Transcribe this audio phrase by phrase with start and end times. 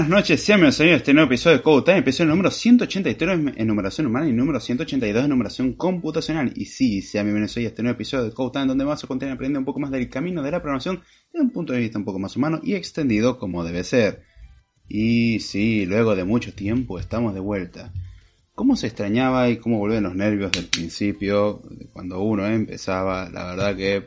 [0.00, 3.66] Buenas noches, sean bienvenidos a este nuevo episodio de Code Time, episodio número 183 en
[3.66, 6.54] numeración humana y número 182 en numeración computacional.
[6.56, 9.34] Y sí, sean bienvenidos a este nuevo episodio de Code Time, donde vamos a continuar
[9.34, 12.06] aprendiendo un poco más del camino de la programación desde un punto de vista un
[12.06, 14.22] poco más humano y extendido como debe ser.
[14.88, 17.92] Y sí, luego de mucho tiempo estamos de vuelta.
[18.54, 21.60] ¿Cómo se extrañaba y cómo volvían los nervios del principio,
[21.92, 23.28] cuando uno empezaba?
[23.28, 24.04] La verdad que...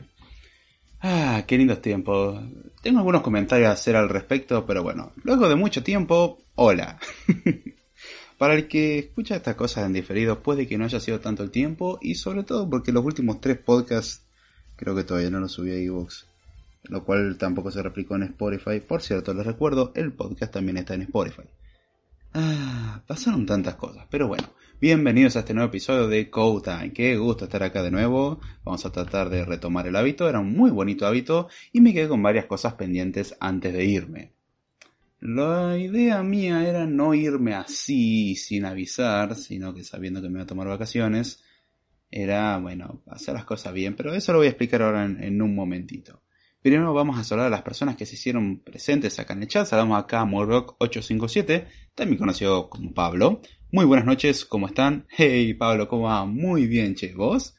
[1.00, 2.42] Ah, qué lindos tiempos.
[2.84, 6.98] Tengo algunos comentarios a hacer al respecto, pero bueno, luego de mucho tiempo, hola.
[8.38, 11.50] Para el que escucha estas cosas en diferido, puede que no haya sido tanto el
[11.50, 14.26] tiempo, y sobre todo porque los últimos tres podcasts
[14.76, 16.26] creo que todavía no los subí a iVoox,
[16.82, 18.80] lo cual tampoco se replicó en Spotify.
[18.80, 21.48] Por cierto, les recuerdo, el podcast también está en Spotify.
[22.34, 24.44] Ah, pasaron tantas cosas, pero bueno,
[24.80, 26.92] bienvenidos a este nuevo episodio de Code.
[26.92, 28.40] Qué gusto estar acá de nuevo.
[28.64, 32.08] Vamos a tratar de retomar el hábito, era un muy bonito hábito y me quedé
[32.08, 34.32] con varias cosas pendientes antes de irme.
[35.20, 40.42] La idea mía era no irme así sin avisar, sino que sabiendo que me voy
[40.42, 41.42] a tomar vacaciones,
[42.10, 45.40] era, bueno, hacer las cosas bien, pero eso lo voy a explicar ahora en, en
[45.40, 46.20] un momentito.
[46.64, 49.66] Primero vamos a saludar a las personas que se hicieron presentes acá en el chat.
[49.66, 53.42] Saludamos acá a Morrock857, también conocido como Pablo.
[53.74, 55.04] Muy buenas noches, ¿cómo están?
[55.18, 56.24] Hey Pablo, ¿cómo va?
[56.24, 57.12] Muy bien, che.
[57.12, 57.56] ¿Vos?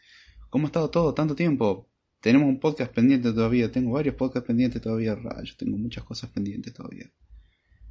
[0.50, 1.92] ¿Cómo ha estado todo tanto tiempo?
[2.22, 6.74] Tenemos un podcast pendiente todavía, tengo varios podcasts pendientes todavía, rayos, tengo muchas cosas pendientes
[6.74, 7.12] todavía.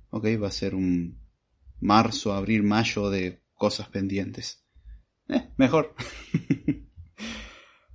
[0.08, 1.20] Ok, va a ser un
[1.80, 4.64] marzo, abril, mayo de cosas pendientes.
[5.28, 5.94] Eh, mejor.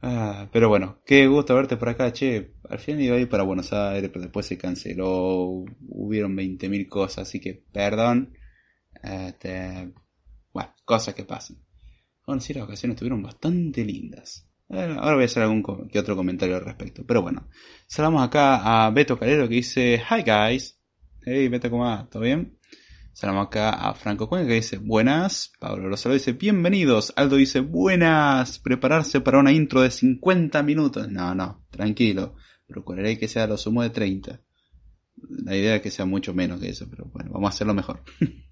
[0.02, 2.54] Ah, pero bueno, qué gusto verte por acá, che.
[2.70, 5.66] Al final iba a ir para Buenos Aires, pero después se canceló.
[5.90, 8.34] Hubieron 20.000 cosas, así que perdón.
[9.04, 9.92] Este,
[10.54, 11.58] bueno, cosas que pasan.
[12.26, 14.50] Bueno, sí, las vacaciones estuvieron bastante lindas.
[14.70, 17.04] Ahora voy a hacer algún que otro comentario al respecto.
[17.04, 17.50] Pero bueno,
[17.88, 20.80] saludamos acá a Beto Calero que dice: Hi guys.
[21.22, 22.08] Hey Beto, ¿cómo va?
[22.08, 22.60] ¿Todo bien?
[23.14, 25.52] Saludamos acá a Franco Cuenca que dice buenas.
[25.60, 27.12] Pablo Rosalo dice bienvenidos.
[27.16, 28.60] Aldo dice buenas.
[28.60, 31.10] Prepararse para una intro de 50 minutos.
[31.10, 32.36] No, no, tranquilo.
[32.68, 34.40] Procuraré que sea lo sumo de 30.
[35.30, 38.04] La idea es que sea mucho menos que eso, pero bueno, vamos a hacerlo mejor.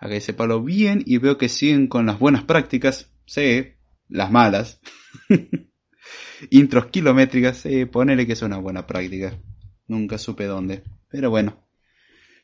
[0.00, 3.12] acá dice Pablo bien y veo que siguen con las buenas prácticas.
[3.26, 3.74] Sí,
[4.08, 4.80] las malas.
[6.50, 7.58] Intros kilométricas.
[7.58, 9.38] Sí, ponele que es una buena práctica.
[9.86, 10.82] Nunca supe dónde.
[11.08, 11.66] Pero bueno.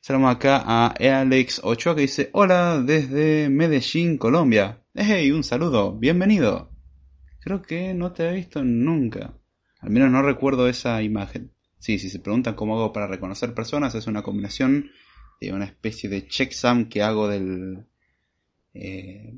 [0.00, 4.84] Saludamos acá a Alex Ochoa que dice Hola desde Medellín, Colombia.
[4.94, 6.70] Hey, un saludo, bienvenido.
[7.40, 9.34] Creo que no te he visto nunca.
[9.80, 11.52] Al menos no recuerdo esa imagen.
[11.78, 14.90] Sí, si se preguntan cómo hago para reconocer personas, es una combinación
[15.40, 17.86] de una especie de checksum que hago del,
[18.74, 19.32] eh,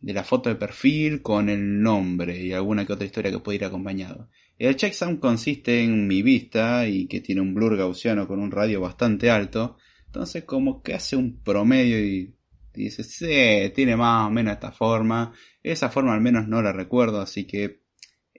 [0.00, 3.56] de la foto de perfil con el nombre y alguna que otra historia que puede
[3.56, 4.28] ir acompañado.
[4.58, 8.80] El checksum consiste en mi vista y que tiene un blur gaussiano con un radio
[8.80, 9.76] bastante alto.
[10.06, 12.34] Entonces como que hace un promedio y
[12.72, 15.32] dice, sí, tiene más o menos esta forma.
[15.62, 17.82] Esa forma al menos no la recuerdo, así que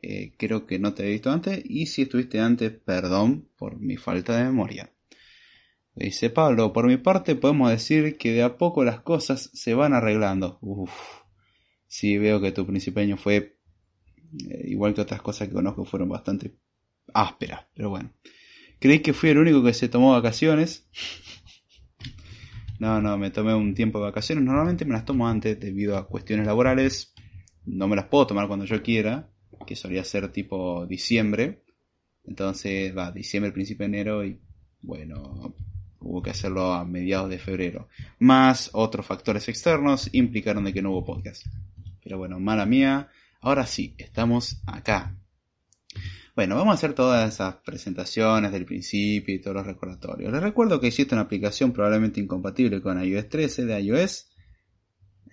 [0.02, 1.62] eh, creo que no te he visto antes.
[1.66, 4.92] Y si estuviste antes, perdón por mi falta de memoria.
[6.00, 9.94] Dice Pablo, por mi parte podemos decir que de a poco las cosas se van
[9.94, 10.60] arreglando.
[10.62, 10.92] Uf,
[11.88, 13.58] sí veo que tu principio fue,
[14.48, 16.56] eh, igual que otras cosas que conozco, fueron bastante
[17.16, 18.14] ásperas, pero bueno.
[18.80, 20.88] Creí que fui el único que se tomó vacaciones.
[22.80, 24.44] No, no, me tomé un tiempo de vacaciones.
[24.44, 27.16] Normalmente me las tomo antes debido a cuestiones laborales.
[27.66, 29.32] No me las puedo tomar cuando yo quiera,
[29.66, 31.64] que solía ser tipo diciembre.
[32.24, 34.40] Entonces, va, diciembre, principio de enero y
[34.80, 35.56] bueno,
[36.00, 37.90] hubo que hacerlo a mediados de febrero.
[38.20, 41.46] Más otros factores externos implicaron de que no hubo podcast.
[42.04, 43.10] Pero bueno, mala mía.
[43.42, 45.18] Ahora sí, estamos acá.
[46.36, 50.32] Bueno, vamos a hacer todas esas presentaciones del principio y todos los recordatorios.
[50.32, 54.30] Les recuerdo que existe una aplicación probablemente incompatible con iOS 13 de iOS.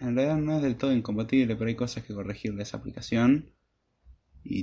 [0.01, 3.53] En realidad no es del todo incompatible, pero hay cosas que corregir de esa aplicación.
[4.43, 4.63] Y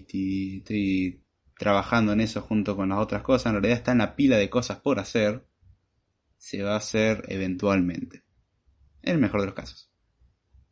[0.58, 1.24] estoy
[1.60, 3.48] trabajando en eso junto con las otras cosas.
[3.48, 5.46] En realidad está en la pila de cosas por hacer.
[6.42, 8.24] Se va a hacer eventualmente.
[9.04, 9.92] En el mejor de los casos.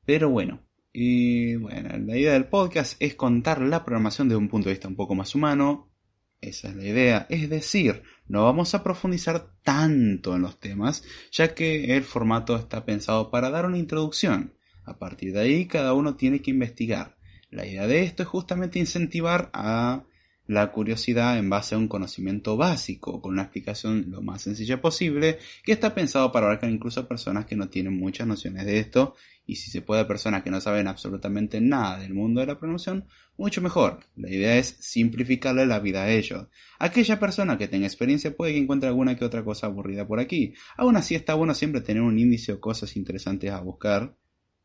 [0.03, 4.67] Pero bueno, y bueno, la idea del podcast es contar la programación desde un punto
[4.67, 5.93] de vista un poco más humano.
[6.41, 7.27] Esa es la idea.
[7.29, 12.83] Es decir, no vamos a profundizar tanto en los temas, ya que el formato está
[12.83, 14.55] pensado para dar una introducción.
[14.85, 17.15] A partir de ahí, cada uno tiene que investigar.
[17.51, 20.03] La idea de esto es justamente incentivar a
[20.49, 25.37] la curiosidad en base a un conocimiento básico, con una explicación lo más sencilla posible,
[25.63, 29.13] que está pensado para abarcar incluso a personas que no tienen muchas nociones de esto,
[29.45, 32.57] y si se puede a personas que no saben absolutamente nada del mundo de la
[32.57, 33.05] pronunciación,
[33.37, 33.99] mucho mejor.
[34.15, 36.47] La idea es simplificarle la vida a ellos.
[36.79, 40.55] Aquella persona que tenga experiencia puede que encuentre alguna que otra cosa aburrida por aquí.
[40.77, 44.15] Aún así está bueno siempre tener un índice o cosas interesantes a buscar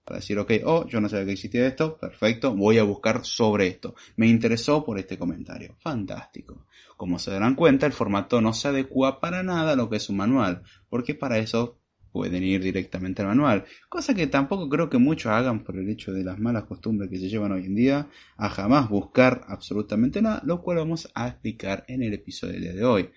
[0.04, 3.66] para decir, ok, oh, yo no sabía que existía esto, perfecto, voy a buscar sobre
[3.68, 3.94] esto.
[4.16, 5.76] Me interesó por este comentario.
[5.80, 6.66] Fantástico.
[6.96, 10.08] Como se darán cuenta, el formato no se adecua para nada a lo que es
[10.08, 11.78] un manual, porque para eso
[12.12, 16.12] pueden ir directamente al manual, cosa que tampoco creo que muchos hagan por el hecho
[16.12, 18.06] de las malas costumbres que se llevan hoy en día
[18.36, 23.10] a jamás buscar absolutamente nada, lo cual vamos a explicar en el episodio de hoy.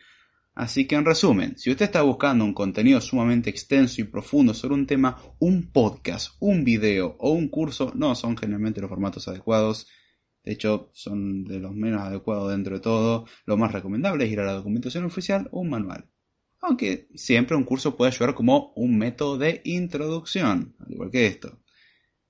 [0.58, 4.74] Así que en resumen, si usted está buscando un contenido sumamente extenso y profundo sobre
[4.74, 9.88] un tema, un podcast, un video o un curso no son generalmente los formatos adecuados.
[10.44, 13.28] De hecho, son de los menos adecuados dentro de todo.
[13.46, 16.10] Lo más recomendable es ir a la documentación oficial o un manual.
[16.60, 21.60] Aunque siempre un curso puede ayudar como un método de introducción, al igual que esto.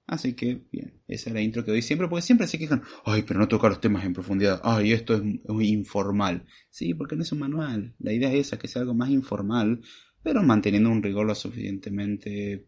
[0.07, 3.24] Así que, bien, esa es la intro que doy siempre, porque siempre se quejan, ay,
[3.24, 6.45] pero no tocar los temas en profundidad, ay, esto es muy informal.
[6.69, 7.94] Sí, porque no es un manual.
[7.99, 9.81] La idea es esa, que sea algo más informal,
[10.23, 12.68] pero manteniendo un rigor lo suficientemente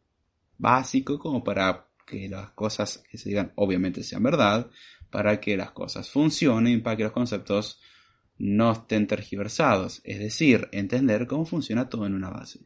[0.58, 4.70] básico como para que las cosas que se digan obviamente sean verdad,
[5.10, 7.80] para que las cosas funcionen, para que los conceptos
[8.38, 12.60] no estén tergiversados, es decir, entender cómo funciona todo en una base.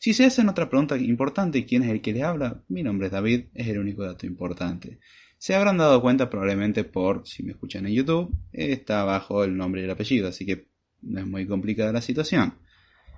[0.00, 2.62] Si se hacen otra pregunta importante, ¿quién es el que le habla?
[2.68, 4.98] Mi nombre es David, es el único dato importante.
[5.38, 9.80] Se habrán dado cuenta probablemente por, si me escuchan en YouTube, está abajo el nombre
[9.80, 10.68] y el apellido, así que
[11.02, 12.54] no es muy complicada la situación.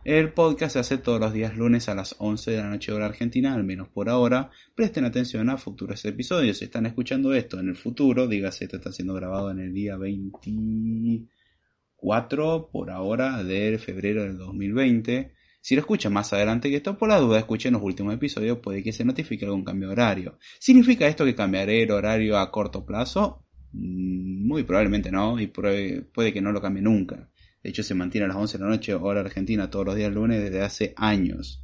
[0.05, 3.05] El podcast se hace todos los días lunes a las 11 de la noche hora
[3.05, 4.51] argentina, al menos por ahora.
[4.75, 6.57] Presten atención a futuros episodios.
[6.59, 9.99] Si están escuchando esto en el futuro, dígase, esto está siendo grabado en el día
[9.99, 15.35] 24 por ahora de febrero del 2020.
[15.61, 18.83] Si lo escuchan más adelante que esto, por la duda escuchen los últimos episodios, puede
[18.83, 20.39] que se notifique algún cambio de horario.
[20.59, 23.45] ¿Significa esto que cambiaré el horario a corto plazo?
[23.73, 27.31] Mm, muy probablemente no, y puede que no lo cambie nunca.
[27.63, 30.13] De hecho, se mantiene a las 11 de la noche, hora argentina, todos los días
[30.13, 31.63] lunes desde hace años.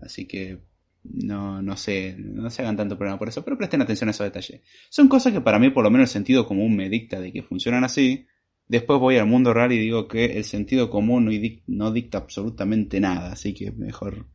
[0.00, 0.62] Así que
[1.04, 4.26] no, no sé, no se hagan tanto problema por eso, pero presten atención a esos
[4.26, 4.62] detalles.
[4.88, 7.42] Son cosas que para mí, por lo menos el sentido común me dicta de que
[7.42, 8.26] funcionan así,
[8.68, 11.30] Después voy al mundo real y digo que el sentido común
[11.66, 14.26] no, dicta absolutamente nada, así que es mejor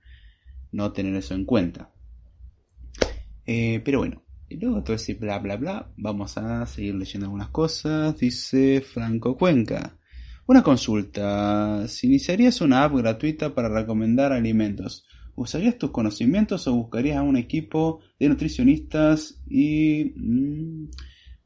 [0.72, 1.92] no tener eso en cuenta.
[3.46, 7.50] Eh, pero bueno, y luego todo ese bla bla bla, vamos a seguir leyendo algunas
[7.50, 8.18] cosas.
[8.18, 9.98] Dice Franco Cuenca.
[10.48, 11.86] Una consulta.
[11.90, 17.36] Si iniciarías una app gratuita para recomendar alimentos, ¿usarías tus conocimientos o buscarías a un
[17.36, 20.90] equipo de nutricionistas y mm,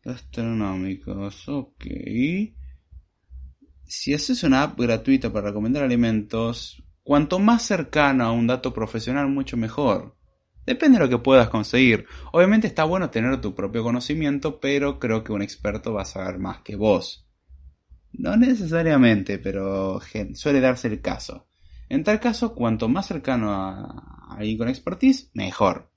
[0.03, 1.49] gastronómicos?
[1.49, 1.85] Ok
[3.87, 9.27] si haces una app gratuita para recomendar alimentos, cuanto más cercano a un dato profesional,
[9.27, 10.15] mucho mejor.
[10.65, 12.05] Depende de lo que puedas conseguir.
[12.31, 16.39] Obviamente está bueno tener tu propio conocimiento, pero creo que un experto va a saber
[16.39, 17.27] más que vos.
[18.11, 19.99] No necesariamente, pero
[20.33, 21.47] suele darse el caso.
[21.89, 25.91] En tal caso, cuanto más cercano a alguien con expertise, mejor.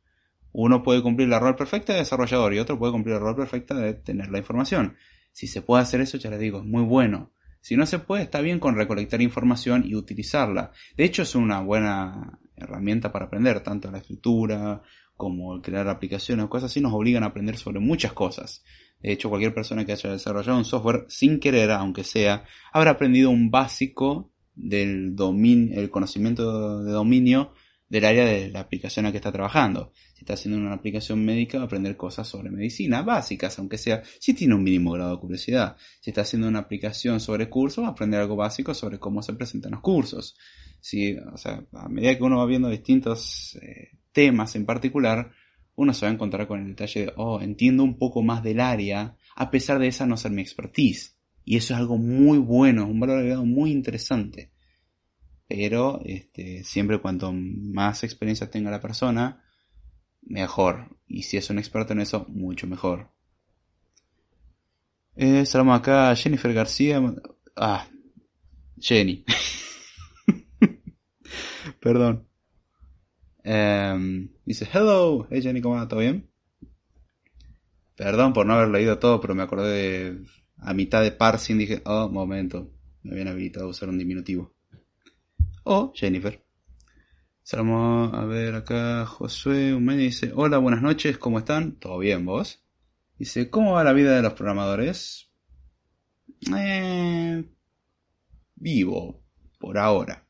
[0.52, 3.74] Uno puede cumplir la rol perfecta de desarrollador y otro puede cumplir la rol perfecta
[3.74, 4.96] de tener la información.
[5.32, 7.32] Si se puede hacer eso, ya les digo, es muy bueno.
[7.60, 10.72] Si no se puede, está bien con recolectar información y utilizarla.
[10.96, 14.82] De hecho, es una buena herramienta para aprender, tanto la escritura
[15.16, 18.64] como el crear aplicaciones o cosas así, nos obligan a aprender sobre muchas cosas.
[19.02, 23.30] De hecho, cualquier persona que haya desarrollado un software sin querer, aunque sea, habrá aprendido
[23.30, 27.52] un básico del el conocimiento de dominio
[27.88, 29.92] del área de la aplicación a que está trabajando.
[30.14, 34.02] Si está haciendo una aplicación médica, va a aprender cosas sobre medicina básicas, aunque sea,
[34.18, 35.76] si tiene un mínimo grado de curiosidad.
[36.00, 39.32] Si está haciendo una aplicación sobre cursos, va a aprender algo básico sobre cómo se
[39.32, 40.36] presentan los cursos.
[40.80, 45.30] Si, o sea, a medida que uno va viendo distintos eh, temas en particular,
[45.74, 48.60] uno se va a encontrar con el detalle de, oh, entiendo un poco más del
[48.60, 51.16] área, a pesar de esa no ser mi expertise.
[51.44, 54.50] Y eso es algo muy bueno, un valor agregado muy interesante
[55.48, 59.42] pero este, siempre cuanto más experiencia tenga la persona,
[60.20, 60.96] mejor.
[61.06, 63.10] Y si es un experto en eso, mucho mejor.
[65.16, 67.02] Eh, saludamos acá a Jennifer García.
[67.56, 67.88] Ah,
[68.78, 69.24] Jenny.
[71.80, 72.28] Perdón.
[73.42, 75.88] Em, dice, hello, hey Jenny, ¿cómo va?
[75.88, 76.30] ¿Todo bien?
[77.96, 80.26] Perdón por no haber leído todo, pero me acordé de,
[80.58, 82.70] a mitad de parsing dije, oh, momento,
[83.02, 84.57] me habían habilitado a usar un diminutivo
[85.68, 86.42] o Jennifer.
[87.42, 91.72] Salamos a ver acá Josué medio dice, hola, buenas noches, ¿cómo están?
[91.78, 92.64] ¿Todo bien vos?
[93.18, 95.30] Dice, ¿cómo va la vida de los programadores?
[96.56, 97.44] Eh,
[98.56, 99.22] vivo,
[99.58, 100.26] por ahora.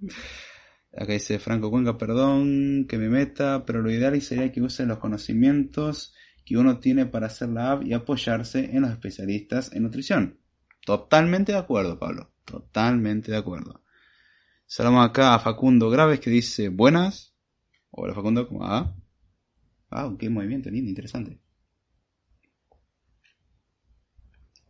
[0.94, 4.98] Acá dice Franco Cuenca, perdón que me meta, pero lo ideal sería que usen los
[4.98, 6.14] conocimientos
[6.44, 10.38] que uno tiene para hacer la app y apoyarse en los especialistas en nutrición.
[10.84, 12.30] Totalmente de acuerdo, Pablo.
[12.44, 13.81] Totalmente de acuerdo.
[14.74, 17.34] Saludamos acá a Facundo Graves que dice, buenas.
[17.90, 18.96] Hola Facundo, ¿cómo va?
[19.90, 21.38] Ah, qué movimiento lindo, interesante.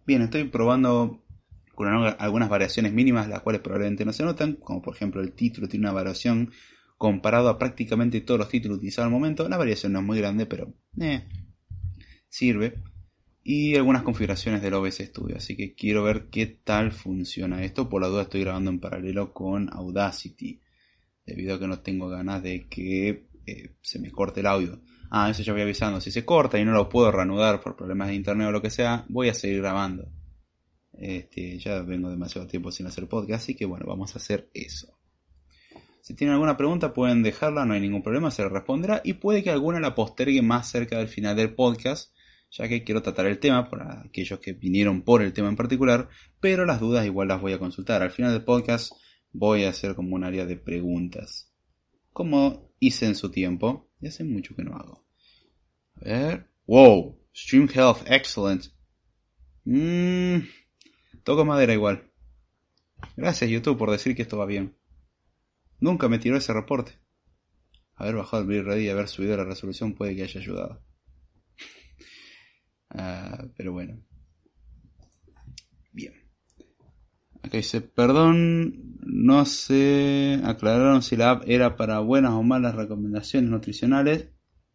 [0.04, 1.23] Bien, estoy probando
[1.76, 5.68] con algunas variaciones mínimas, las cuales probablemente no se notan, como por ejemplo el título
[5.68, 6.50] tiene una variación
[6.99, 9.49] comparado a prácticamente todos los títulos utilizados al momento.
[9.49, 11.28] La variación no es muy grande, pero eh,
[12.28, 12.82] sirve.
[13.44, 17.88] Y algunas configuraciones del OBS Studio, así que quiero ver qué tal funciona esto.
[17.88, 20.61] Por la duda estoy grabando en paralelo con Audacity,
[21.26, 24.80] debido a que no tengo ganas de que eh, se me corte el audio.
[25.11, 26.00] Ah, eso ya voy avisando.
[26.00, 28.70] Si se corta y no lo puedo reanudar por problemas de internet o lo que
[28.70, 30.08] sea, voy a seguir grabando.
[30.92, 34.99] Este, ya vengo demasiado tiempo sin hacer podcast, así que bueno, vamos a hacer eso.
[36.00, 39.50] Si tienen alguna pregunta pueden dejarla, no hay ningún problema, se responderá y puede que
[39.50, 42.12] alguna la postergue más cerca del final del podcast,
[42.52, 46.09] ya que quiero tratar el tema para aquellos que vinieron por el tema en particular,
[46.40, 48.02] pero las dudas igual las voy a consultar.
[48.02, 48.92] Al final del podcast
[49.32, 51.52] voy a hacer como un área de preguntas,
[52.12, 55.06] como hice en su tiempo, y hace mucho que no hago.
[55.97, 58.66] A ver, wow, Stream Health, excellent.
[59.64, 60.40] Mmm
[61.25, 62.11] Toco madera igual.
[63.16, 64.76] Gracias YouTube por decir que esto va bien.
[65.78, 66.99] Nunca me tiró ese reporte.
[67.94, 70.82] Haber bajado el Ready y haber subido la resolución puede que haya ayudado.
[72.94, 73.99] Ah, pero bueno.
[75.92, 76.14] Bien.
[77.42, 83.50] Acá dice, perdón, no se aclararon si la app era para buenas o malas recomendaciones
[83.50, 84.28] nutricionales.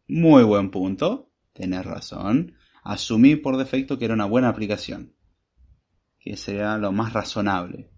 [0.07, 1.31] Muy buen punto.
[1.53, 2.53] Tenés razón.
[2.83, 5.13] Asumí por defecto que era una buena aplicación
[6.19, 7.89] que sea lo más razonable.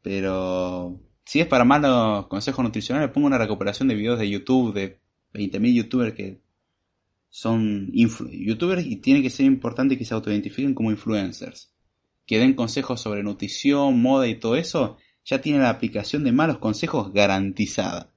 [0.00, 5.00] Pero si es para malos consejos nutricionales, pongo una recuperación de videos de YouTube de
[5.32, 6.40] 20.000 youtubers que
[7.34, 11.72] son youtubers y tiene que ser importante que se autoidentifiquen como influencers.
[12.26, 16.58] Que den consejos sobre nutrición, moda y todo eso, ya tiene la aplicación de malos
[16.58, 18.12] consejos garantizada.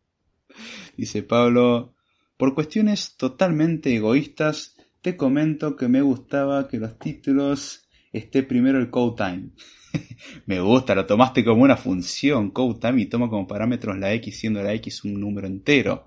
[0.98, 1.94] Dice Pablo,
[2.36, 8.90] por cuestiones totalmente egoístas, te comento que me gustaba que los títulos esté primero el
[8.90, 9.50] code time.
[10.46, 14.38] Me gusta, lo tomaste como una función, code time, y toma como parámetros la x,
[14.38, 16.06] siendo la x un número entero.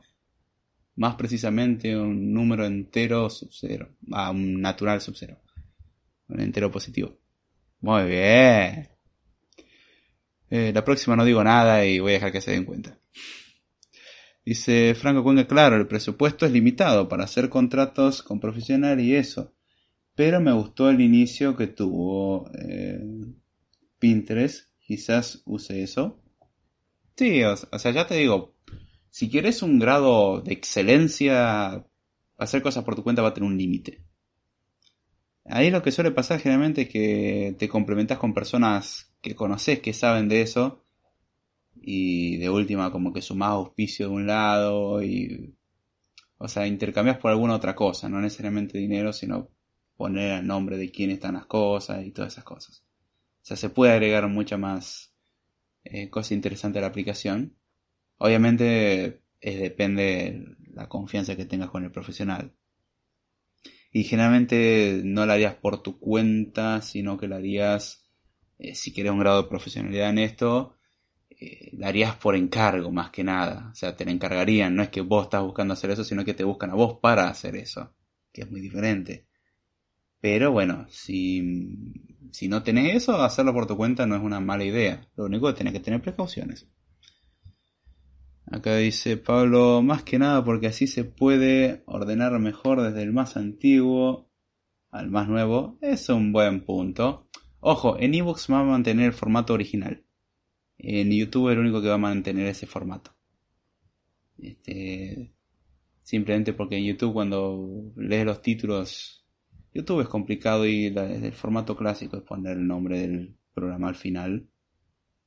[0.95, 3.95] Más precisamente un número entero sub cero.
[4.11, 5.39] Ah, un natural sub cero.
[6.27, 7.17] Un entero positivo.
[7.81, 8.89] Muy bien.
[10.49, 12.97] Eh, la próxima no digo nada y voy a dejar que se den cuenta.
[14.45, 19.53] Dice Franco Cuenca, claro, el presupuesto es limitado para hacer contratos con profesional y eso.
[20.15, 22.99] Pero me gustó el inicio que tuvo eh,
[23.99, 24.69] Pinterest.
[24.79, 26.21] Quizás use eso.
[27.15, 28.52] Sí, o, sea, ya te digo,
[29.13, 31.85] si quieres un grado de excelencia,
[32.35, 34.01] hacer cosas por tu cuenta va a tener un límite.
[35.45, 39.93] Ahí lo que suele pasar generalmente es que te complementas con personas que conoces que
[39.93, 40.83] saben de eso
[41.79, 45.53] y de última como que sumás auspicio de un lado y
[46.39, 49.49] o sea intercambias por alguna otra cosa no necesariamente dinero sino
[49.95, 52.83] poner el nombre de quién están las cosas y todas esas cosas.
[53.43, 55.13] O sea, se puede agregar mucha más
[55.83, 57.55] eh, cosa interesante a la aplicación.
[58.17, 62.53] Obviamente depende de la confianza que tengas con el profesional.
[63.91, 68.09] Y generalmente no la harías por tu cuenta, sino que la harías,
[68.57, 70.77] eh, si quieres un grado de profesionalidad en esto,
[71.29, 73.69] eh, la harías por encargo más que nada.
[73.71, 74.75] O sea, te la encargarían.
[74.75, 77.27] No es que vos estás buscando hacer eso, sino que te buscan a vos para
[77.29, 77.93] hacer eso.
[78.31, 79.27] Que es muy diferente.
[80.19, 81.93] Pero bueno, si,
[82.31, 85.07] si no tenés eso, hacerlo por tu cuenta no es una mala idea.
[85.15, 86.67] Lo único que tenés que tener precauciones.
[88.45, 93.37] Acá dice Pablo, más que nada porque así se puede ordenar mejor desde el más
[93.37, 94.29] antiguo
[94.91, 95.77] al más nuevo.
[95.81, 97.27] Es un buen punto.
[97.59, 100.03] Ojo, en ebooks va a mantener el formato original.
[100.77, 103.15] En YouTube es el único que va a mantener ese formato.
[104.37, 105.33] Este,
[106.01, 109.23] simplemente porque en YouTube cuando lees los títulos
[109.73, 113.95] YouTube es complicado y desde el formato clásico es poner el nombre del programa al
[113.95, 114.47] final.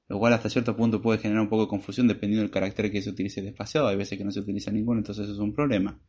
[0.08, 3.02] Lo cual hasta cierto punto puede generar un poco de confusión dependiendo del carácter que
[3.02, 3.88] se utilice despaciado.
[3.88, 6.00] Hay veces que no se utiliza ninguno, entonces eso es un problema.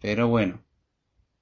[0.00, 0.64] Pero bueno.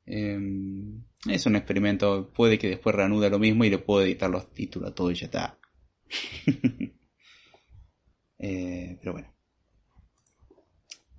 [0.06, 2.32] Em, es un experimento.
[2.32, 5.14] Puede que después reanude lo mismo y le puedo editar los títulos a todo y
[5.14, 5.58] ya está.
[8.36, 9.32] Eh, pero bueno.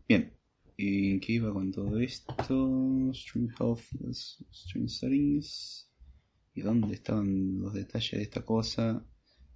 [0.07, 0.31] Bien.
[0.77, 3.11] ¿En qué iba con todo esto?
[3.13, 3.81] Stream Health,
[4.51, 5.89] Stream Settings.
[6.53, 9.03] ¿Y dónde estaban los detalles de esta cosa?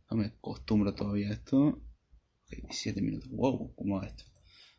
[0.10, 1.60] No me acostumbro todavía a esto.
[1.67, 3.30] Ok, 17 minutos.
[3.32, 4.24] Wow, ¿cómo va esto?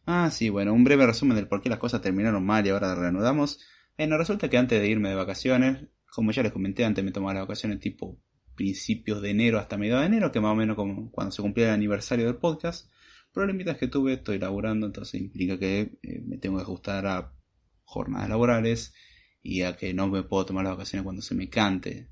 [0.07, 2.95] Ah, sí, bueno, un breve resumen del por qué las cosas terminaron mal y ahora
[2.95, 3.61] reanudamos.
[3.97, 7.35] Bueno, resulta que antes de irme de vacaciones, como ya les comenté antes, me tomaba
[7.35, 8.19] las vacaciones tipo
[8.57, 11.69] principios de enero hasta mediados de enero, que más o menos como cuando se cumplía
[11.69, 12.91] el aniversario del podcast.
[13.33, 17.33] Problemitas que tuve, estoy laburando, entonces implica que eh, me tengo que ajustar a
[17.85, 18.93] jornadas laborales
[19.43, 22.09] y a que no me puedo tomar las vacaciones cuando se me cante.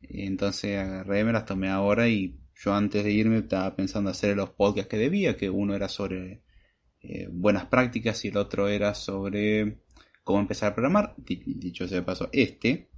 [0.00, 4.50] Entonces agarré, me las tomé ahora y yo antes de irme estaba pensando hacer los
[4.50, 6.42] podcasts que debía, que uno era sobre
[7.00, 9.78] eh, buenas prácticas y el otro era sobre
[10.24, 11.14] cómo empezar a programar.
[11.16, 12.88] Dicho sea de paso, este.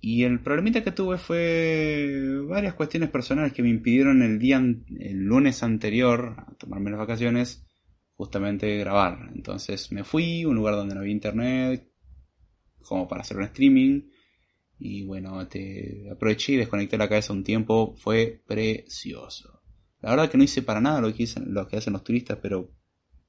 [0.00, 5.24] Y el problemita que tuve fue varias cuestiones personales que me impidieron el día, el
[5.24, 7.64] lunes anterior, a tomarme las vacaciones,
[8.16, 9.30] justamente grabar.
[9.32, 11.88] Entonces me fui a un lugar donde no había internet,
[12.82, 14.02] como para hacer un streaming.
[14.84, 17.94] Y bueno, te aproveché y desconecté la cabeza un tiempo.
[17.96, 19.62] Fue precioso.
[20.00, 22.68] La verdad que no hice para nada lo que, lo que hacen los turistas, pero...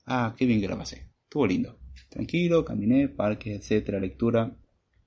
[0.07, 1.11] Ah, qué bien que la pasé.
[1.21, 1.77] Estuvo lindo.
[2.09, 4.57] Tranquilo, caminé, parques, etcétera, lectura.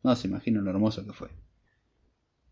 [0.05, 1.31] No se imaginan lo hermoso que fue.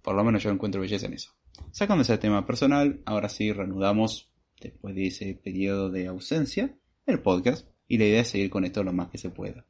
[0.03, 1.31] Por lo menos yo encuentro belleza en eso.
[1.71, 4.29] Sacando ese tema personal, ahora sí reanudamos,
[4.61, 6.77] después de ese periodo de ausencia,
[7.07, 7.69] el podcast.
[7.87, 9.69] Y la idea es seguir con esto lo más que se pueda.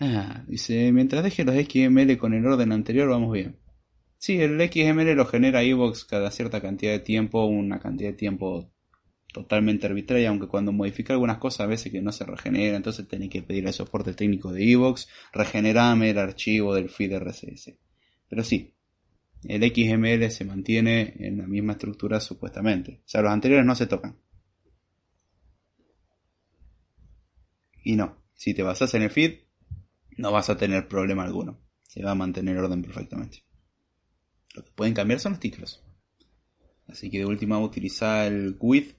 [0.00, 3.58] Ah, dice, mientras deje los XML con el orden anterior, vamos bien.
[4.18, 8.72] Sí, el XML lo genera Evox cada cierta cantidad de tiempo, una cantidad de tiempo
[9.32, 13.28] totalmente arbitraria, aunque cuando modifica algunas cosas a veces que no se regenera, entonces tenés
[13.28, 17.76] que pedir el soporte técnico de Evox, regenerame el archivo del feed RSS.
[18.28, 18.74] Pero sí,
[19.44, 23.00] el XML se mantiene en la misma estructura supuestamente.
[23.04, 24.16] O sea, los anteriores no se tocan.
[27.82, 29.43] Y no, si te basas en el feed,
[30.16, 31.60] no vas a tener problema alguno.
[31.82, 33.44] Se va a mantener orden perfectamente.
[34.54, 35.82] Lo que pueden cambiar son los títulos.
[36.86, 38.92] Así que de última utiliza el GUID,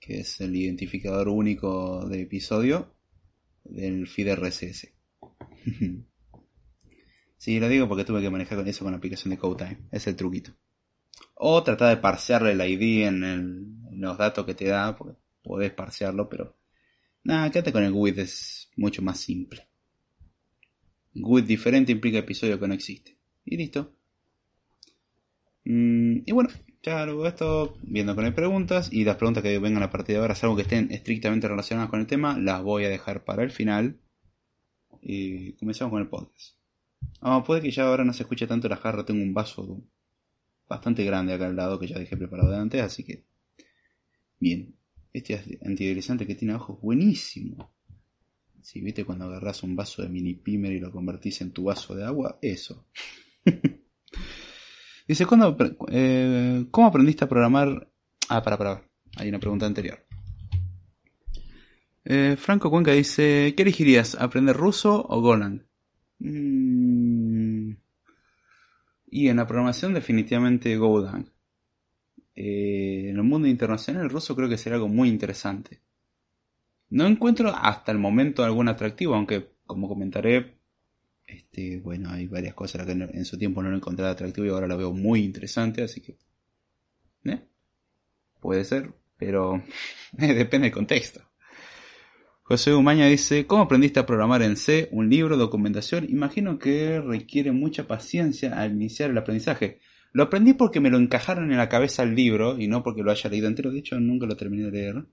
[0.00, 2.94] que es el identificador único de episodio
[3.64, 4.94] del feed RSS.
[7.36, 9.88] sí, lo digo porque tuve que manejar con eso con la aplicación de CodeTime.
[9.90, 10.52] Es el truquito.
[11.34, 15.72] O tratar de parsearle el ID en, en los datos que te da, porque podés
[15.72, 16.56] parsearlo, pero
[17.24, 19.67] nada, quédate con el GUID, es mucho más simple.
[21.20, 23.16] GUID diferente implica episodio que no existe.
[23.44, 23.92] Y listo.
[25.64, 26.50] Mm, y bueno,
[26.82, 30.20] ya luego esto, viendo con las preguntas y las preguntas que vengan a partir de
[30.20, 33.50] ahora, algo que estén estrictamente relacionadas con el tema, las voy a dejar para el
[33.50, 33.98] final.
[35.02, 36.56] Y comenzamos con el podcast.
[37.20, 39.82] Ah, puede que ya ahora no se escuche tanto la jarra, tengo un vaso
[40.68, 43.24] bastante grande acá al lado que ya dejé preparado de antes, así que...
[44.40, 44.74] Bien,
[45.12, 47.72] este antideslizante que tiene abajo es buenísimo.
[48.62, 51.94] Si viste cuando agarras un vaso de mini pimer y lo convertís en tu vaso
[51.94, 52.86] de agua, eso.
[55.08, 55.26] Dice,
[55.88, 57.90] eh, ¿cómo aprendiste a programar?
[58.28, 58.82] Ah, para, para,
[59.16, 60.04] hay una pregunta anterior.
[62.04, 64.14] Eh, Franco Cuenca dice, ¿qué elegirías?
[64.14, 65.66] ¿Aprender ruso o Golang?
[66.18, 67.72] Mm,
[69.10, 71.30] y en la programación definitivamente Golang.
[72.34, 75.80] Eh, en el mundo internacional el ruso creo que sería algo muy interesante.
[76.90, 80.58] No encuentro hasta el momento algún atractivo, aunque como comentaré,
[81.26, 84.66] este, bueno, hay varias cosas que en su tiempo no lo encontré atractivo y ahora
[84.66, 86.16] lo veo muy interesante, así que...
[87.24, 87.42] ¿eh?
[88.40, 89.62] Puede ser, pero
[90.12, 91.20] depende del contexto.
[92.48, 94.88] José Umaña dice, ¿cómo aprendiste a programar en C?
[94.90, 96.06] Un libro, documentación.
[96.08, 99.80] Imagino que requiere mucha paciencia al iniciar el aprendizaje.
[100.12, 103.10] Lo aprendí porque me lo encajaron en la cabeza el libro y no porque lo
[103.10, 103.70] haya leído entero.
[103.70, 105.04] De hecho, nunca lo terminé de leer.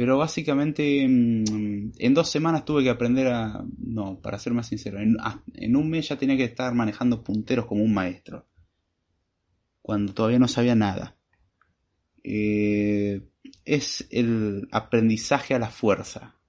[0.00, 3.62] Pero básicamente mm, en dos semanas tuve que aprender a...
[3.76, 7.66] No, para ser más sincero, ah, en, un mes ya tenía que estar manejando punteros
[7.66, 8.48] como un maestro.
[9.82, 11.18] Cuando todavía no sabía nada.
[12.24, 13.28] Eh,
[13.66, 16.40] es el aprendizaje a la fuerza.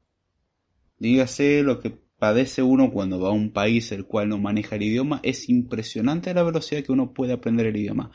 [0.98, 4.84] Dígase lo que padece uno cuando va a un país el cual no maneja el
[4.84, 5.20] idioma.
[5.24, 8.12] Es impresionante la velocidad que uno puede aprender el idioma.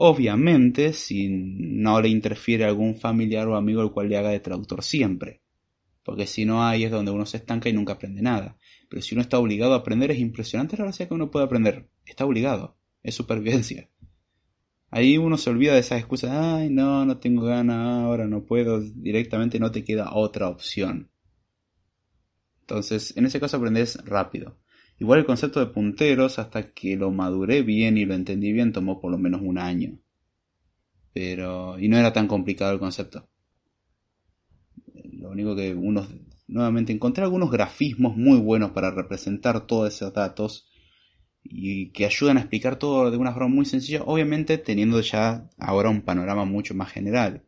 [0.00, 4.84] Obviamente, si no le interfiere algún familiar o amigo el cual le haga de traductor
[4.84, 5.42] siempre.
[6.04, 8.56] Porque si no ahí es donde uno se estanca y nunca aprende nada.
[8.88, 11.88] Pero si uno está obligado a aprender, es impresionante la velocidad que uno puede aprender.
[12.06, 12.76] Está obligado.
[13.02, 13.90] Es supervivencia.
[14.88, 16.30] Ahí uno se olvida de esas excusas.
[16.30, 18.80] Ay, no, no tengo ganas ahora, no puedo.
[18.80, 21.10] Directamente no te queda otra opción.
[22.60, 24.60] Entonces, en ese caso aprendes rápido.
[25.00, 29.00] Igual el concepto de punteros, hasta que lo maduré bien y lo entendí bien, tomó
[29.00, 29.98] por lo menos un año.
[31.12, 31.78] Pero.
[31.78, 33.28] y no era tan complicado el concepto.
[35.12, 36.08] Lo único que unos.
[36.48, 40.68] nuevamente encontré algunos grafismos muy buenos para representar todos esos datos.
[41.44, 45.88] y que ayudan a explicar todo de una forma muy sencilla, obviamente teniendo ya ahora
[45.88, 47.44] un panorama mucho más general.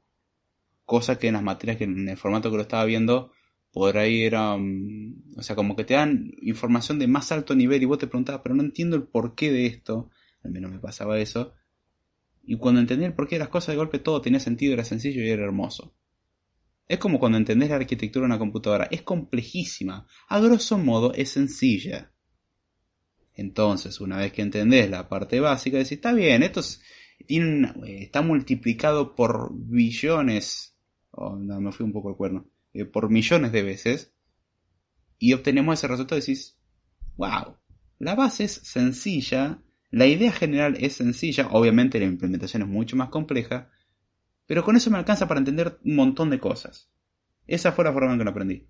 [0.84, 3.32] Cosa que en las materias que en el formato que lo estaba viendo,
[3.72, 7.82] por ahí era, um, o sea, como que te dan información de más alto nivel
[7.82, 10.10] y vos te preguntabas, pero no entiendo el porqué de esto,
[10.42, 11.54] al menos me pasaba eso,
[12.42, 15.22] y cuando entendí el porqué de las cosas de golpe todo tenía sentido, era sencillo
[15.22, 15.94] y era hermoso.
[16.88, 21.30] Es como cuando entendés la arquitectura de una computadora, es complejísima, a grosso modo es
[21.30, 22.12] sencilla.
[23.34, 26.60] Entonces, una vez que entendés la parte básica, decís, está bien, esto
[27.28, 30.76] está multiplicado por billones,
[31.12, 34.14] oh, no, me fui un poco al cuerno, eh, por millones de veces,
[35.18, 36.58] y obtenemos ese resultado decís,
[37.16, 37.56] wow,
[37.98, 43.10] la base es sencilla, la idea general es sencilla, obviamente la implementación es mucho más
[43.10, 43.70] compleja,
[44.46, 46.90] pero con eso me alcanza para entender un montón de cosas.
[47.46, 48.68] Esa fue la forma en que lo aprendí.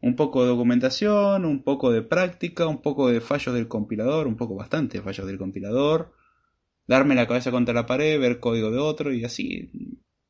[0.00, 4.36] Un poco de documentación, un poco de práctica, un poco de fallos del compilador, un
[4.36, 6.12] poco bastante fallos del compilador,
[6.86, 9.70] darme la cabeza contra la pared, ver código de otro y así.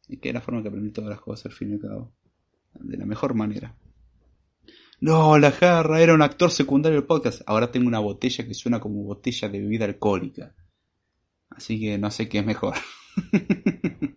[0.07, 2.13] Y que es la forma que aprendí todas las cosas al fin y al cabo.
[2.81, 3.77] De la mejor manera.
[5.01, 7.43] No, la jarra era un actor secundario del podcast.
[7.47, 10.55] Ahora tengo una botella que suena como botella de bebida alcohólica.
[11.51, 12.75] Así que no sé qué es mejor.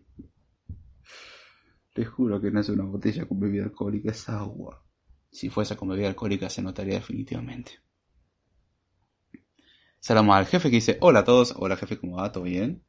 [1.94, 4.84] Te juro que no es una botella con bebida alcohólica, es agua.
[5.32, 7.80] Si fuese con bebida alcohólica se notaría definitivamente.
[10.00, 12.32] Saludamos al jefe que dice, hola a todos, hola jefe, ¿cómo va?
[12.32, 12.84] ¿Todo bien?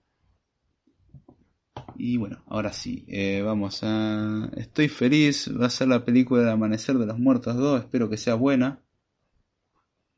[2.00, 4.48] Y bueno, ahora sí, eh, vamos a...
[4.56, 8.16] Estoy feliz, va a ser la película del Amanecer de los Muertos 2, espero que
[8.16, 8.84] sea buena.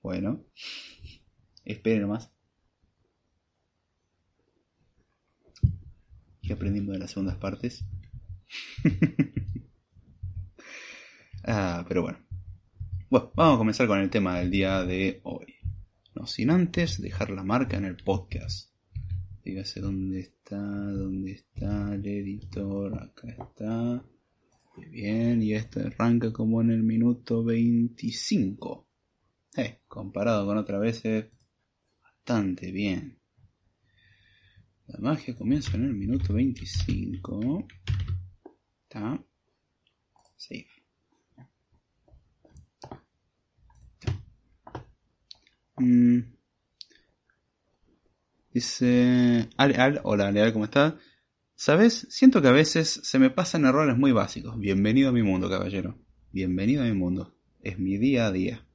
[0.03, 0.45] Bueno,
[1.65, 2.31] esperen nomás.
[6.43, 7.83] ¿Qué aprendimos de las segundas partes?
[11.45, 12.19] ah, pero bueno.
[13.09, 15.55] Bueno, vamos a comenzar con el tema del día de hoy.
[16.15, 18.70] No sin antes dejar la marca en el podcast.
[19.51, 23.03] Dígase dónde está, dónde está el editor.
[23.03, 24.01] Acá está.
[24.77, 28.87] Muy bien, y este arranca como en el minuto 25.
[29.57, 31.27] Eh, comparado con otra vez es
[32.01, 33.19] bastante bien.
[34.87, 37.67] La magia comienza en el minuto 25.
[38.85, 39.21] Está.
[40.37, 40.69] Save.
[45.77, 46.40] Mm.
[48.53, 50.95] Dice, Al, hola Al, ¿cómo estás?
[51.55, 52.09] ¿Sabes?
[52.11, 54.59] Siento que a veces se me pasan errores muy básicos.
[54.59, 55.97] Bienvenido a mi mundo, caballero.
[56.33, 57.33] Bienvenido a mi mundo.
[57.63, 58.67] Es mi día a día.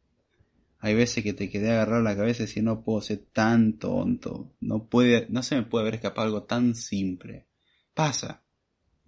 [0.80, 4.56] Hay veces que te quedé agarrar la cabeza y no puedo ser tan tonto.
[4.62, 7.48] No puede, no se me puede haber escapado algo tan simple.
[7.94, 8.46] Pasa.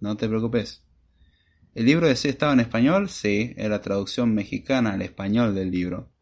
[0.00, 0.84] No te preocupes.
[1.74, 3.08] ¿El libro de C estaba en español?
[3.08, 6.12] Sí, es la traducción mexicana al español del libro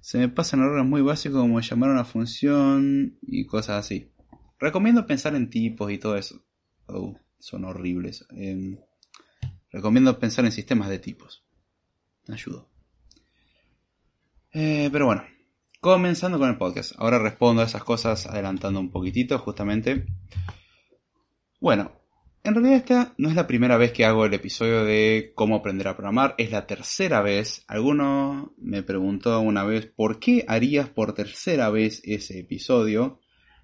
[0.00, 4.12] se me pasan errores muy básicos como llamar a una función y cosas así.
[4.58, 6.44] Recomiendo pensar en tipos y todo eso.
[6.86, 8.26] Oh, son horribles.
[8.30, 8.78] Em,
[9.70, 11.44] recomiendo pensar en sistemas de tipos.
[12.28, 12.68] Ayudo.
[14.52, 15.24] Eh, pero bueno,
[15.80, 16.92] comenzando con el podcast.
[16.98, 20.06] Ahora respondo a esas cosas adelantando un poquitito, justamente.
[21.60, 21.92] Bueno,
[22.44, 25.88] en realidad esta no es la primera vez que hago el episodio de cómo aprender
[25.88, 27.64] a programar, es la tercera vez.
[27.68, 33.20] Alguno me preguntó una vez por qué harías por tercera vez ese episodio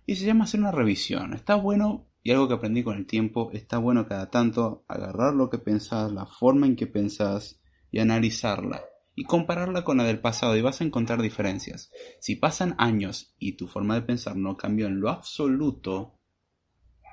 [0.07, 1.35] y se llama hacer una revisión.
[1.35, 5.51] Está bueno y algo que aprendí con el tiempo, está bueno cada tanto agarrar lo
[5.51, 7.61] que pensás, la forma en que pensás
[7.91, 8.83] y analizarla
[9.15, 11.91] y compararla con la del pasado y vas a encontrar diferencias.
[12.21, 16.19] Si pasan años y tu forma de pensar no cambió en lo absoluto,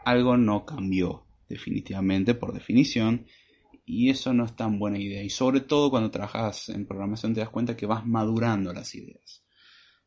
[0.04, 3.26] algo no cambió definitivamente, por definición,
[3.86, 5.24] y eso no es tan buena idea.
[5.24, 9.44] Y sobre todo cuando trabajas en programación te das cuenta que vas madurando las ideas.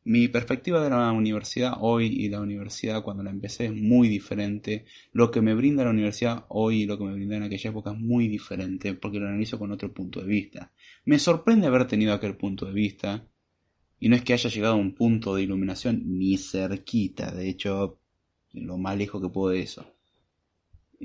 [0.06, 4.84] Mi perspectiva de la universidad hoy y la universidad cuando la empecé es muy diferente.
[5.12, 7.92] Lo que me brinda la universidad hoy y lo que me brinda en aquella época
[7.92, 10.72] es muy diferente porque lo analizo con otro punto de vista.
[11.06, 13.26] Me sorprende haber tenido aquel punto de vista
[13.98, 17.98] y no es que haya llegado a un punto de iluminación ni cerquita, de hecho,
[18.52, 19.93] lo más lejos que puedo de eso.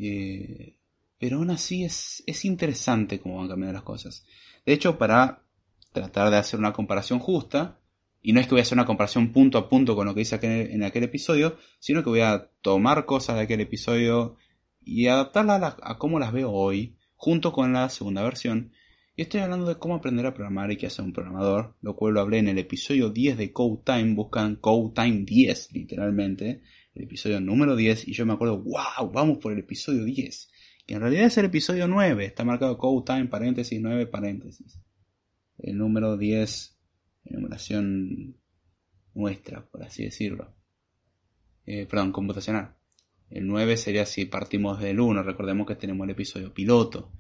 [0.02, 0.78] Eh,
[1.18, 4.26] pero aún así es, es interesante cómo van cambiando las cosas.
[4.66, 5.44] De hecho, para
[5.92, 7.80] tratar de hacer una comparación justa,
[8.22, 10.22] y no es que voy a hacer una comparación punto a punto con lo que
[10.22, 14.36] hice en aquel episodio, sino que voy a tomar cosas de aquel episodio
[14.82, 18.72] y adaptarlas a, cómo las veo hoy, junto con la segunda versión.
[19.16, 22.14] Y estoy hablando de cómo aprender a programar y qué hace un programador, lo cual
[22.14, 26.62] lo hablé en el episodio 10 de Code Time, buscan Code Time 10 literalmente,
[26.94, 30.50] el episodio número 10 y yo me acuerdo, wow, vamos por el episodio 10.
[30.86, 34.82] Que en realidad es el episodio 9, está marcado Code Time, paréntesis, 9, paréntesis.
[35.58, 36.78] El número 10,
[37.26, 38.38] enumeración
[39.14, 40.56] nuestra, por así decirlo.
[41.66, 42.76] Eh, perdón, computacional.
[43.30, 47.12] El 9 sería si partimos del 1, recordemos que tenemos el episodio piloto.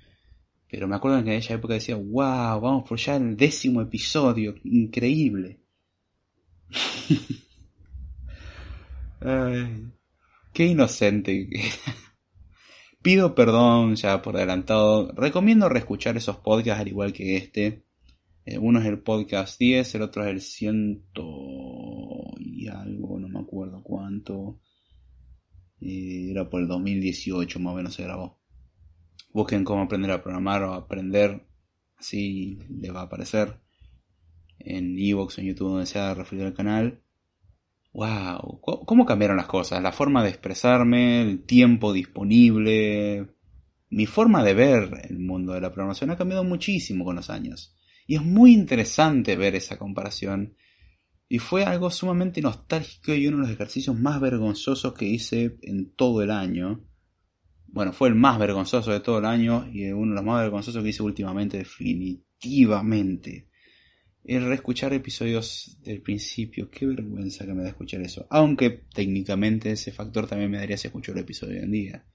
[0.67, 4.55] Pero me acuerdo que en aquella época decía, wow, vamos por ya el décimo episodio,
[4.63, 5.59] increíble.
[9.21, 11.49] qué inocente.
[13.01, 15.11] Pido perdón ya por adelantado.
[15.13, 17.85] Recomiendo reescuchar esos podcasts al igual que este.
[18.45, 21.23] Eh, uno es el podcast 10, el otro es el ciento
[22.39, 24.59] y algo, no me acuerdo cuánto.
[25.79, 28.39] Eh, era por el 2018 más o menos se grabó.
[29.31, 31.45] Busquen cómo aprender a programar o aprender,
[31.97, 33.59] así les va a aparecer
[34.57, 37.03] en Evox en YouTube donde sea referido al canal.
[37.91, 38.61] ¡Wow!
[38.61, 39.81] ¿Cómo cambiaron las cosas?
[39.81, 43.35] La forma de expresarme, el tiempo disponible.
[43.89, 47.75] Mi forma de ver el mundo de la programación ha cambiado muchísimo con los años.
[48.05, 50.55] Y es muy interesante ver esa comparación.
[51.27, 55.91] Y fue algo sumamente nostálgico y uno de los ejercicios más vergonzosos que hice en
[55.95, 56.85] todo el año.
[57.67, 60.83] Bueno, fue el más vergonzoso de todo el año y uno de los más vergonzosos
[60.83, 63.48] que hice últimamente definitivamente.
[64.23, 66.69] El reescuchar episodios del principio.
[66.69, 68.27] Qué vergüenza que me da escuchar eso.
[68.29, 72.05] Aunque técnicamente ese factor también me daría si escucho el episodio en día.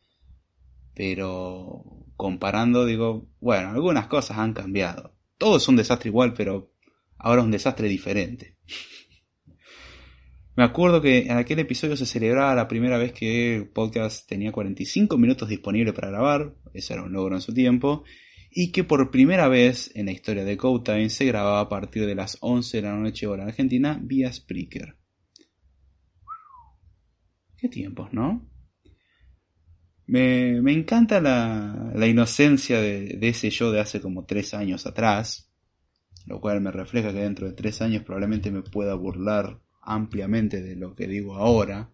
[0.94, 1.84] Pero
[2.16, 6.72] comparando digo, bueno, algunas cosas han cambiado todo es un desastre igual, pero
[7.18, 8.56] ahora es un desastre diferente.
[10.56, 14.52] Me acuerdo que en aquel episodio se celebraba la primera vez que el podcast tenía
[14.52, 18.04] 45 minutos disponibles para grabar, eso era un logro en su tiempo,
[18.54, 22.14] y que por primera vez en la historia de Code se grababa a partir de
[22.14, 24.96] las 11 de la noche hora argentina vía Spreaker.
[27.56, 28.48] Qué tiempos, ¿no?
[30.06, 35.50] Me, encanta la, inocencia de, ese yo de hace como tres años atrás,
[36.26, 40.76] lo cual me refleja que dentro de tres años probablemente me pueda burlar ampliamente de
[40.76, 41.90] lo que digo ahora,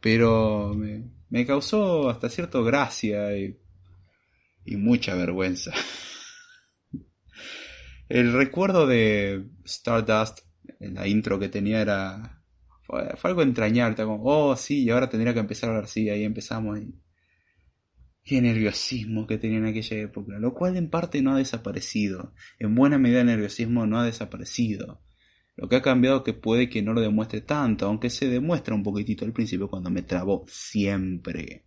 [0.00, 3.58] pero me, causó hasta cierto gracia y,
[4.64, 5.72] y mucha vergüenza.
[8.08, 10.40] El recuerdo de Stardust,
[10.80, 12.42] en la intro que tenía era
[12.82, 16.24] fue, algo entrañable, como, oh sí, y ahora tendría que empezar a hablar, sí, ahí
[16.24, 16.78] empezamos.
[16.78, 16.94] Y...
[18.24, 22.34] Qué nerviosismo que tenía en aquella época, lo cual en parte no ha desaparecido.
[22.58, 25.02] En buena medida el nerviosismo no ha desaparecido.
[25.56, 28.74] Lo que ha cambiado es que puede que no lo demuestre tanto, aunque se demuestra
[28.74, 31.64] un poquitito al principio cuando me trabó siempre.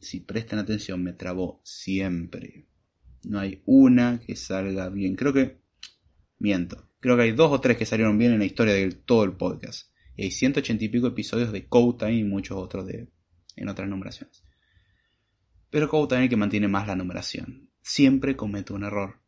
[0.00, 2.68] Si prestan atención, me trabó siempre.
[3.24, 5.16] No hay una que salga bien.
[5.16, 5.60] Creo que...
[6.38, 6.88] Miento.
[7.00, 9.32] Creo que hay dos o tres que salieron bien en la historia de todo el
[9.32, 9.92] podcast.
[10.16, 13.08] Y hay 180 y pico episodios de Code y muchos otros de,
[13.56, 14.44] en otras numeraciones.
[15.70, 17.70] Pero Time es el que mantiene más la numeración.
[17.82, 19.20] Siempre comete un error.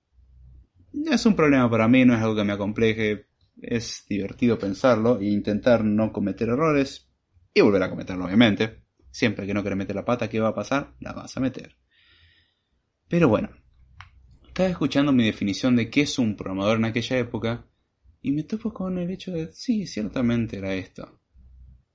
[0.92, 3.26] No es un problema para mí, no es algo que me acompleje.
[3.61, 7.09] Es divertido pensarlo e intentar no cometer errores
[7.52, 8.79] y volver a cometerlo, obviamente.
[9.11, 10.94] Siempre que no quieras meter la pata, ¿qué va a pasar?
[11.01, 11.77] La vas a meter.
[13.09, 13.51] Pero bueno,
[14.46, 17.66] estaba escuchando mi definición de qué es un programador en aquella época
[18.23, 21.18] y me topo con el hecho de, sí, ciertamente era esto.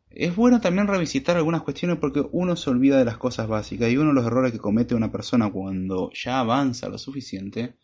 [0.09, 3.97] Es bueno también revisitar algunas cuestiones porque uno se olvida de las cosas básicas y
[3.97, 7.77] uno de los errores que comete una persona cuando ya avanza lo suficiente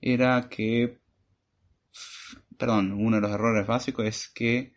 [0.00, 1.00] era que,
[2.56, 4.75] perdón, uno de los errores básicos es que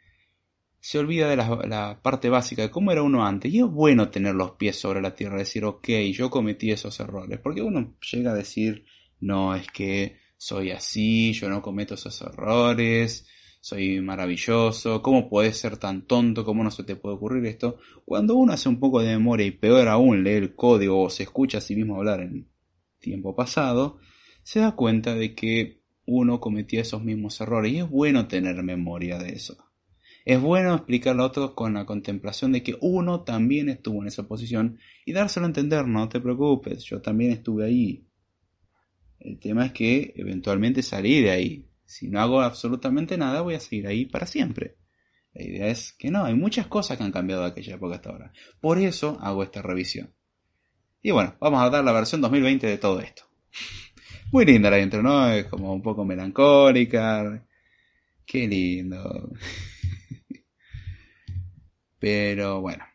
[0.80, 3.54] se olvida de la, parte básica de cómo era uno antes.
[3.54, 7.39] Y es bueno tener los pies sobre la tierra, decir, ok, yo cometí esos errores.
[7.39, 8.86] Porque uno llega a decir,
[9.20, 13.28] no, es que soy así, yo no cometo esos errores,
[13.62, 16.46] soy maravilloso, ¿cómo puedes ser tan tonto?
[16.46, 17.78] ¿Cómo no se te puede ocurrir esto?
[18.06, 21.24] Cuando uno hace un poco de memoria y peor aún lee el código o se
[21.24, 22.48] escucha a sí mismo hablar en
[23.00, 24.00] tiempo pasado,
[24.44, 29.18] se da cuenta de que uno cometía esos mismos errores y es bueno tener memoria
[29.20, 29.58] de eso.
[30.30, 34.28] Es bueno explicarlo a otros con la contemplación de que uno también estuvo en esa
[34.28, 38.06] posición y dárselo a entender, no te preocupes, yo también estuve ahí,
[39.20, 41.65] el tema es que eventualmente salí de ahí.
[41.84, 44.78] Si no hago absolutamente nada, voy a seguir ahí para siempre.
[45.34, 48.12] La idea es que no, hay muchas cosas que han cambiado de aquella época hasta
[48.12, 48.32] ahora.
[48.62, 50.13] Por eso hago esta revisión.
[51.02, 53.24] Y bueno, vamos a dar la versión 2020 de todo esto.
[54.32, 55.28] Muy linda la intro, ¿no?
[55.32, 57.48] Es como un poco melancólica.
[58.28, 59.32] Qué lindo.
[61.99, 62.85] Pero bueno.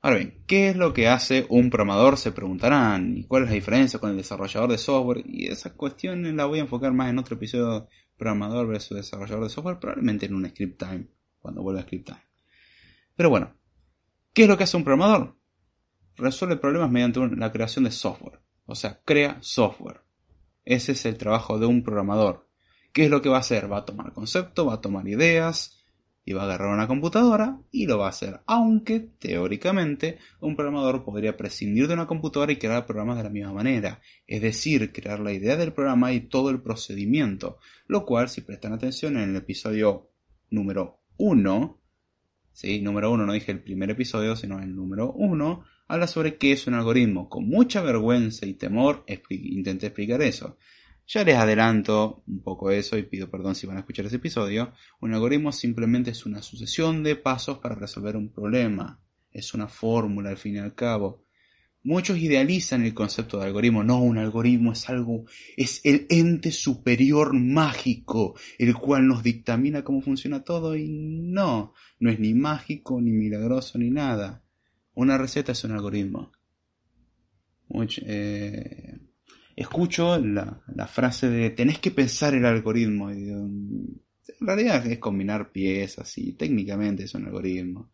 [0.00, 2.18] Ahora bien, ¿qué es lo que hace un programador?
[2.18, 3.16] Se preguntarán.
[3.16, 5.22] ¿Y cuál es la diferencia con el desarrollador de software?
[5.24, 9.50] Y esa cuestión la voy a enfocar más en otro episodio programador versus desarrollador de
[9.50, 11.08] software, probablemente en un script time,
[11.40, 12.22] cuando vuelva a script time.
[13.16, 13.54] Pero bueno,
[14.32, 15.36] ¿qué es lo que hace un programador?
[16.16, 18.40] Resuelve problemas mediante la creación de software.
[18.66, 20.02] O sea, crea software.
[20.64, 22.48] Ese es el trabajo de un programador.
[22.92, 23.70] ¿Qué es lo que va a hacer?
[23.70, 25.77] Va a tomar concepto, va a tomar ideas
[26.24, 28.40] y va a agarrar una computadora y lo va a hacer.
[28.46, 33.52] Aunque, teóricamente, un programador podría prescindir de una computadora y crear programas de la misma
[33.52, 34.02] manera.
[34.26, 37.58] Es decir, crear la idea del programa y todo el procedimiento.
[37.86, 40.10] Lo cual, si prestan atención en el episodio
[40.50, 41.80] número 1,
[42.52, 42.80] ¿sí?
[42.82, 46.66] Número 1, no dije el primer episodio, sino el número 1, habla sobre qué es
[46.66, 47.28] un algoritmo.
[47.28, 50.58] Con mucha vergüenza y temor intenté explicar eso.
[51.10, 54.74] Ya les adelanto un poco eso y pido perdón si van a escuchar ese episodio.
[55.00, 59.00] Un algoritmo simplemente es una sucesión de pasos para resolver un problema.
[59.32, 61.24] Es una fórmula al fin y al cabo.
[61.82, 63.82] Muchos idealizan el concepto de algoritmo.
[63.82, 65.24] No, un algoritmo es algo,
[65.56, 72.10] es el ente superior mágico, el cual nos dictamina cómo funciona todo y no, no
[72.10, 74.44] es ni mágico, ni milagroso, ni nada.
[74.92, 76.32] Una receta es un algoritmo.
[78.02, 78.97] Eh,
[79.58, 83.10] escucho la, frase de tenés que pensar el algoritmo.
[83.10, 84.00] en
[84.38, 87.90] realidad es combinar piezas y técnicamente es un algoritmo.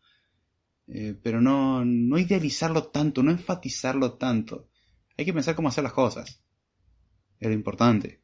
[0.87, 4.69] Eh, pero no, no idealizarlo tanto, no enfatizarlo tanto.
[5.17, 6.43] Hay que pensar cómo hacer las cosas.
[7.39, 8.21] Es lo importante.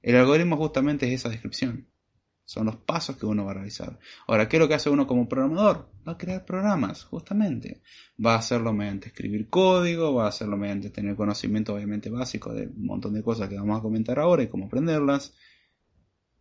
[0.00, 1.88] El algoritmo justamente es esa descripción.
[2.48, 3.98] Son los pasos que uno va a realizar.
[4.26, 5.90] Ahora, ¿qué es lo que hace uno como programador?
[6.08, 7.82] Va a crear programas, justamente.
[8.24, 12.68] Va a hacerlo mediante escribir código, va a hacerlo mediante tener conocimiento obviamente básico de
[12.68, 15.34] un montón de cosas que vamos a comentar ahora y cómo aprenderlas.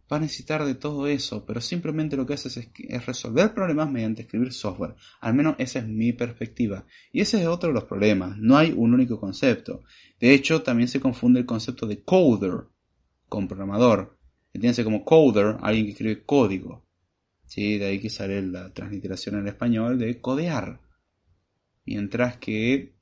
[0.09, 3.91] Va a necesitar de todo eso, pero simplemente lo que hace es, es resolver problemas
[3.91, 4.95] mediante escribir software.
[5.19, 6.85] Al menos esa es mi perspectiva.
[7.11, 8.37] Y ese es otro de los problemas.
[8.37, 9.83] No hay un único concepto.
[10.21, 12.69] De hecho, también se confunde el concepto de coder
[13.27, 14.16] con programador
[14.57, 16.83] entiéndase como coder, alguien que escribe código.
[17.45, 17.77] ¿sí?
[17.77, 20.81] De ahí que sale la transliteración en español de codear.
[21.85, 22.95] Mientras que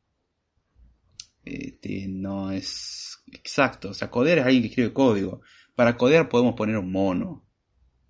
[1.46, 3.90] este, no es exacto.
[3.90, 5.42] O sea, codear es alguien que escribe código.
[5.76, 7.48] Para codear podemos poner un mono.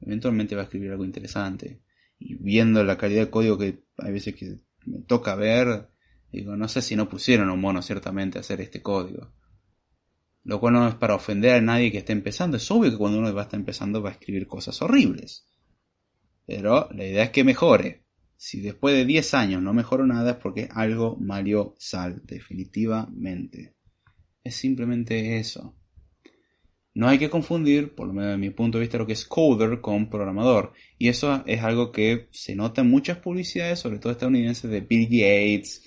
[0.01, 1.81] Eventualmente va a escribir algo interesante.
[2.17, 5.89] Y viendo la calidad de código que hay veces que me toca ver,
[6.31, 9.31] digo, no sé si no pusieron un mono ciertamente a hacer este código.
[10.45, 12.57] Lo cual no es para ofender a nadie que esté empezando.
[12.57, 15.47] Es obvio que cuando uno va a estar empezando va a escribir cosas horribles.
[16.45, 18.03] Pero la idea es que mejore.
[18.37, 23.73] Si después de 10 años no mejoró nada es porque algo malió sal, definitivamente.
[24.43, 25.75] Es simplemente eso.
[26.93, 29.25] No hay que confundir, por lo menos de mi punto de vista, lo que es
[29.25, 30.73] coder con programador.
[30.97, 35.05] Y eso es algo que se nota en muchas publicidades, sobre todo estadounidenses, de Bill
[35.05, 35.83] Gates,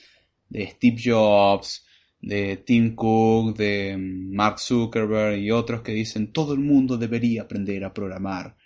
[0.48, 1.86] de Steve Jobs,
[2.20, 7.84] de Tim Cook, de Mark Zuckerberg y otros que dicen todo el mundo debería aprender
[7.84, 8.56] a programar.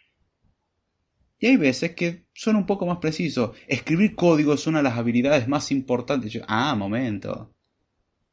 [1.39, 3.57] Y hay veces que son un poco más precisos.
[3.67, 6.41] Escribir código es una de las habilidades más importantes.
[6.47, 7.55] ah, momento.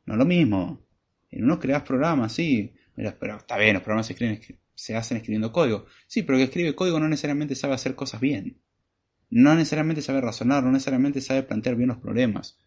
[0.05, 0.85] No es lo mismo.
[1.31, 2.71] En uno creas programas, sí.
[2.95, 4.39] pero está bien, los programas se, escriben,
[4.75, 5.85] se hacen escribiendo código.
[6.07, 8.61] Sí, pero el que escribe código no necesariamente sabe hacer cosas bien.
[9.31, 12.59] No necesariamente sabe razonar, no necesariamente sabe plantear bien los problemas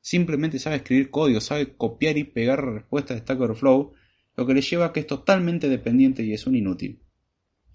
[0.00, 3.92] simplemente sabe escribir código, sabe copiar y pegar respuestas de Stack Overflow,
[4.36, 7.02] lo que le lleva a que es totalmente dependiente y es un inútil.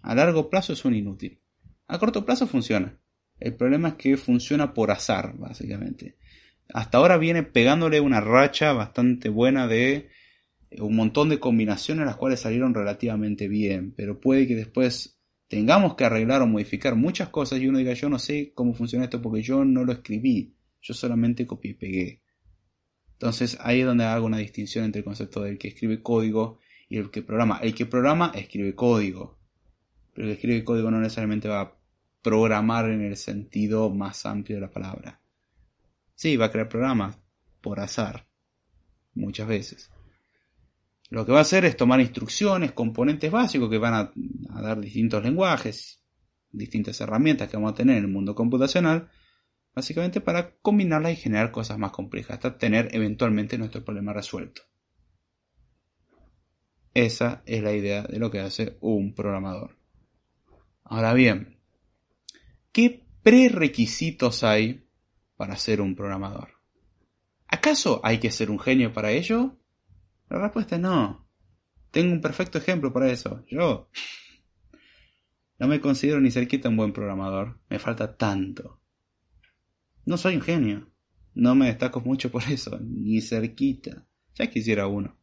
[0.01, 1.39] A largo plazo es un inútil.
[1.87, 2.97] A corto plazo funciona.
[3.39, 6.15] El problema es que funciona por azar, básicamente.
[6.73, 10.09] Hasta ahora viene pegándole una racha bastante buena de
[10.79, 16.05] un montón de combinaciones las cuales salieron relativamente bien, pero puede que después tengamos que
[16.05, 19.41] arreglar o modificar muchas cosas y uno diga yo no sé cómo funciona esto porque
[19.41, 20.54] yo no lo escribí.
[20.85, 22.21] Yo solamente copié y pegué.
[23.13, 26.97] Entonces ahí es donde hago una distinción entre el concepto del que escribe código y
[26.97, 27.57] el que programa.
[27.63, 29.39] El que programa escribe código.
[30.13, 31.75] Pero el que escribe código no necesariamente va a
[32.21, 35.19] programar en el sentido más amplio de la palabra.
[36.13, 37.17] Sí, va a crear programas
[37.61, 38.27] por azar.
[39.15, 39.89] Muchas veces.
[41.09, 44.11] Lo que va a hacer es tomar instrucciones, componentes básicos que van a,
[44.53, 45.99] a dar distintos lenguajes,
[46.51, 49.09] distintas herramientas que vamos a tener en el mundo computacional
[49.75, 54.61] básicamente para combinarlas y generar cosas más complejas, hasta tener eventualmente nuestro problema resuelto.
[56.93, 59.77] Esa es la idea de lo que hace un programador.
[60.85, 61.59] Ahora bien,
[62.71, 64.87] ¿qué prerequisitos hay
[65.35, 66.51] para ser un programador?
[67.47, 69.57] ¿Acaso hay que ser un genio para ello?
[70.29, 71.27] La respuesta es no.
[71.91, 73.43] Tengo un perfecto ejemplo para eso.
[73.47, 73.89] Yo
[75.59, 77.59] no me considero ni cerquita un buen programador.
[77.69, 78.79] Me falta tanto.
[80.05, 80.89] No soy un genio.
[81.33, 84.07] No me destaco mucho por eso, ni cerquita.
[84.35, 85.17] Ya quisiera uno.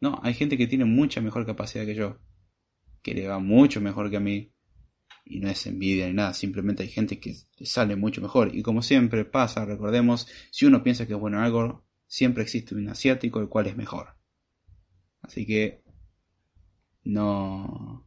[0.00, 2.18] No, hay gente que tiene mucha mejor capacidad que yo.
[3.02, 4.52] Que le va mucho mejor que a mí.
[5.24, 8.54] Y no es envidia ni nada, simplemente hay gente que sale mucho mejor.
[8.54, 12.74] Y como siempre pasa, recordemos, si uno piensa que es bueno en algo, siempre existe
[12.74, 14.16] un asiático el cual es mejor.
[15.22, 15.84] Así que
[17.04, 18.06] no,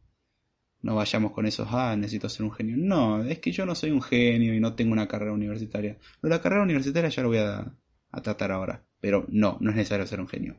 [0.86, 2.76] no vayamos con esos, ah, necesito ser un genio.
[2.78, 5.98] No, es que yo no soy un genio y no tengo una carrera universitaria.
[6.22, 7.74] la carrera universitaria ya lo voy a,
[8.12, 8.86] a tratar ahora.
[9.00, 10.56] Pero no, no es necesario ser un genio.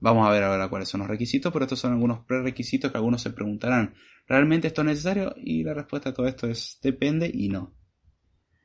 [0.00, 3.22] Vamos a ver ahora cuáles son los requisitos, pero estos son algunos prerequisitos que algunos
[3.22, 3.94] se preguntarán,
[4.26, 5.34] ¿realmente esto es necesario?
[5.38, 7.74] Y la respuesta a todo esto es depende y no.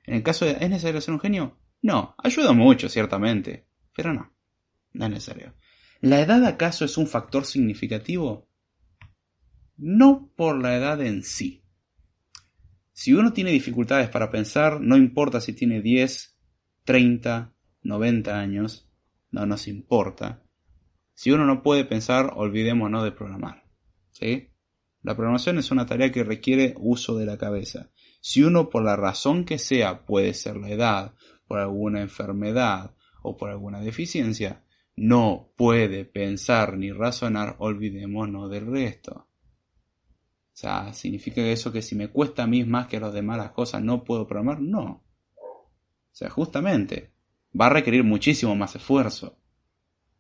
[0.03, 1.57] En el caso de ¿es necesario ser un genio?
[1.81, 4.33] No, ayuda mucho, ciertamente, pero no,
[4.91, 5.53] no es necesario.
[6.01, 8.50] ¿La edad acaso es un factor significativo?
[9.77, 11.63] No por la edad en sí.
[12.91, 16.37] Si uno tiene dificultades para pensar, no importa si tiene 10,
[16.83, 17.53] 30,
[17.83, 18.89] 90 años,
[19.31, 20.43] no nos importa.
[21.13, 23.63] Si uno no puede pensar, olvidémonos de programar.
[24.11, 24.49] ¿sí?
[25.03, 27.89] La programación es una tarea que requiere uso de la cabeza.
[28.21, 31.15] Si uno, por la razón que sea, puede ser la edad,
[31.47, 34.63] por alguna enfermedad o por alguna deficiencia,
[34.95, 39.27] no puede pensar ni razonar, olvidémonos del resto.
[40.53, 43.37] O sea, ¿significa eso que si me cuesta a mí más que a los demás
[43.37, 44.61] las cosas no puedo programar?
[44.61, 45.03] No.
[45.37, 47.11] O sea, justamente,
[47.59, 49.37] va a requerir muchísimo más esfuerzo.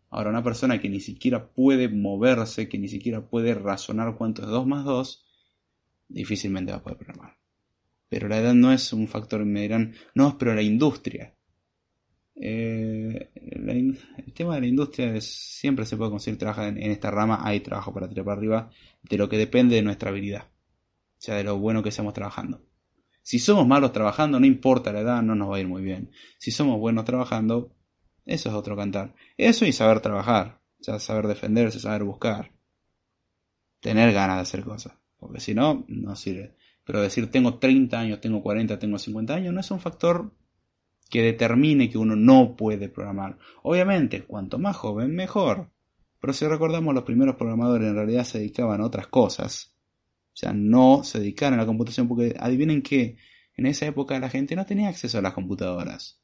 [0.09, 4.47] Ahora, una persona que ni siquiera puede moverse, que ni siquiera puede razonar cuánto es
[4.47, 5.25] 2 más 2,
[6.09, 7.37] difícilmente va a poder programar.
[8.09, 11.33] Pero la edad no es un factor, me dirán, no, pero la industria.
[12.35, 17.41] Eh, el tema de la industria es, siempre se puede conseguir trabajar en, esta rama,
[17.43, 18.69] hay trabajo para tirar para arriba,
[19.03, 22.61] de lo que depende de nuestra habilidad, o sea, de lo bueno que estemos trabajando.
[23.21, 26.11] Si somos malos trabajando, no importa la edad, no nos va a ir muy bien.
[26.39, 27.75] Si somos buenos trabajando,
[28.25, 29.13] eso es otro cantar.
[29.37, 32.51] Eso y saber trabajar, o saber defenderse, saber buscar.
[33.79, 36.55] Tener ganas de hacer cosas, porque si no, no sirve.
[36.83, 40.33] Pero decir tengo 30 años, tengo 40, tengo 50 años, no es un factor
[41.11, 43.37] que determine que uno no puede programar.
[43.63, 45.69] Obviamente, cuanto más joven, mejor.
[46.21, 49.75] Pero si recordamos, los primeros programadores en realidad se dedicaban a otras cosas.
[50.33, 53.17] O sea, no se dedicaron a la computación porque adivinen que
[53.57, 56.21] en esa época la gente no tenía acceso a las computadoras.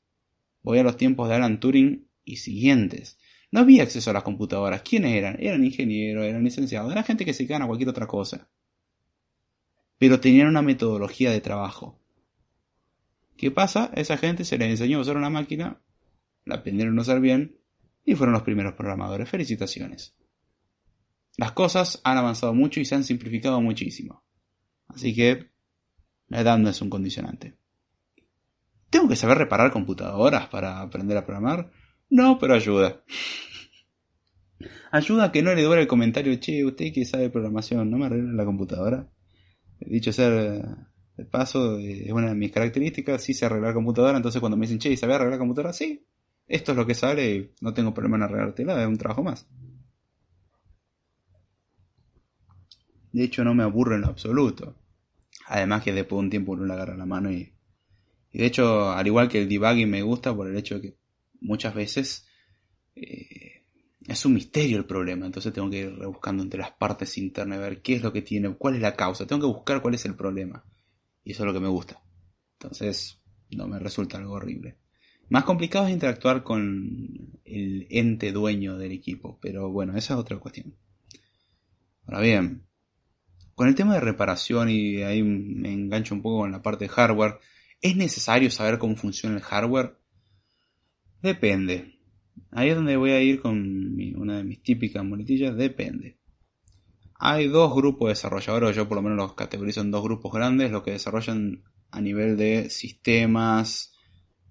[0.64, 3.20] Voy a los tiempos de Alan Turing y siguientes.
[3.52, 4.84] No había acceso a las computadoras.
[4.84, 5.36] ¿Quiénes eran?
[5.42, 8.48] Eran ingenieros, eran licenciados, eran gente que se dedicaban a cualquier otra cosa.
[9.98, 12.00] Pero tenían una metodología de trabajo.
[13.38, 13.92] ¿Qué pasa?
[13.94, 15.80] Esa gente se les enseñó a usar una máquina,
[16.44, 17.60] la aprendieron a usar bien
[18.04, 19.30] y fueron los primeros programadores.
[19.30, 20.16] Felicitaciones.
[21.38, 24.24] Las cosas han avanzado mucho y se han simplificado muchísimo.
[24.88, 25.52] Así que
[26.30, 27.58] la edad no es un condicionante.
[28.90, 31.72] ¿Tengo que saber reparar computadoras para aprender a programar?
[32.10, 33.04] No, pero ayuda.
[34.92, 38.08] ayuda a que no le duele el comentario, che, usted que sabe programación, ¿no me
[38.08, 39.10] arregla la computadora?
[39.80, 40.64] Dicho ser
[41.18, 44.80] de paso, es una de mis características, sí sé arreglar computadora, entonces cuando me dicen,
[44.80, 45.74] che, ¿sabes arreglar computadora?
[45.74, 46.06] Sí,
[46.48, 49.48] esto es lo que sale no tengo problema en arreglártela, es un trabajo más.
[53.12, 54.76] De hecho, no me aburre en lo absoluto.
[55.48, 57.54] Además que después de un tiempo uno le agarra la mano y...
[58.32, 60.98] Y de hecho, al igual que el debugging me gusta por el hecho de que
[61.40, 62.28] muchas veces
[62.94, 63.64] eh,
[64.06, 65.26] es un misterio el problema.
[65.26, 68.54] Entonces tengo que ir rebuscando entre las partes internas, ver qué es lo que tiene,
[68.56, 69.26] cuál es la causa.
[69.26, 70.64] Tengo que buscar cuál es el problema.
[71.28, 72.02] Y eso es lo que me gusta.
[72.54, 73.20] Entonces,
[73.52, 74.78] no me resulta algo horrible.
[75.28, 80.38] Más complicado es interactuar con el ente dueño del equipo, pero bueno, esa es otra
[80.38, 80.78] cuestión.
[82.06, 82.66] Ahora bien,
[83.56, 86.90] con el tema de reparación y ahí me engancho un poco con la parte de
[86.92, 87.40] hardware,
[87.82, 89.98] ¿es necesario saber cómo funciona el hardware?
[91.22, 92.00] Depende.
[92.52, 96.17] Ahí es donde voy a ir con una de mis típicas muletillas, depende.
[97.20, 100.72] Hay dos grupos de desarrolladores, yo por lo menos los categorizo en dos grupos grandes,
[100.72, 103.94] los que desarrollan a nivel de sistemas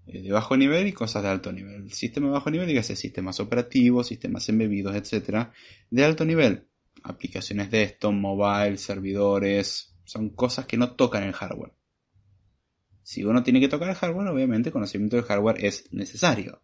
[0.06, 1.92] eh, de bajo nivel y cosas de alto nivel.
[1.92, 5.48] Sistema de bajo nivel, dígase sistemas operativos, sistemas embebidos, etc.
[5.90, 6.68] De alto nivel,
[7.02, 11.72] aplicaciones de esto, mobile, servidores, son cosas que no tocan el hardware.
[13.02, 16.62] Si uno tiene que tocar el hardware, obviamente conocimiento del hardware es necesario.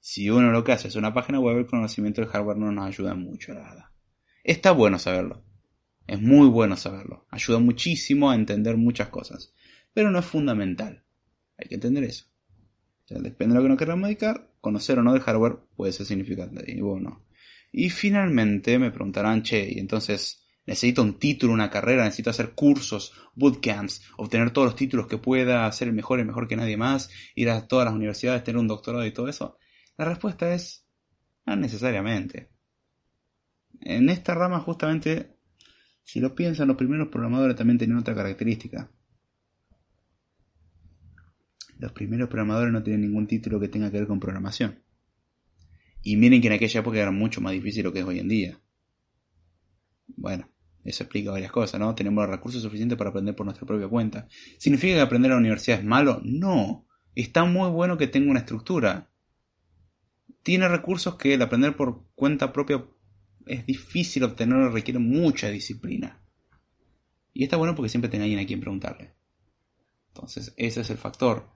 [0.00, 2.86] Si uno lo que hace es una página web, el conocimiento del hardware no nos
[2.86, 3.93] ayuda mucho, nada.
[4.44, 5.42] Está bueno saberlo.
[6.06, 7.26] Es muy bueno saberlo.
[7.30, 9.54] Ayuda muchísimo a entender muchas cosas.
[9.94, 11.02] Pero no es fundamental.
[11.56, 12.26] Hay que entender eso.
[13.08, 16.62] depende de lo que nos queramos dedicar, conocer o no del hardware puede ser significante
[16.70, 17.24] y bueno.
[17.72, 23.12] Y finalmente me preguntarán, che, y entonces necesito un título, una carrera, necesito hacer cursos,
[23.34, 27.10] bootcamps, obtener todos los títulos que pueda, ser el mejor y mejor que nadie más,
[27.34, 29.56] ir a todas las universidades, tener un doctorado y todo eso.
[29.96, 30.86] La respuesta es,
[31.46, 32.53] no necesariamente.
[33.80, 35.36] En esta rama justamente,
[36.02, 38.90] si lo piensan, los primeros programadores también tenían otra característica.
[41.78, 44.82] Los primeros programadores no tienen ningún título que tenga que ver con programación.
[46.02, 48.28] Y miren que en aquella época era mucho más difícil lo que es hoy en
[48.28, 48.60] día.
[50.16, 50.48] Bueno,
[50.84, 51.94] Eso explica varias cosas, ¿no?
[51.94, 54.28] Tenemos los recursos suficientes para aprender por nuestra propia cuenta.
[54.58, 56.20] ¿Significa que aprender a la universidad es malo?
[56.24, 56.86] No.
[57.14, 59.10] Está muy bueno que tenga una estructura.
[60.42, 62.84] Tiene recursos que el aprender por cuenta propia
[63.46, 66.20] es difícil obtenerlo, requiere mucha disciplina.
[67.32, 69.12] Y está bueno porque siempre tiene alguien a quien preguntarle.
[70.08, 71.52] Entonces, ese es el factor.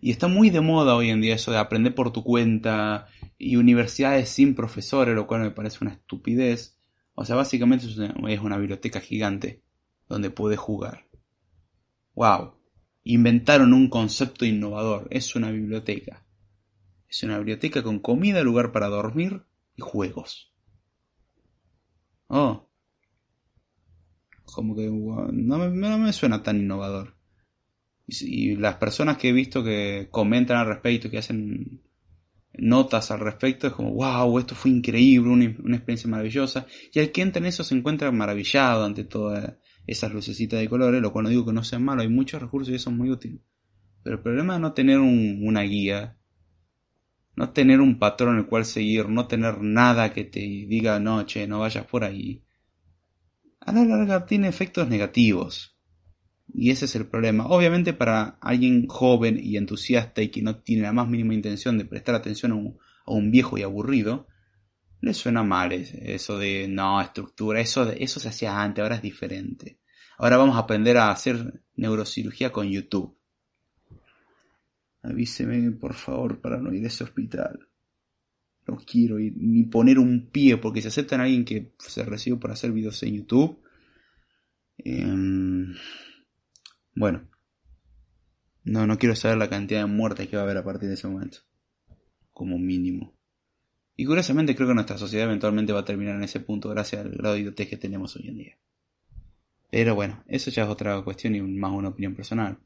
[0.00, 3.56] Y está muy de moda hoy en día eso de aprender por tu cuenta y
[3.56, 6.78] universidades sin profesores, lo cual me parece una estupidez.
[7.14, 9.62] O sea, básicamente es una, biblioteca gigante
[10.08, 11.08] donde puedes jugar.
[12.14, 12.54] ¡Wow!
[13.02, 15.08] Inventaron un concepto innovador.
[15.10, 16.24] Es una biblioteca.
[17.08, 19.42] Es una biblioteca con comida, lugar para dormir
[19.76, 20.52] y juegos.
[22.28, 22.68] Oh.
[24.44, 27.16] Como que no me, suena tan innovador.
[28.06, 31.82] Y, las personas que he visto que comentan al respecto, que hacen
[32.54, 36.66] notas al respecto, es como, wow, esto fue increíble, una, experiencia maravillosa.
[36.92, 39.56] Y el que entra en eso se encuentra maravillado ante todas
[39.86, 42.72] esas lucecitas de colores, lo cual no digo que no sea malo, hay muchos recursos
[42.72, 43.42] y eso es muy útil.
[44.02, 46.16] Pero el problema es no tener una guía,
[47.36, 51.46] no tener un patrón el cual seguir, no tener nada que te diga, no, che,
[51.46, 52.42] no vayas por ahí.
[53.60, 55.76] A la larga tiene efectos negativos.
[56.52, 57.46] Y ese es el problema.
[57.46, 61.84] Obviamente para alguien joven y entusiasta y que no tiene la más mínima intención de
[61.84, 64.26] prestar atención a un, viejo y aburrido,
[65.00, 69.02] le suena mal eso de no, estructura, eso, de, eso se hacía antes, ahora es
[69.02, 69.78] diferente.
[70.16, 73.15] Ahora vamos a aprender a hacer neurocirugía con YouTube.
[75.06, 77.68] Avíseme por favor para no ir a ese hospital.
[78.66, 82.36] No quiero ir ni poner un pie porque si aceptan a alguien que se recibe
[82.36, 83.62] por hacer videos en YouTube.
[84.78, 85.14] Eh,
[86.94, 87.28] bueno,
[88.64, 90.94] no, no quiero saber la cantidad de muertes que va a haber a partir de
[90.94, 91.38] ese momento.
[92.32, 93.14] Como mínimo.
[93.96, 97.12] Y curiosamente creo que nuestra sociedad eventualmente va a terminar en ese punto gracias al
[97.12, 98.58] grado de idiotez que tenemos hoy en día.
[99.70, 102.58] Pero bueno, eso ya es otra cuestión y más una opinión personal.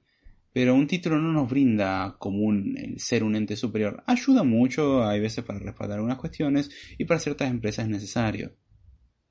[0.52, 4.02] Pero un título no nos brinda como el ser un ente superior.
[4.06, 8.56] Ayuda mucho, hay veces para respaldar algunas cuestiones y para ciertas empresas es necesario.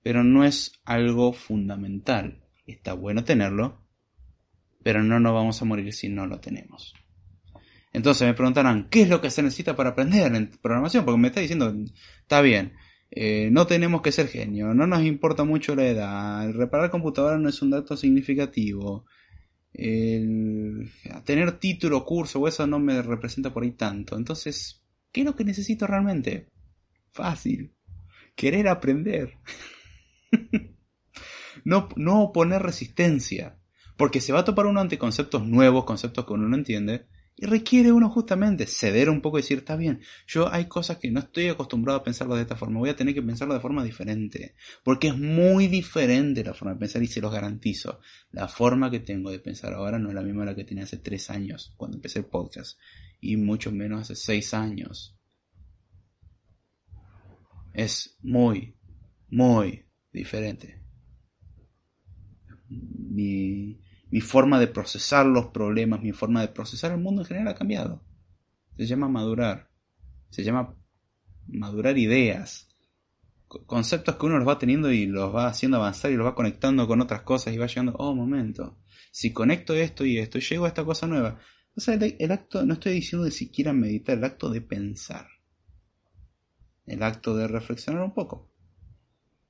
[0.02, 2.42] Pero no es algo fundamental.
[2.66, 3.86] Está bueno tenerlo,
[4.84, 6.94] pero no nos vamos a morir si no lo tenemos.
[7.92, 11.04] Entonces me preguntarán, ¿qué es lo que se necesita para aprender en programación?
[11.04, 11.74] Porque me está diciendo,
[12.22, 12.74] está bien,
[13.12, 17.50] eh, no tenemos que ser genio, no nos importa mucho la edad, reparar computadora no
[17.50, 19.06] es un dato significativo,
[19.74, 24.18] tener título, curso o eso no me representa por ahí tanto.
[24.18, 26.48] Entonces, ¿qué es lo que necesito realmente?
[27.12, 27.74] Fácil,
[28.36, 29.38] querer aprender.
[31.64, 33.58] no, no poner resistencia.
[33.98, 37.08] Porque se va a topar uno ante conceptos nuevos, conceptos que uno no entiende,
[37.42, 41.10] y requiere uno justamente ceder un poco y decir, está bien, yo hay cosas que
[41.10, 43.82] no estoy acostumbrado a pensarlo de esta forma, voy a tener que pensarlo de forma
[43.82, 48.02] diferente, porque es muy diferente la forma de pensar y se los garantizo.
[48.32, 50.98] La forma que tengo de pensar ahora no es la misma la que tenía hace
[50.98, 52.78] tres años, cuando empecé el podcast,
[53.22, 55.18] y mucho menos hace seis años.
[57.74, 58.76] Es muy,
[59.30, 60.84] muy diferente.
[62.68, 63.80] Mi,
[64.12, 67.56] mi forma de procesar los problemas, mi forma de procesar el mundo en general ha
[67.56, 68.04] cambiado.
[68.76, 69.70] Se llama madurar.
[70.30, 70.76] Se llama
[71.48, 72.68] madurar ideas.
[73.48, 76.88] Conceptos que uno los va teniendo y los va haciendo avanzar y los va conectando
[76.88, 78.78] con otras cosas y va llegando, oh, momento.
[79.12, 81.40] Si conecto esto y esto, llego a esta cosa nueva.
[81.76, 85.28] Sea, el, acto, no estoy diciendo de siquiera meditar, el acto de pensar.
[86.86, 88.52] El acto de reflexionar un poco.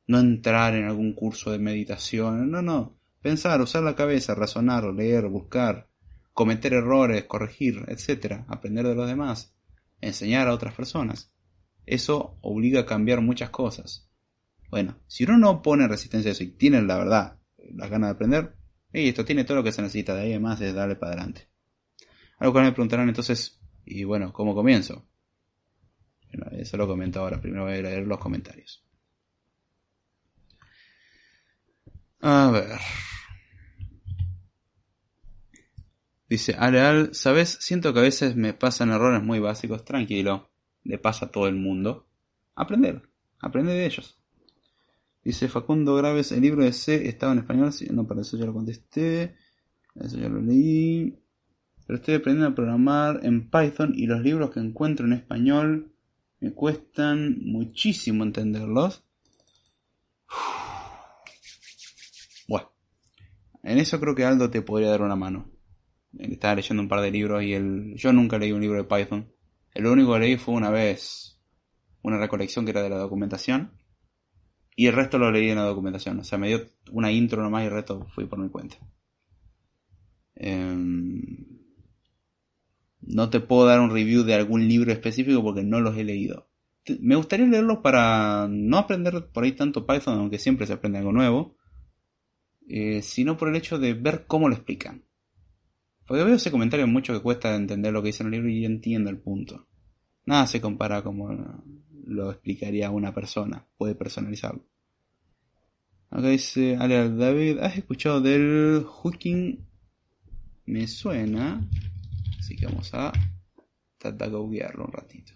[0.07, 5.27] No entrar en algún curso de meditación, no, no Pensar, usar la cabeza, razonar, leer,
[5.27, 5.89] buscar,
[6.33, 8.45] cometer errores, corregir, etc.
[8.47, 9.53] Aprender de los demás,
[9.99, 11.33] enseñar a otras personas.
[11.85, 14.09] Eso obliga a cambiar muchas cosas.
[14.69, 18.13] Bueno, si uno no pone resistencia a eso y tiene la verdad, las ganas de
[18.13, 18.55] aprender,
[18.93, 21.49] y esto tiene todo lo que se necesita, de ahí además es darle para adelante.
[22.37, 25.05] Algo que me preguntarán entonces, y bueno, ¿cómo comienzo?
[26.51, 28.85] eso lo comento ahora, primero voy a leer los comentarios.
[32.21, 32.79] A ver.
[36.29, 37.57] Dice, Areal, ¿sabes?
[37.59, 39.83] Siento que a veces me pasan errores muy básicos.
[39.83, 40.49] Tranquilo,
[40.83, 42.07] le pasa a todo el mundo.
[42.55, 43.01] Aprender,
[43.39, 44.17] aprende de ellos.
[45.23, 47.71] Dice Facundo Graves, el libro de C estaba en español.
[47.91, 49.35] no, para eso ya lo contesté.
[49.95, 51.17] Eso ya lo leí.
[51.87, 55.91] Pero estoy aprendiendo a programar en Python y los libros que encuentro en español
[56.39, 59.03] me cuestan muchísimo entenderlos.
[63.63, 65.58] En eso creo que Aldo te podría dar una mano.
[66.17, 67.95] Estaba leyendo un par de libros y el...
[67.95, 69.31] yo nunca leí un libro de Python.
[69.73, 71.39] El único que leí fue una vez
[72.01, 73.71] una recolección que era de la documentación.
[74.75, 76.19] Y el resto lo leí en la documentación.
[76.19, 78.77] O sea, me dio una intro nomás y el resto fui por mi cuenta.
[80.35, 81.59] Em,
[83.01, 86.49] no te puedo dar un review de algún libro específico porque no los he leído.
[87.01, 91.11] Me gustaría leerlos para no aprender por ahí tanto Python, aunque siempre se aprende algo
[91.11, 91.57] nuevo,
[92.67, 95.03] eh, sino por el hecho de ver cómo lo explican.
[96.09, 98.65] Porque veo ese comentario mucho que cuesta entender lo que dice en el libro y
[98.65, 99.67] entiendo el punto.
[100.25, 101.29] Nada se compara como
[102.03, 104.65] lo explicaría una persona, puede personalizarlo.
[106.09, 109.63] Acá dice Ale David, ¿has escuchado del hooking?
[110.65, 111.61] Me suena,
[112.39, 113.13] así que vamos a
[113.99, 115.33] tratar de un ratito.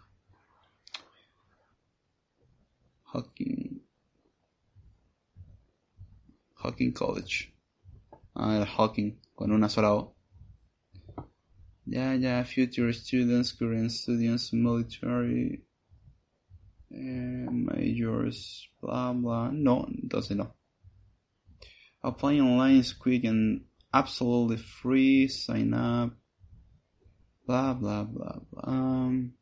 [3.03, 3.79] Hawking.
[6.55, 7.53] Hawking College.
[8.33, 10.22] Ah, el Hawking, con una sola O.
[11.85, 15.61] Ya, yeah, future students, current students, military
[16.91, 19.49] eh, majors, blah blah.
[19.51, 20.53] No, doesn't know.
[22.03, 25.27] Apply online is quick and absolutely free.
[25.27, 26.11] Sign up.
[27.45, 28.63] Blah, blah, blah, blah.
[28.63, 29.33] Um,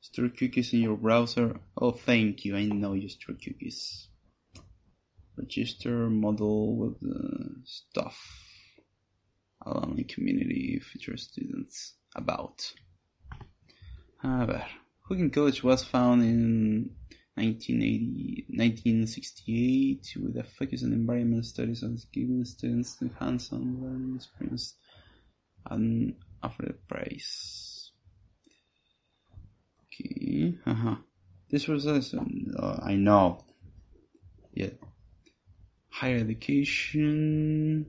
[0.00, 1.60] Store cookies in your browser.
[1.76, 2.56] Oh, thank you.
[2.56, 4.08] I know you store cookies.
[5.36, 8.47] Register model with the stuff.
[9.64, 12.72] Alumni community feature students about.
[14.22, 14.66] A ver.
[15.08, 16.90] Hooking College was found in
[17.34, 24.74] 1980, 1968 with a focus on environmental studies and giving students the hands-on learning experience
[25.70, 27.92] and offered praise.
[29.86, 30.54] Okay.
[30.66, 30.96] Uh-huh.
[31.50, 33.44] This was uh, I know.
[34.52, 34.70] Yeah.
[35.90, 37.86] Higher education.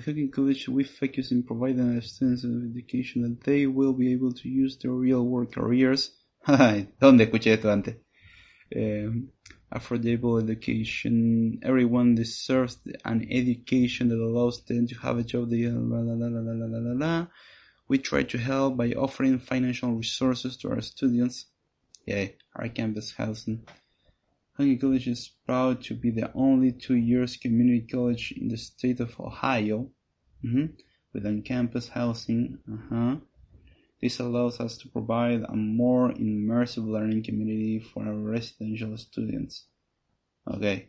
[0.00, 4.32] A cooking college we focus in providing students with education that they will be able
[4.32, 6.12] to use their real world careers.
[6.46, 7.96] ¿Dónde escuché esto antes?
[8.74, 9.28] Um,
[9.70, 11.58] affordable education.
[11.62, 15.50] Everyone deserves an education that allows them to have a job.
[15.50, 17.26] They, la, la, la, la, la, la, la, la.
[17.86, 21.44] We try to help by offering financial resources to our students.
[22.06, 23.66] Yeah, our campus housing.
[24.60, 29.00] Hunky College is proud to be the only two years community college in the state
[29.00, 29.88] of Ohio
[30.44, 30.66] mm-hmm.
[31.14, 32.58] with on-campus housing.
[32.70, 33.16] Uh-huh.
[34.02, 39.64] This allows us to provide a more immersive learning community for our residential students.
[40.46, 40.88] Okay.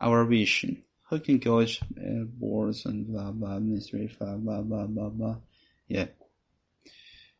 [0.00, 0.82] Our vision.
[1.10, 5.36] Hooking College uh, boards and blah blah administrative blah blah blah blah blah.
[5.86, 6.06] Yeah.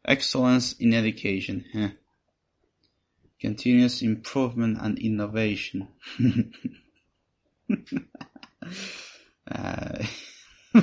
[0.05, 1.65] Excellence in education.
[1.73, 1.89] Huh.
[3.41, 5.89] Continuous improvement and innovation.
[9.51, 10.05] uh,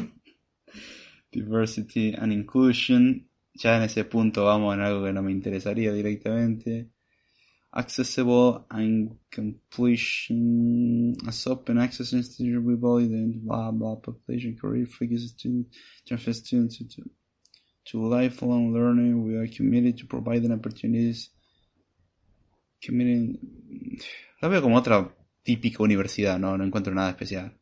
[1.31, 3.27] diversity and inclusion.
[3.53, 6.89] Ya en ese punto vamos en algo que no me interesaría directamente.
[7.73, 15.67] Accessible and completion as open access institution all the blah blah population career figures student
[16.07, 17.03] transfer students to
[17.85, 19.23] to lifelong learning.
[19.25, 21.31] We are committed to providing opportunities.
[22.85, 23.39] Committed...
[24.41, 27.57] La veo como otra típica universidad, no, no encuentro nada especial.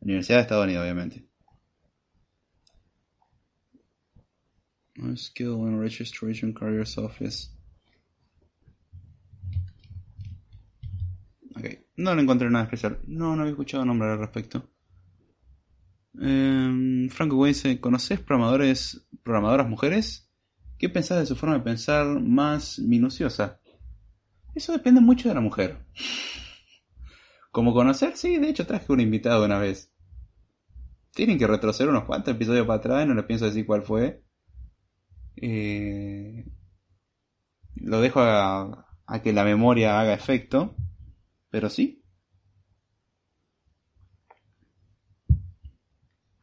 [0.00, 1.26] Universidad de Estados Unidos, obviamente.
[5.16, 7.50] Skill and Registration Careers Office.
[11.54, 11.64] Ok,
[11.96, 12.98] no le encontré nada especial.
[13.06, 14.70] No, no había escuchado nombrar al respecto.
[16.20, 20.30] Eh, Franco dice, ¿conoces programadores, programadoras mujeres?
[20.78, 23.60] ¿Qué pensás de su forma de pensar más minuciosa?
[24.56, 25.78] Eso depende mucho de la mujer.
[27.52, 29.92] Como conocer, sí, de hecho traje un invitado una vez.
[31.12, 34.24] Tienen que retroceder unos cuantos episodios para atrás, no les pienso decir cuál fue.
[35.36, 36.44] Eh,
[37.76, 40.74] lo dejo a, a que la memoria haga efecto.
[41.50, 42.02] Pero sí,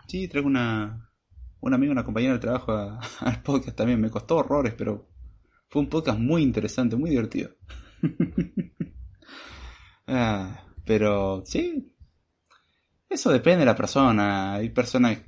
[0.07, 1.09] Sí, traigo una,
[1.61, 2.71] una amiga, una compañera de trabajo
[3.21, 3.99] al podcast también.
[3.99, 5.07] Me costó horrores, pero
[5.67, 7.49] fue un podcast muy interesante, muy divertido.
[10.07, 11.93] ah, pero sí,
[13.09, 14.55] eso depende de la persona.
[14.55, 15.19] Hay personas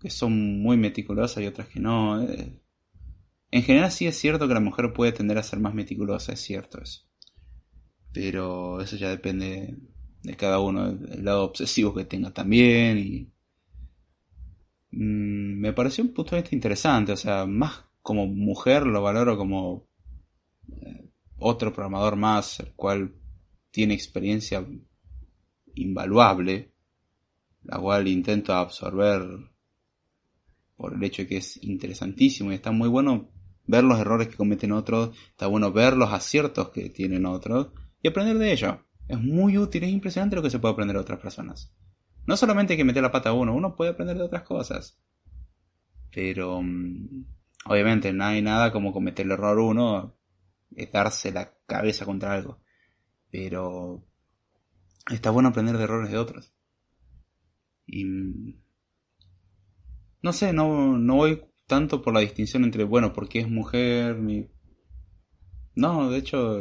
[0.00, 2.22] que son muy meticulosas y otras que no.
[2.22, 2.60] Eh,
[3.50, 6.40] en general sí es cierto que la mujer puede tender a ser más meticulosa, es
[6.40, 7.02] cierto eso.
[8.12, 9.76] Pero eso ya depende
[10.22, 13.32] de cada uno, del lado obsesivo que tenga también y
[14.90, 19.36] Mm, me pareció un punto de vista interesante, o sea, más como mujer lo valoro
[19.36, 19.86] como
[20.82, 21.07] eh,
[21.38, 23.14] otro programador más, el cual
[23.70, 24.66] tiene experiencia
[25.74, 26.72] invaluable,
[27.62, 29.22] la cual intento absorber
[30.76, 33.30] por el hecho de que es interesantísimo y está muy bueno
[33.66, 37.68] ver los errores que cometen otros, está bueno ver los aciertos que tienen otros
[38.02, 38.84] y aprender de ello.
[39.06, 41.72] Es muy útil, es impresionante lo que se puede aprender de otras personas.
[42.26, 44.98] No solamente hay que meter la pata a uno, uno puede aprender de otras cosas.
[46.14, 47.24] Pero mm,
[47.66, 50.17] obviamente no hay nada como cometer el error uno,
[50.74, 52.60] es darse la cabeza contra algo.
[53.30, 54.04] Pero
[55.10, 56.52] está bueno aprender de errores de otros.
[57.86, 58.60] Y mm,
[60.22, 64.18] no sé, no, no voy tanto por la distinción entre, bueno, porque es mujer.
[65.74, 66.58] No, de hecho,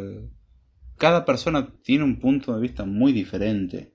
[0.97, 3.93] cada persona tiene un punto de vista muy diferente.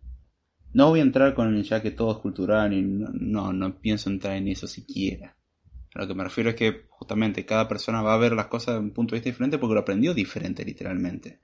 [0.73, 4.09] No voy a entrar con el ya que todo es cultural y no, no, pienso
[4.09, 5.37] entrar en eso siquiera.
[5.95, 8.75] A lo que me refiero es que justamente cada persona va a ver las cosas
[8.75, 11.41] de un punto de vista diferente porque lo aprendió diferente literalmente.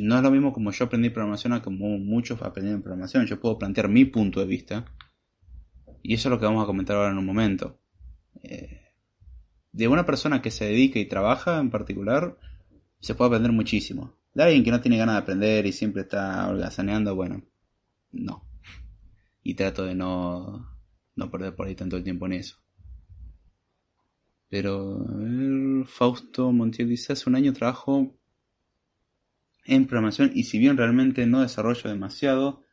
[0.00, 3.26] No es lo mismo como yo aprendí programación a como muchos aprendieron programación.
[3.26, 4.86] Yo puedo plantear mi punto de vista.
[6.02, 7.78] Y eso es lo que vamos a comentar ahora en un momento.
[8.42, 8.80] Eh,
[9.72, 12.38] de una persona que se dedica y trabaja en particular,
[13.00, 14.16] se puede aprender muchísimo.
[14.32, 17.44] De alguien que no tiene ganas de aprender y siempre está holgazaneando, bueno,
[18.12, 18.44] no.
[19.42, 20.68] Y trato de no,
[21.14, 22.56] no perder por ahí tanto el tiempo en eso.
[24.48, 25.04] Pero,
[25.86, 28.14] Fausto Montiel dice, hace un año trabajo
[29.64, 32.64] en programación y si bien realmente no desarrollo demasiado,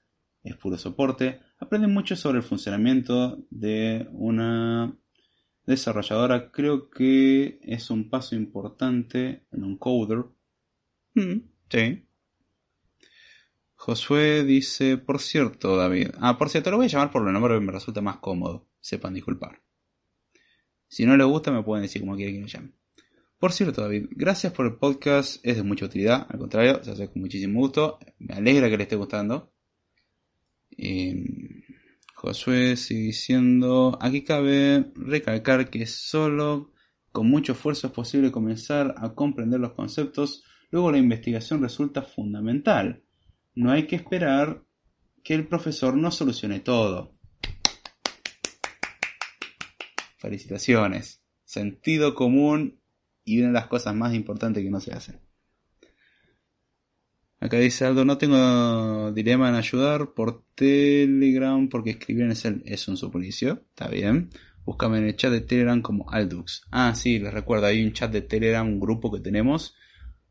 [0.44, 4.96] es puro soporte, aprende mucho sobre el funcionamiento de una
[5.66, 6.52] desarrolladora.
[6.52, 10.26] Creo que es un paso importante en un coder.
[11.16, 12.06] Mm, sí.
[13.76, 16.12] Josué dice, por cierto, David.
[16.20, 18.68] Ah, por cierto, lo voy a llamar por el nombre que me resulta más cómodo.
[18.80, 19.65] Sepan disculpar.
[20.96, 22.72] Si no les gusta, me pueden decir como quieren que lo llame.
[23.38, 25.46] Por cierto, David, gracias por el podcast.
[25.46, 26.26] Es de mucha utilidad.
[26.30, 28.00] Al contrario, se hace con muchísimo gusto.
[28.18, 29.52] Me alegra que le esté gustando.
[30.78, 31.22] Eh,
[32.14, 36.72] Josué sigue diciendo, aquí cabe recalcar que solo
[37.12, 43.04] con mucho esfuerzo es posible comenzar a comprender los conceptos, luego la investigación resulta fundamental.
[43.54, 44.64] No hay que esperar
[45.26, 47.15] que el profesor nos solucione todo.
[50.26, 51.22] Felicitaciones.
[51.44, 52.80] Sentido común
[53.24, 55.20] y una de las cosas más importantes que no se hacen.
[57.40, 63.62] Acá dice Aldo, no tengo dilema en ayudar por Telegram porque escribir es, un suplicio.
[63.70, 64.32] Está bien.
[64.66, 66.64] Búscame en el chat de Telegram como Aldux.
[66.72, 69.76] Ah, sí, les recuerdo, hay un chat de Telegram, un grupo que tenemos.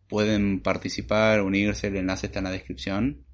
[0.09, 3.25] Pueden participar, unirse, el enlace está en la descripción.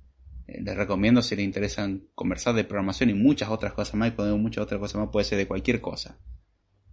[0.47, 4.23] Eh, les recomiendo si les interesan conversar de programación y muchas otras cosas más, y
[4.37, 6.19] muchas otras cosas más, puede ser de cualquier cosa.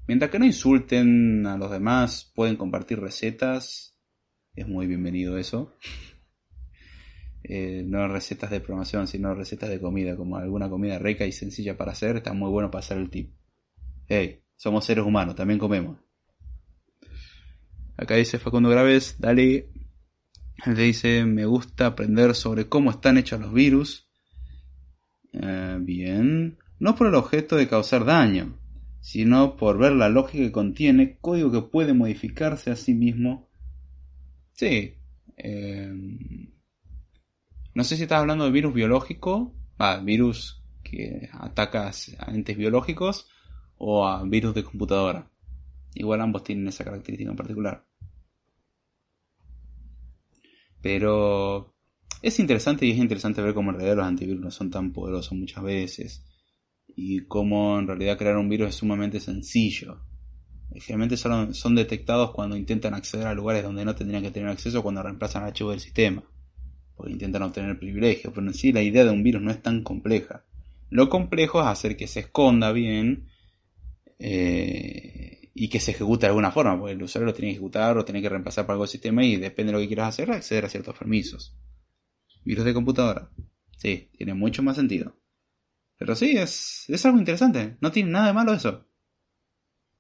[0.08, 3.98] Mientras que no insulten a los demás, pueden compartir recetas.
[4.56, 5.76] Es muy bienvenido eso.
[7.50, 11.78] Eh, no recetas de programación, sino recetas de comida, como alguna comida rica y sencilla
[11.78, 13.32] para hacer, está muy bueno pasar el tip.
[14.06, 15.98] Hey, somos seres humanos, también comemos.
[17.96, 19.70] Acá dice Facundo Graves, dale.
[20.66, 24.10] Le dice, me gusta aprender sobre cómo están hechos los virus.
[25.32, 26.58] Eh, bien.
[26.80, 28.60] No por el objeto de causar daño,
[29.08, 33.48] sino por ver la lógica que contiene, código que puede modificarse a sí mismo.
[34.52, 34.96] Sí.
[35.38, 35.94] Eh,
[37.74, 39.56] no sé si estás hablando de virus biológico,
[40.04, 41.90] virus que ataca
[42.20, 43.30] a entes biológicos
[43.78, 45.32] o a virus de computadora.
[45.94, 47.88] Igual ambos tienen esa característica en particular.
[50.82, 51.78] Pero
[52.22, 55.32] es interesante y es interesante ver cómo en realidad los antivirus no son tan poderosos
[55.32, 56.26] muchas veces.
[56.98, 60.02] Y cómo en realidad crear un virus es sumamente sencillo.
[60.74, 64.84] Generalmente son, son detectados cuando intentan acceder a lugares donde no tendrían que tener acceso
[64.84, 66.24] cuando reemplazan archivos del sistema
[66.98, 69.84] porque intentan obtener privilegios, pero en sí la idea de un virus no es tan
[69.84, 70.44] compleja.
[70.90, 73.30] Lo complejo es hacer que se esconda bien
[74.18, 77.98] eh, y que se ejecute de alguna forma, porque el usuario lo tiene que ejecutar
[77.98, 80.32] o tiene que reemplazar para algo el sistema y depende de lo que quieras hacer,
[80.32, 81.56] acceder a ciertos permisos.
[82.44, 83.30] Virus de computadora.
[83.78, 85.16] Sí, tiene mucho más sentido.
[85.98, 87.78] Pero sí, es, es algo interesante.
[87.82, 88.88] No tiene nada de malo eso.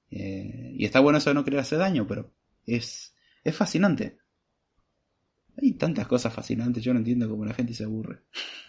[0.10, 2.34] Eh, y está bueno eso de no querer hacer daño, pero
[2.66, 4.18] es, es fascinante.
[5.62, 8.24] Hay tantas cosas fascinantes, yo no entiendo cómo la gente se aburre.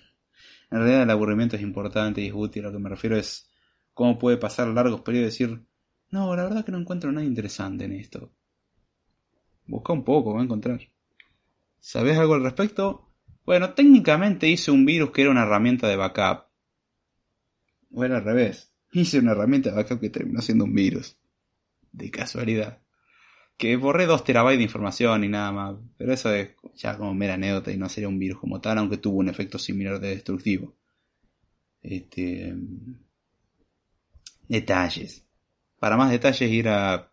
[0.70, 3.50] En realidad el aburrimiento es importante y es útil, lo que me refiero es
[3.94, 5.62] cómo puede pasar largos periodos y decir,
[6.10, 8.30] no, la verdad que no encuentro nada interesante en esto.
[9.66, 10.80] Busca un poco, va a encontrar.
[11.80, 13.08] ¿Sabes algo al respecto?
[13.46, 16.47] Bueno, técnicamente hice un virus que era una herramienta de backup.
[17.92, 18.72] O era al revés.
[18.92, 21.16] Hice una herramienta de backup que terminó siendo un virus.
[21.92, 22.80] De casualidad
[23.58, 25.76] que borré 2 terabytes de información y nada más.
[25.98, 28.96] Pero eso es ya como mera anécdota y no sería un virus como tal, aunque
[28.96, 30.76] tuvo un efecto similar de destructivo.
[31.82, 32.54] Este,
[34.48, 35.26] detalles.
[35.78, 37.12] Para más detalles ir a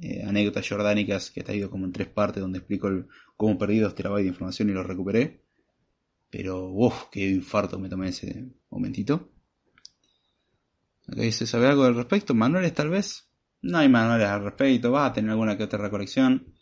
[0.00, 2.88] eh, anécdotas jordánicas que está ido como en tres partes donde explico
[3.36, 5.42] cómo perdí 2 terabytes de información y los recuperé.
[6.28, 9.30] Pero, uff, qué infarto me tomé ese momentito.
[11.06, 12.34] ¿Se sabe algo al respecto?
[12.34, 13.28] ¿Manuales tal vez?
[13.60, 16.54] No hay manuales al respecto, vas a tener alguna que otra recolección.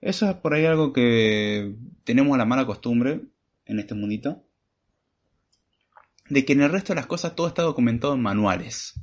[0.00, 3.20] Eso es por ahí algo que tenemos la mala costumbre
[3.66, 4.44] en este mundito.
[6.28, 8.94] De que en el resto de las cosas todo está documentado en manuales.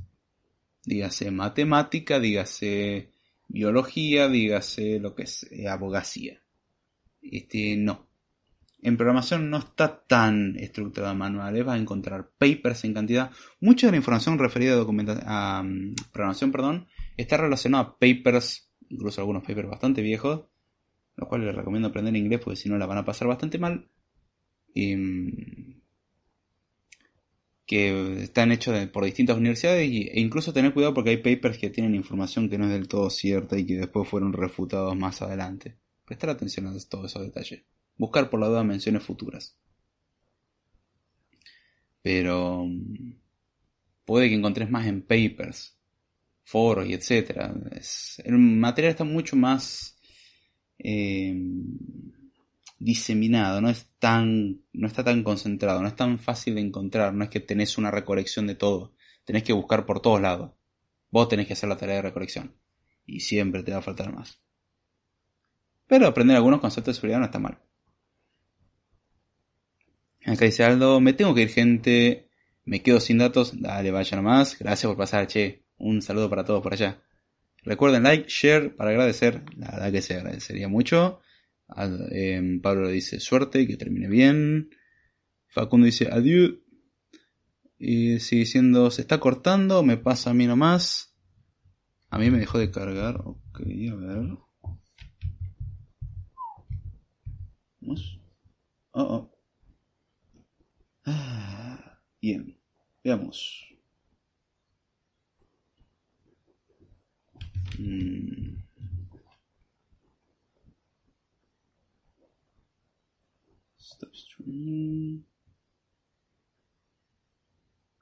[0.84, 3.12] Dígase matemática, dígase
[3.46, 6.42] biología, dígase lo que es abogacía.
[7.20, 8.07] Este, no.
[8.80, 13.30] En programación no está tan estructurado en manuales, vas a encontrar papers en cantidad.
[13.60, 19.20] Mucha de la información referida a, a mm, programación perdón, está relacionada a papers, incluso
[19.20, 20.46] algunos papers bastante viejos,
[21.16, 23.88] los cuales les recomiendo aprender inglés porque si no la van a pasar bastante mal.
[24.74, 25.78] Mm,
[27.66, 31.94] que están hechos por distintas universidades e incluso tener cuidado porque hay papers que tienen
[31.94, 35.76] información que no es del todo cierta y que después fueron refutados más adelante.
[36.06, 37.64] Prestar atención a todos esos detalles.
[37.98, 39.58] Buscar por la duda menciones futuras.
[42.00, 43.12] Pero mm,
[44.04, 45.78] puede que encontres más en papers,
[46.44, 47.54] foros y etcétera.
[48.24, 50.00] el material está mucho más
[50.78, 51.36] eh,
[52.78, 57.24] diseminado, no es tan, no está tan concentrado, no es tan fácil de encontrar, no
[57.24, 58.94] es que tenés una recolección de todo,
[59.24, 60.52] tenés que buscar por todos lados.
[61.10, 62.54] Vos tenés que hacer la tarea de recolección.
[63.06, 64.40] Y siempre te va a faltar más.
[65.86, 67.58] Pero aprender algunos conceptos de seguridad no está mal.
[70.24, 72.28] Acá dice Aldo, me tengo que ir gente,
[72.64, 76.62] me quedo sin datos, dale, vaya nomás, gracias por pasar, che, un saludo para todos
[76.62, 77.02] por allá.
[77.62, 81.20] Recuerden like, share para agradecer, la verdad que se agradecería mucho.
[82.10, 84.70] Em, Pablo dice suerte, que termine bien.
[85.48, 86.54] Facundo dice adiós.
[87.78, 91.14] Y sigue diciendo, se está cortando, me pasa a mí nomás.
[92.10, 93.20] A mí me dejó de cargar.
[93.24, 94.38] Ok, a ver.
[97.80, 98.20] Vamos.
[98.92, 99.37] Oh, oh.
[101.10, 102.54] Ah, bien,
[103.02, 103.64] veamos.
[107.78, 108.58] Mm.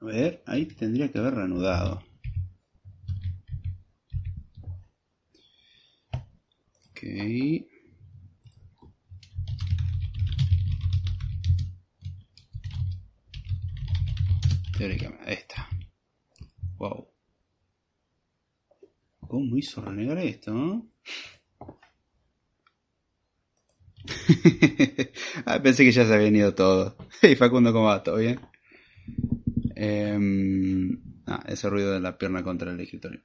[0.01, 2.01] A ver, ahí tendría que haber reanudado.
[6.91, 7.03] Ok.
[14.77, 15.67] Teóricamente, ahí está.
[16.77, 17.07] Wow.
[19.27, 20.85] ¿Cómo hizo renegar esto?
[25.45, 26.95] ah, pensé que ya se había ido todo.
[27.23, 28.03] y Facundo, ¿cómo va?
[28.03, 28.39] ¿Todo bien?
[29.75, 33.21] Em, ah, ese ruido de la pierna contra el escritorio.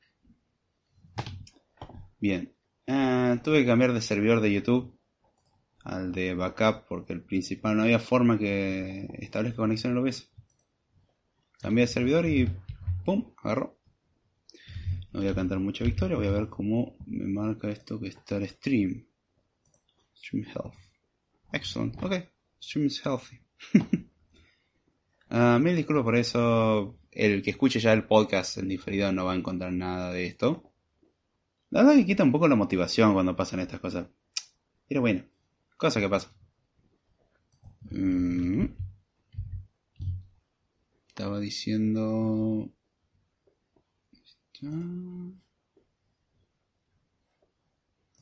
[2.19, 2.55] Bien.
[2.87, 4.99] Ah, tuve que cambiar de servidor de YouTube
[5.85, 10.32] al de backup porque el principal no había forma que establezca conexión en OBS.
[11.63, 12.51] Cambié de servidor y
[13.05, 13.33] ¡pum!
[13.37, 13.79] agarró.
[15.13, 18.39] No voy a cantar mucha victoria, voy a ver cómo me marca esto que está
[18.39, 19.07] el stream.
[20.13, 20.75] Stream health.
[21.53, 22.03] Excellent.
[22.03, 22.15] Ok.
[22.61, 23.41] Stream is healthy.
[25.31, 26.99] uh, mil disculpas por eso.
[27.13, 30.73] El que escuche ya el podcast en diferido no va a encontrar nada de esto.
[31.71, 34.09] La verdad que quita un poco la motivación cuando pasan estas cosas.
[34.89, 35.25] Pero bueno,
[35.77, 36.35] cosa que pasa.
[37.91, 38.82] Mm.
[41.13, 42.73] Estaba diciendo...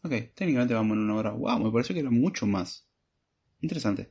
[0.02, 1.30] Ok, técnicamente vamos en una hora.
[1.30, 2.84] Wow, me pareció que era mucho más.
[3.60, 4.10] Interesante.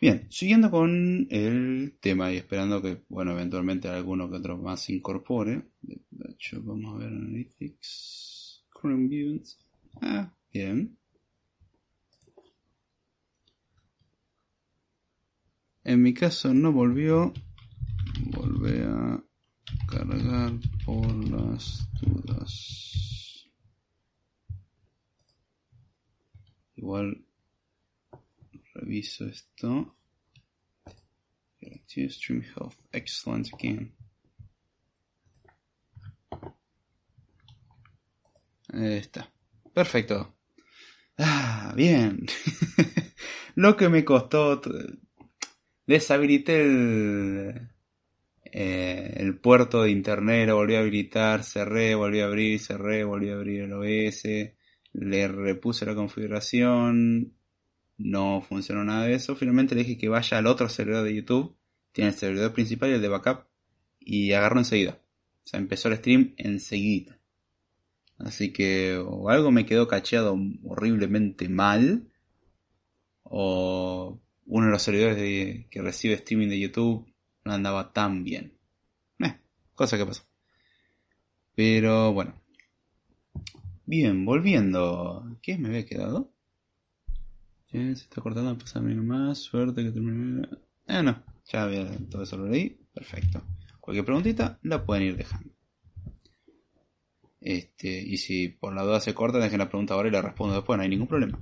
[0.00, 4.94] Bien, siguiendo con el tema y esperando que, bueno, eventualmente alguno que otro más se
[4.94, 5.68] incorpore.
[5.82, 8.64] De hecho, vamos a ver Analytics.
[8.74, 9.56] Chrome Views.
[10.02, 10.98] Ah, bien.
[15.84, 17.32] En mi caso no volvió.
[18.26, 19.22] Volvé a
[19.88, 20.52] cargar
[20.84, 23.48] por las dudas.
[26.76, 27.24] Igual
[28.74, 29.96] reviso esto.
[32.08, 33.92] Stream Health, excellent again.
[38.72, 39.30] Ahí está.
[39.74, 40.36] Perfecto.
[41.18, 42.26] Ah, bien.
[43.56, 44.60] Lo que me costó.
[45.90, 47.68] Deshabilité el,
[48.44, 53.28] eh, el puerto de internet, lo volví a habilitar, cerré, volví a abrir, cerré, volví
[53.28, 54.22] a abrir el OS,
[54.92, 57.34] le repuse la configuración,
[57.98, 59.34] no funcionó nada de eso.
[59.34, 61.56] Finalmente le dije que vaya al otro servidor de YouTube.
[61.90, 63.48] Tiene el servidor principal y el de backup.
[63.98, 65.02] Y agarró enseguida.
[65.44, 67.18] O sea, empezó el stream enseguida.
[68.16, 72.12] Así que o algo me quedó cacheado horriblemente mal.
[73.24, 74.20] O
[74.50, 77.06] uno de los servidores que recibe streaming de YouTube
[77.44, 78.58] no andaba tan bien.
[79.20, 79.38] Eh,
[79.74, 80.24] cosa que pasó.
[81.54, 82.34] Pero bueno.
[83.86, 85.38] Bien, volviendo.
[85.40, 86.32] ¿Qué me había quedado?
[87.70, 89.38] se está cortando, pasarme más.
[89.38, 90.48] Suerte que termine.
[90.86, 91.22] Eh, no.
[91.52, 92.70] Ya había todo eso lo leí.
[92.92, 93.42] Perfecto.
[93.80, 95.54] Cualquier preguntita la pueden ir dejando.
[97.40, 100.56] Este, y si por la duda se corta, dejen la pregunta ahora y la respondo
[100.56, 101.40] después, no hay ningún problema.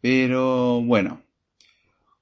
[0.00, 1.22] Pero bueno,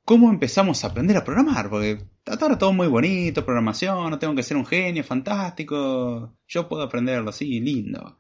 [0.05, 1.71] ¿cómo empezamos a aprender a programar?
[1.71, 6.69] Porque hasta ahora todo muy bonito, programación, no tengo que ser un genio, fantástico, yo
[6.69, 8.19] puedo aprenderlo así, lindo.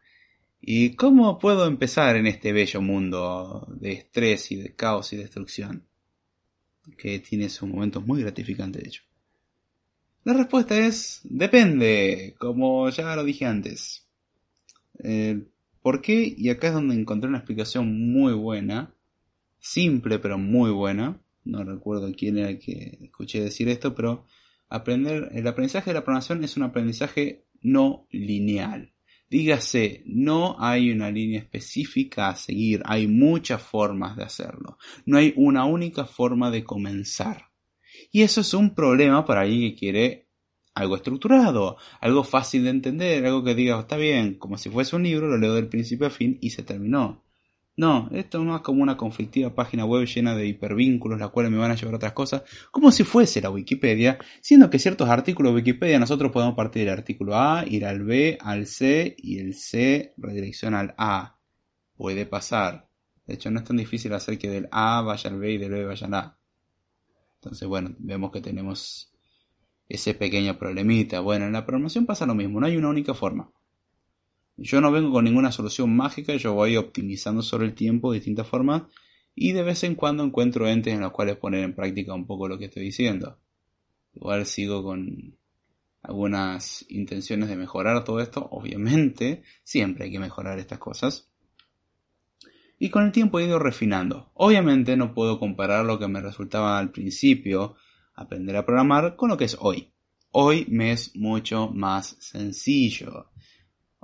[0.60, 5.86] ¿Y cómo puedo empezar en este bello mundo de estrés y de caos y destrucción?
[6.96, 9.02] Que tiene sus momentos muy gratificantes, de hecho.
[10.24, 14.06] La respuesta es depende, como ya lo dije antes.
[15.80, 16.34] ¿Por qué?
[16.36, 18.94] Y acá es donde encontré una explicación muy buena,
[19.68, 21.20] simple pero muy buena.
[21.44, 24.26] No recuerdo quién era el que escuché decir esto, pero
[24.68, 28.92] aprender, el aprendizaje de la programación es un aprendizaje no lineal.
[29.30, 34.78] Dígase, no hay una línea específica a seguir, hay muchas formas de hacerlo.
[35.04, 37.50] No hay una única forma de comenzar.
[38.10, 40.28] Y eso es un problema para alguien que quiere
[40.74, 45.02] algo estructurado, algo fácil de entender, algo que diga, está bien, como si fuese un
[45.02, 47.27] libro, lo leo del principio a fin y se terminó.
[47.78, 51.58] No, esto no es como una conflictiva página web llena de hipervínculos, la cuales me
[51.58, 55.52] van a llevar a otras cosas, como si fuese la Wikipedia, siendo que ciertos artículos
[55.52, 59.54] de Wikipedia nosotros podemos partir del artículo A, ir al B, al C y el
[59.54, 61.38] C redirecciona al A.
[61.96, 62.88] Puede pasar.
[63.26, 65.70] De hecho, no es tan difícil hacer que del A vaya al B y del
[65.70, 66.38] B vaya al A.
[67.36, 69.12] Entonces, bueno, vemos que tenemos
[69.88, 71.20] ese pequeño problemita.
[71.20, 73.52] Bueno, en la programación pasa lo mismo, no hay una única forma.
[74.60, 78.48] Yo no vengo con ninguna solución mágica, yo voy optimizando sobre el tiempo de distintas
[78.48, 78.82] formas
[79.32, 82.48] y de vez en cuando encuentro entes en los cuales poner en práctica un poco
[82.48, 83.38] lo que estoy diciendo.
[84.14, 85.38] Igual sigo con
[86.02, 91.30] algunas intenciones de mejorar todo esto, obviamente, siempre hay que mejorar estas cosas.
[92.80, 94.32] Y con el tiempo he ido refinando.
[94.34, 97.76] Obviamente no puedo comparar lo que me resultaba al principio
[98.12, 99.92] aprender a programar con lo que es hoy.
[100.32, 103.30] Hoy me es mucho más sencillo.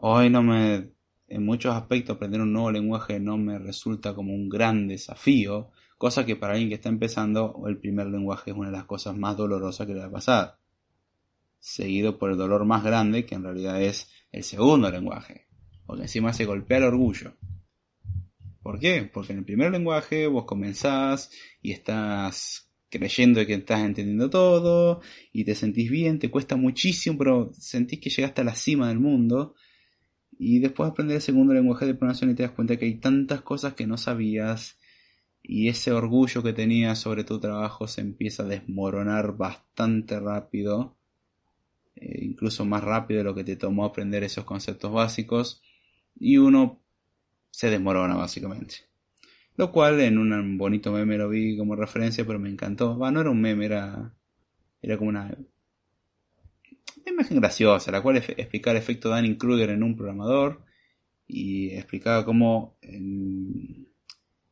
[0.06, 0.90] Hoy no me,
[1.28, 6.26] en muchos aspectos aprender un nuevo lenguaje no me resulta como un gran desafío, cosa
[6.26, 9.34] que para alguien que está empezando el primer lenguaje es una de las cosas más
[9.34, 10.58] dolorosas que le va a pasar.
[11.58, 15.46] Seguido por el dolor más grande que en realidad es el segundo lenguaje,
[15.86, 17.32] porque encima se golpea el orgullo.
[18.62, 19.08] ¿Por qué?
[19.10, 21.30] Porque en el primer lenguaje vos comenzás
[21.62, 25.00] y estás creyendo que estás entendiendo todo
[25.32, 29.00] y te sentís bien, te cuesta muchísimo, pero sentís que llegaste a la cima del
[29.00, 29.54] mundo.
[30.38, 33.42] Y después aprender el segundo lenguaje de programación y te das cuenta que hay tantas
[33.42, 34.78] cosas que no sabías
[35.46, 40.96] y ese orgullo que tenías sobre tu trabajo se empieza a desmoronar bastante rápido,
[41.96, 45.62] eh, incluso más rápido de lo que te tomó aprender esos conceptos básicos
[46.18, 46.80] y uno
[47.50, 48.76] se desmorona básicamente.
[49.56, 52.98] Lo cual en un bonito meme lo vi como referencia, pero me encantó.
[52.98, 54.14] Va, no era un meme, era,
[54.82, 55.36] era como una,
[57.10, 60.64] imagen graciosa, la cual explicaba el efecto Dunning-Kruger en un programador
[61.26, 63.88] y explicaba cómo el,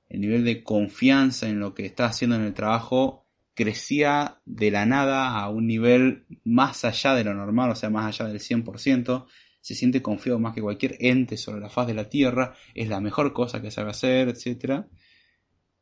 [0.09, 4.87] el nivel de confianza en lo que está haciendo en el trabajo crecía de la
[4.87, 9.27] nada a un nivel más allá de lo normal, o sea, más allá del 100%,
[9.61, 13.01] se siente confiado más que cualquier ente sobre la faz de la Tierra, es la
[13.01, 14.85] mejor cosa que sabe hacer, etc.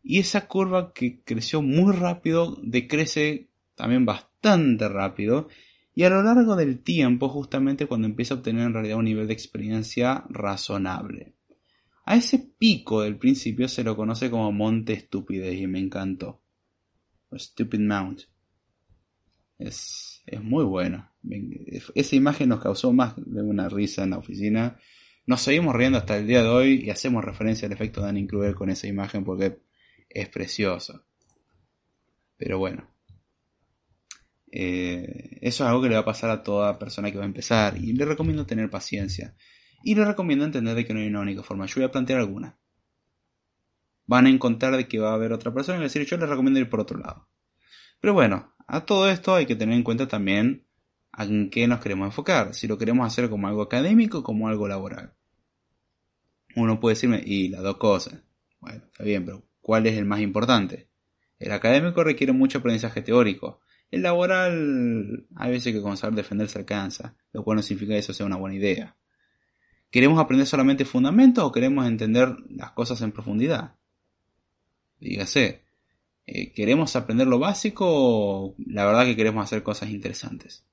[0.02, 5.48] Y esa curva que creció muy rápido decrece también bastante rápido
[5.94, 9.26] y a lo largo del tiempo justamente cuando empieza a obtener en realidad un nivel
[9.26, 11.34] de experiencia razonable.
[12.04, 16.42] A ese pico del principio se lo conoce como monte estupidez y me encantó.
[17.32, 18.22] Stupid Mount.
[19.58, 21.10] Es, es muy bueno.
[21.94, 24.78] Esa imagen nos causó más de una risa en la oficina.
[25.26, 28.54] Nos seguimos riendo hasta el día de hoy y hacemos referencia al efecto Danny Kruger
[28.54, 29.60] con esa imagen porque
[30.08, 31.04] es precioso.
[32.36, 32.89] Pero bueno.
[34.52, 37.26] Eh, eso es algo que le va a pasar a toda persona que va a
[37.26, 39.34] empezar y le recomiendo tener paciencia.
[39.82, 41.66] Y le recomiendo entender de que no hay una única forma.
[41.66, 42.58] Yo voy a plantear alguna.
[44.06, 46.60] Van a encontrar de que va a haber otra persona y decir yo les recomiendo
[46.60, 47.28] ir por otro lado.
[48.00, 50.66] Pero bueno, a todo esto hay que tener en cuenta también
[51.18, 55.14] en qué nos queremos enfocar, si lo queremos hacer como algo académico como algo laboral.
[56.56, 58.22] Uno puede decirme, y las dos cosas.
[58.60, 60.88] Bueno, está bien, pero ¿cuál es el más importante?
[61.38, 63.60] El académico requiere mucho aprendizaje teórico.
[63.90, 68.14] El laboral, hay veces que con saber defenderse alcanza, lo cual no significa que eso
[68.14, 68.96] sea una buena idea.
[69.90, 73.74] ¿Queremos aprender solamente fundamentos o queremos entender las cosas en profundidad?
[75.00, 75.64] Dígase,
[76.32, 80.64] Eh, ¿Queremos aprender lo básico o la verdad que queremos hacer cosas interesantes?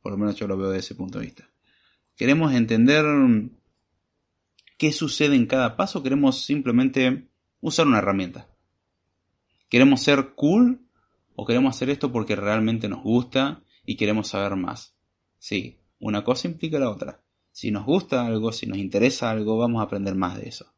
[0.00, 1.50] Por lo menos yo lo veo desde ese punto de vista.
[2.14, 3.04] ¿Queremos entender
[4.78, 7.26] qué sucede en cada paso queremos simplemente
[7.60, 8.46] usar una herramienta?
[9.68, 10.81] ¿Queremos ser cool
[11.34, 14.94] o queremos hacer esto porque realmente nos gusta y queremos saber más?
[15.38, 17.22] Sí, una cosa implica la otra.
[17.50, 20.72] Si nos gusta algo, si nos interesa algo, vamos a aprender más de eso.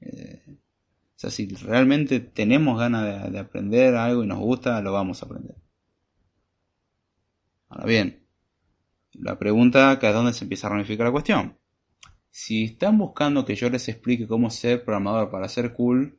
[0.00, 5.22] Eh, o sea, si realmente tenemos ganas de, aprender algo y nos gusta, lo vamos
[5.22, 5.56] a aprender.
[7.68, 8.26] Ahora bien,
[9.12, 11.58] la pregunta acá es dónde se empieza a ramificar la cuestión.
[12.30, 16.18] Si están buscando que yo les explique cómo ser programador para ser cool,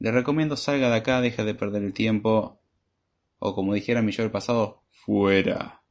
[0.00, 2.60] le recomiendo salga de acá, deje de perder el tiempo.
[3.38, 5.82] O como dijera mi yo del pasado, fuera.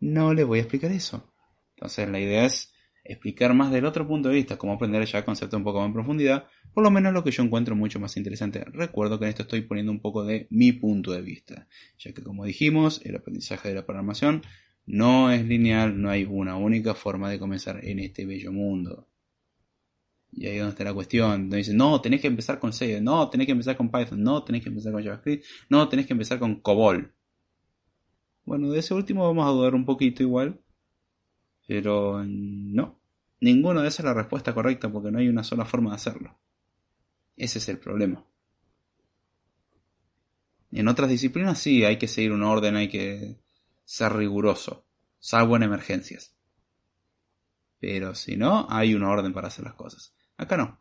[0.00, 1.32] No le voy a explicar eso.
[1.74, 2.72] Entonces la idea es
[3.04, 5.94] explicar más del otro punto de vista, cómo aprender ya conceptos un poco más en
[5.94, 8.64] profundidad, por lo menos lo que yo encuentro mucho más interesante.
[8.64, 11.66] Recuerdo que en esto estoy poniendo un poco de mi punto de vista,
[11.98, 14.42] ya que como dijimos, el aprendizaje de la programación
[14.86, 19.08] no es lineal, no hay una única forma de comenzar en este bello mundo.
[20.32, 21.42] Y ahí es donde está la cuestión.
[21.42, 24.44] Donde dicen, no, tenés que empezar con C, no, tenés que empezar con Python, no,
[24.44, 27.12] tenés que empezar con JavaScript, no, tenés que empezar con COBOL.
[28.44, 30.60] Bueno, de ese último vamos a dudar un poquito igual.
[31.66, 32.98] Pero no.
[33.40, 36.38] Ninguno de esas es la respuesta correcta porque no hay una sola forma de hacerlo.
[37.36, 38.24] Ese es el problema.
[40.70, 43.40] En otras disciplinas sí, hay que seguir un orden, hay que
[43.84, 44.86] ser riguroso,
[45.18, 46.34] salvo en emergencias.
[47.80, 50.14] Pero si no, hay un orden para hacer las cosas.
[50.38, 50.80] Acá no.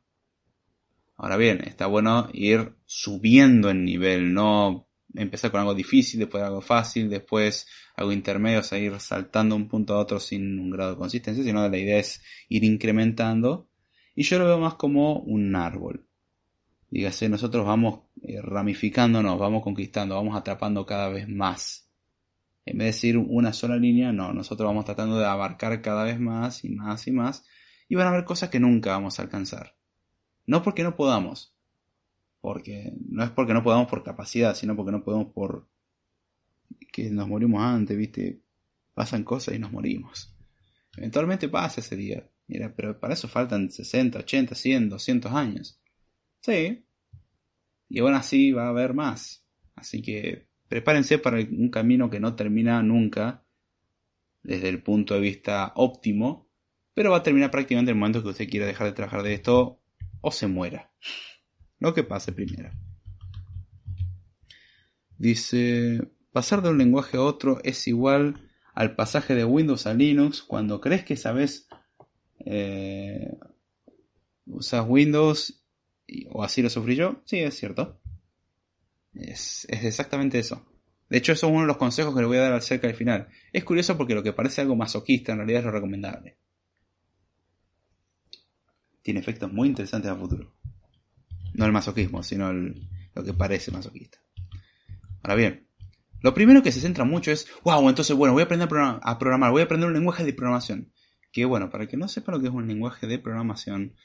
[1.18, 6.62] Ahora bien, está bueno ir subiendo en nivel, no empezar con algo difícil, después algo
[6.62, 10.92] fácil, después algo intermedio, o sea, ir saltando un punto a otro sin un grado
[10.92, 13.68] de consistencia, sino la idea es ir incrementando.
[14.14, 16.06] Y yo lo veo más como un árbol.
[16.92, 21.90] Dígase, nosotros vamos eh, ramificándonos, vamos conquistando, vamos atrapando cada vez más.
[22.64, 26.20] En vez de decir una sola línea, no, nosotros vamos tratando de abarcar cada vez
[26.20, 27.44] más y más y más
[27.88, 29.76] y van a haber cosas que nunca vamos a alcanzar.
[30.46, 31.56] No porque no podamos,
[32.42, 35.68] porque no es porque no podamos por capacidad, sino porque no podemos por
[36.92, 38.42] que nos morimos antes, ¿viste?
[38.94, 40.34] Pasan cosas y nos morimos.
[40.96, 42.30] Eventualmente pasa ese día.
[42.48, 45.80] Mira, pero para eso faltan 60, 80, 100, 200 años.
[46.42, 46.86] Sí.
[47.90, 49.46] Y aún así va a haber más.
[49.76, 53.46] Así que prepárense para un camino que no termina nunca
[54.44, 56.47] desde el punto de vista óptimo,
[56.98, 59.80] pero va a terminar prácticamente el momento que usted quiera dejar de trabajar de esto
[60.20, 60.92] o se muera.
[61.78, 62.72] Lo que pase primero.
[65.20, 66.02] Dice,
[66.32, 70.82] pasar de un lenguaje a otro es igual al pasaje de Windows a Linux cuando
[70.82, 71.68] crees que sabes
[72.40, 73.38] eh,
[74.48, 75.64] Windows
[76.32, 77.22] o así lo sufrí yo.
[77.26, 78.02] Sí, es cierto.
[79.14, 80.66] Es, es, exactamente eso.
[81.12, 82.96] De hecho, eso es uno de los consejos que le voy a dar acerca del
[82.96, 83.28] final.
[83.54, 86.38] Es curioso porque lo que parece algo masoquista en realidad es lo recomendable
[89.08, 90.54] tiene efectos muy interesantes a futuro.
[91.54, 94.18] No el masoquismo, sino lo que parece masoquista.
[95.24, 95.70] Ahora bien,
[96.20, 98.68] lo primero que se centra mucho es, wow, entonces bueno, voy a aprender
[99.02, 100.92] a programar, voy a aprender un lenguaje de programación.
[101.32, 103.96] Que bueno, para que no sepa lo que es un lenguaje de programación,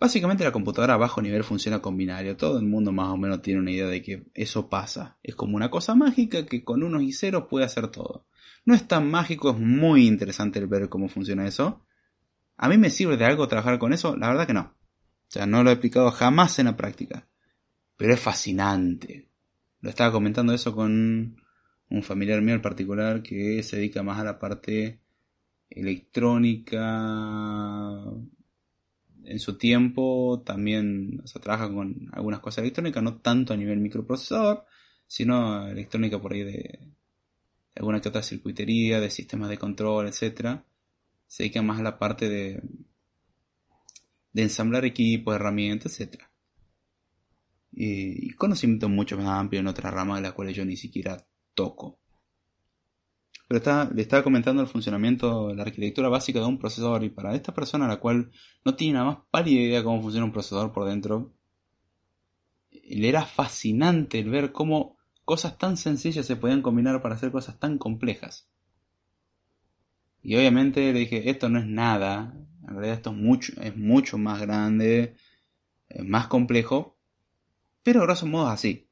[0.00, 2.34] básicamente la computadora a bajo nivel funciona con binario.
[2.34, 5.18] Todo el mundo más o menos tiene una idea de que eso pasa.
[5.22, 8.26] Es como una cosa mágica que con unos y ceros puede hacer todo.
[8.64, 11.84] No es tan mágico, es muy interesante ver cómo funciona eso.
[12.58, 14.16] ¿A mí me sirve de algo trabajar con eso?
[14.16, 14.62] La verdad que no.
[14.62, 17.28] O sea, no lo he aplicado jamás en la práctica.
[17.96, 19.28] Pero es fascinante.
[19.80, 21.40] Lo estaba comentando eso con
[21.88, 25.00] un familiar mío en particular que se dedica más a la parte
[25.70, 26.80] electrónica.
[29.24, 34.64] En su tiempo también o trabaja con algunas cosas electrónicas, no tanto a nivel microprocesador,
[35.06, 36.80] sino electrónica por ahí de,
[37.76, 40.64] alguna que otra circuitería, de sistemas de control, etcétera
[41.28, 42.62] se dedica más la parte de,
[44.34, 46.22] ensamblar equipos, herramientas, etc.
[47.72, 51.24] Y, conocimiento mucho más amplio en otras ramas de las cuales yo ni siquiera
[51.54, 52.00] toco.
[53.46, 57.34] Pero está, le estaba comentando el funcionamiento, la arquitectura básica de un procesador y para
[57.34, 58.30] esta persona la cual
[58.64, 61.34] no tiene nada más pálida idea de cómo funciona un procesador por dentro,
[62.70, 67.58] le era fascinante el ver cómo cosas tan sencillas se podían combinar para hacer cosas
[67.58, 68.48] tan complejas.
[70.28, 74.18] Y obviamente le dije, esto no es nada, en realidad esto es mucho, es mucho
[74.18, 75.16] más grande,
[75.88, 76.98] es más complejo,
[77.82, 78.90] pero grosso modo así.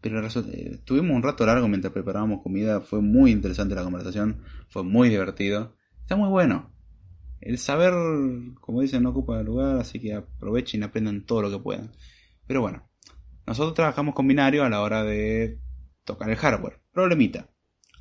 [0.00, 4.84] Pero eh, tuvimos un rato largo mientras preparábamos comida, fue muy interesante la conversación, fue
[4.84, 6.72] muy divertido, está muy bueno.
[7.40, 7.92] El saber,
[8.60, 11.90] como dicen, no ocupa lugar, así que aprovechen y aprendan todo lo que puedan.
[12.46, 12.88] Pero bueno,
[13.48, 15.58] nosotros trabajamos con binario a la hora de
[16.04, 16.80] tocar el hardware.
[16.92, 17.50] Problemita.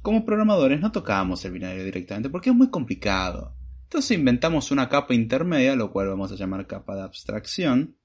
[0.02, 3.56] Como programadores no tocábamos el binario directamente porque es muy complicado.
[3.84, 7.98] Entonces inventamos una capa intermedia, lo cual vamos a llamar capa de abstracción.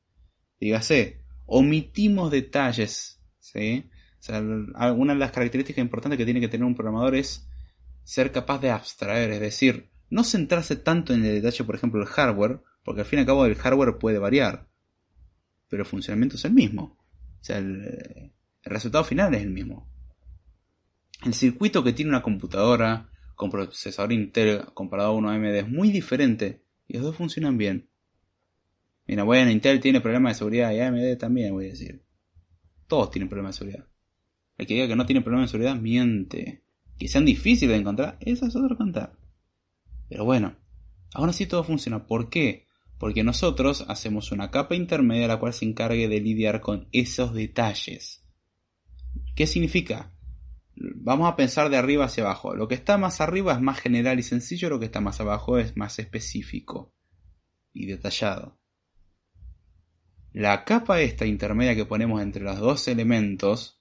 [0.59, 3.21] Dígase, omitimos detalles.
[3.39, 3.91] ¿sí?
[4.97, 7.47] una de las características importantes que tiene que tener un programador es
[8.05, 12.09] ser capaz de abstraer, es decir, no centrarse tanto en el detalle, por ejemplo, del
[12.09, 14.69] hardware, porque al fin y al cabo el hardware puede variar,
[15.69, 16.99] pero el funcionamiento es el mismo.
[17.41, 19.93] O sea, el, resultado final es el mismo.
[21.25, 25.91] El circuito que tiene una computadora con procesador Intel comparado a uno AMD es muy
[25.91, 27.89] diferente y los dos funcionan bien.
[29.07, 32.05] Mira, bueno, Intel tiene problemas de seguridad y AMD también, voy a decir.
[32.87, 33.89] Todos tienen problemas de seguridad.
[34.59, 36.63] El que diga que no tiene problemas de seguridad miente.
[36.99, 38.77] Que sean difíciles de encontrar, eso es otro.
[40.09, 40.57] Pero bueno,
[41.15, 42.07] ahora sí todo funciona.
[42.07, 42.67] ¿Por qué?
[42.99, 48.23] Porque nosotros hacemos una capa intermedia la cual se encargue de lidiar con esos detalles.
[49.35, 50.14] ¿Qué significa?
[50.77, 52.55] Vamos a pensar de arriba hacia abajo.
[52.55, 55.59] Lo que está más arriba es más general y sencillo, lo que está más abajo
[55.59, 56.93] es más específico
[57.73, 58.59] y detallado.
[60.33, 63.81] La capa esta intermedia que ponemos entre los dos elementos,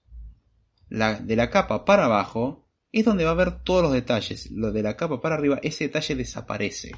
[0.88, 4.52] la, de la capa para abajo, es donde va a haber todos los detalles.
[4.52, 6.92] Lo de la capa para arriba, ese detalle desaparece.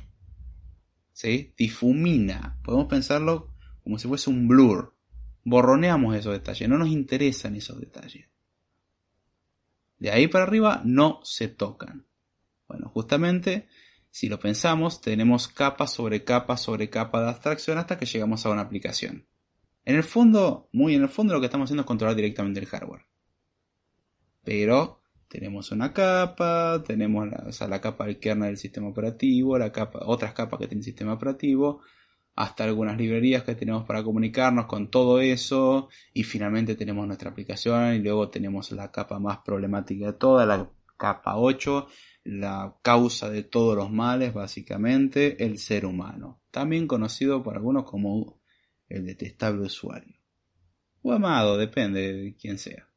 [1.14, 1.54] ¿Sí?
[1.58, 2.60] Difumina.
[2.64, 4.98] Podemos pensarlo como si fuese un blur.
[5.46, 6.68] Borroneamos esos detalles.
[6.68, 8.28] No nos interesan esos detalles.
[9.98, 12.06] De ahí para arriba no se tocan.
[12.68, 13.68] Bueno, justamente,
[14.10, 18.50] si lo pensamos, tenemos capa sobre capa sobre capa de abstracción hasta que llegamos a
[18.50, 19.28] una aplicación.
[19.86, 22.66] En el fondo, muy en el fondo lo que estamos haciendo es controlar directamente el
[22.66, 23.06] hardware.
[24.44, 30.00] Pero tenemos una capa, tenemos la, la capa del kernel del sistema operativo, la capa,
[30.06, 31.82] otras capas que tiene el sistema operativo,
[32.36, 37.95] hasta algunas librerías que tenemos para comunicarnos con todo eso y finalmente tenemos nuestra aplicación
[37.95, 41.88] y luego tenemos la capa más problemática de toda, la capa 8,
[42.26, 48.40] la causa de todos los males básicamente, el ser humano, también conocido por algunos como
[48.90, 50.16] el detestable usuario
[51.02, 52.88] o amado, depende de quién sea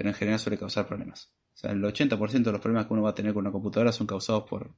[0.00, 1.30] pero en general suele causar problemas.
[1.54, 3.92] O sea, el 80% de los problemas que uno va a tener con una computadora
[3.92, 4.74] son causados por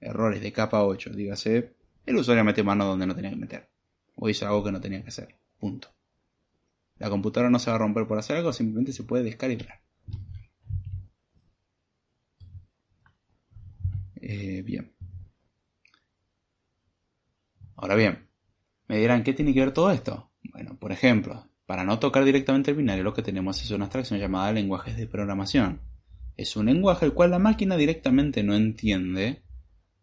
[0.00, 1.10] errores de capa 8.
[1.10, 1.76] Dígase,
[2.06, 3.70] el usuario mete mano donde no tenía que meter.
[4.16, 5.36] O hizo algo que no tenía que hacer.
[5.58, 5.88] Punto.
[6.98, 9.80] La computadora no se va a romper por hacer algo, simplemente se puede descalibrar.
[14.20, 14.92] Eh, bien.
[17.76, 18.28] Ahora bien,
[18.86, 20.30] me dirán, ¿qué tiene que ver todo esto?
[20.52, 24.20] Bueno, por ejemplo, para no tocar directamente el binario, lo que tenemos es una abstracción
[24.20, 25.80] llamada lenguajes de programación.
[26.36, 29.42] Es un lenguaje el cual la máquina directamente no entiende,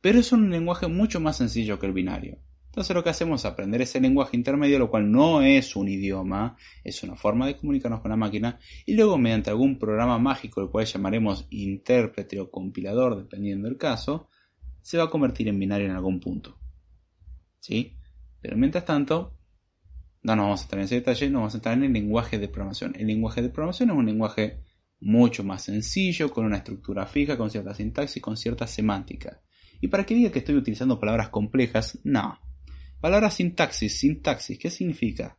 [0.02, 2.40] pero es un lenguaje mucho más sencillo que el binario.
[2.68, 6.56] Entonces lo que hacemos es aprender ese lenguaje intermedio, lo cual no es un idioma,
[6.84, 10.70] es una forma de comunicarnos con la máquina, y luego mediante algún programa mágico, el
[10.70, 14.30] cual llamaremos intérprete o compilador, dependiendo del caso,
[14.82, 16.58] se va a convertir en binario en algún punto.
[17.60, 17.98] ¿Sí?
[18.40, 19.36] Pero mientras tanto,
[20.22, 22.38] no nos vamos a entrar en ese detalle, nos vamos a entrar en el lenguaje
[22.38, 22.96] de programación.
[22.98, 24.60] El lenguaje de programación es un lenguaje
[25.02, 29.42] mucho más sencillo, con una estructura fija, con cierta sintaxis, con cierta semántica.
[29.82, 32.40] Y para que diga que estoy utilizando palabras complejas, no.
[33.00, 35.38] Palabras sintaxis, sintaxis, ¿qué significa?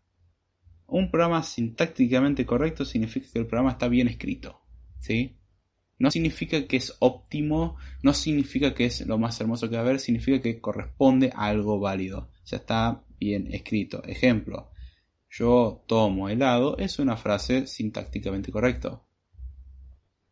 [0.86, 4.60] Un programa sintácticamente correcto significa que el programa está bien escrito.
[4.98, 5.36] ¿Sí?
[5.98, 9.84] No significa que es óptimo, no significa que es lo más hermoso que va a
[9.84, 12.30] haber, significa que corresponde a algo válido.
[12.42, 14.02] Sea, está bien escrito.
[14.04, 14.70] Ejemplo,
[15.28, 19.02] yo tomo helado es una frase sintácticamente correcta.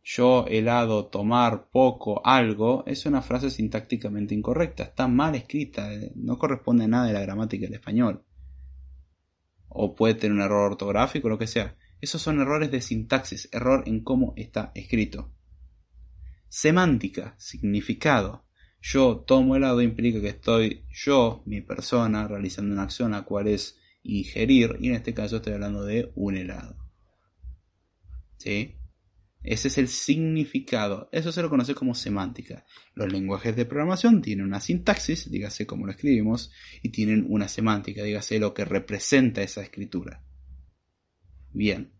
[0.03, 4.83] Yo helado, tomar poco, algo es una frase sintácticamente incorrecta.
[4.83, 8.23] Está mal escrita, eh, no corresponde a nada de la gramática del español.
[9.67, 11.77] O puede tener un error ortográfico, lo que sea.
[12.01, 15.33] Esos son errores de sintaxis, error en cómo está escrito.
[16.47, 18.45] Semántica, significado.
[18.81, 23.77] Yo tomo helado implica que estoy yo, mi persona, realizando una acción la cual es
[24.01, 26.77] ingerir, y en este caso estoy hablando de un helado.
[28.37, 28.78] ¿Sí?
[29.41, 31.09] Ese es el significado.
[31.11, 32.65] Eso se lo conoce como semántica.
[32.93, 36.51] Los lenguajes de programación tienen una sintaxis, dígase cómo lo escribimos,
[36.83, 40.23] y tienen una semántica, dígase lo que representa esa escritura.
[41.51, 41.93] Bien.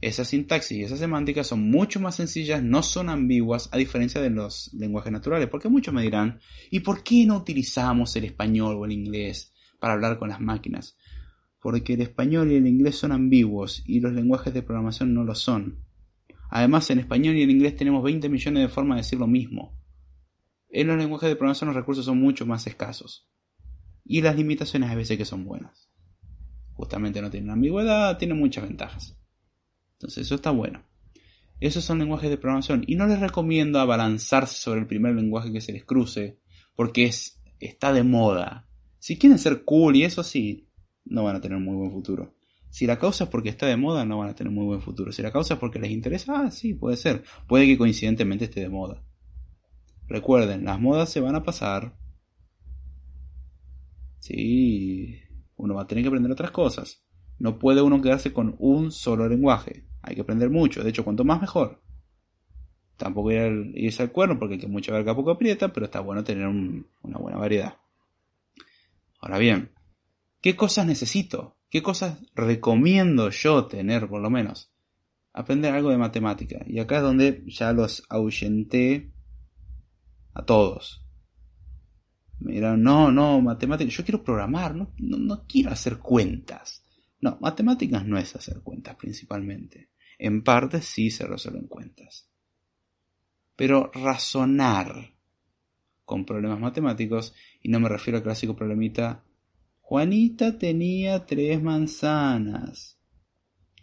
[0.00, 4.30] Esa sintaxis y esa semántica son mucho más sencillas, no son ambiguas, a diferencia de
[4.30, 5.48] los lenguajes naturales.
[5.48, 6.40] Porque muchos me dirán,
[6.70, 10.96] ¿y por qué no utilizamos el español o el inglés para hablar con las máquinas?
[11.60, 15.34] Porque el español y el inglés son ambiguos y los lenguajes de programación no lo
[15.34, 15.89] son.
[16.50, 19.78] Además, en español y en inglés tenemos 20 millones de formas de decir lo mismo.
[20.68, 23.28] En los lenguajes de programación los recursos son mucho más escasos.
[24.04, 25.88] Y las limitaciones a veces que son buenas.
[26.74, 29.16] Justamente no tiene ambigüedad, tiene muchas ventajas.
[29.92, 30.84] Entonces eso está bueno.
[31.60, 32.84] Esos son lenguajes de programación.
[32.86, 36.38] Y no les recomiendo abalanzarse sobre el primer lenguaje que se les cruce,
[36.74, 38.66] porque es, está de moda.
[38.98, 40.68] Si quieren ser cool y eso sí,
[41.04, 42.34] no van a tener muy buen futuro.
[42.70, 45.12] Si la causa es porque está de moda, no van a tener muy buen futuro.
[45.12, 47.24] Si la causa es porque les interesa, ah, sí, puede ser.
[47.46, 49.02] Puede que coincidentemente esté de moda.
[50.06, 51.96] Recuerden, las modas se van a pasar.
[54.20, 55.20] Sí,
[55.56, 57.04] uno va a tener que aprender otras cosas.
[57.38, 59.84] No puede uno quedarse con un solo lenguaje.
[60.02, 60.84] Hay que aprender mucho.
[60.84, 61.82] De hecho, cuanto más mejor.
[62.96, 66.22] Tampoco ir irse al cuerno porque hay que mucha verga poco aprieta, pero está bueno
[66.22, 67.78] tener una buena variedad.
[69.20, 69.72] Ahora bien,
[70.40, 71.56] ¿qué cosas necesito?
[71.70, 74.72] ¿Qué cosas recomiendo yo tener por lo menos?
[75.32, 76.64] Aprender algo de matemática.
[76.66, 79.12] Y acá es donde ya los ahuyenté
[80.34, 81.06] a todos.
[82.40, 86.82] Me no, no, matemáticas, yo quiero programar, no, no, quiero hacer cuentas.
[87.20, 89.90] No, matemáticas no es hacer cuentas principalmente.
[90.18, 92.28] En parte sí se resuelven cuentas.
[93.54, 95.14] Pero razonar
[96.04, 99.22] con problemas matemáticos, y no me refiero al clásico problemita,
[99.90, 102.96] Juanita tenía tres manzanas.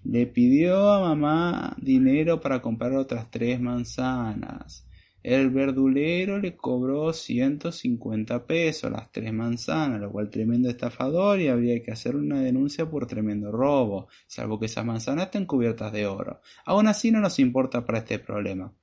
[0.05, 4.87] Le pidió a mamá dinero para comprar otras tres manzanas.
[5.21, 11.83] El verdulero le cobró 150 pesos las tres manzanas, lo cual tremendo estafador y habría
[11.83, 16.39] que hacer una denuncia por tremendo robo, salvo que esas manzanas estén cubiertas de oro.
[16.63, 18.73] Aún así no nos importa para este problema.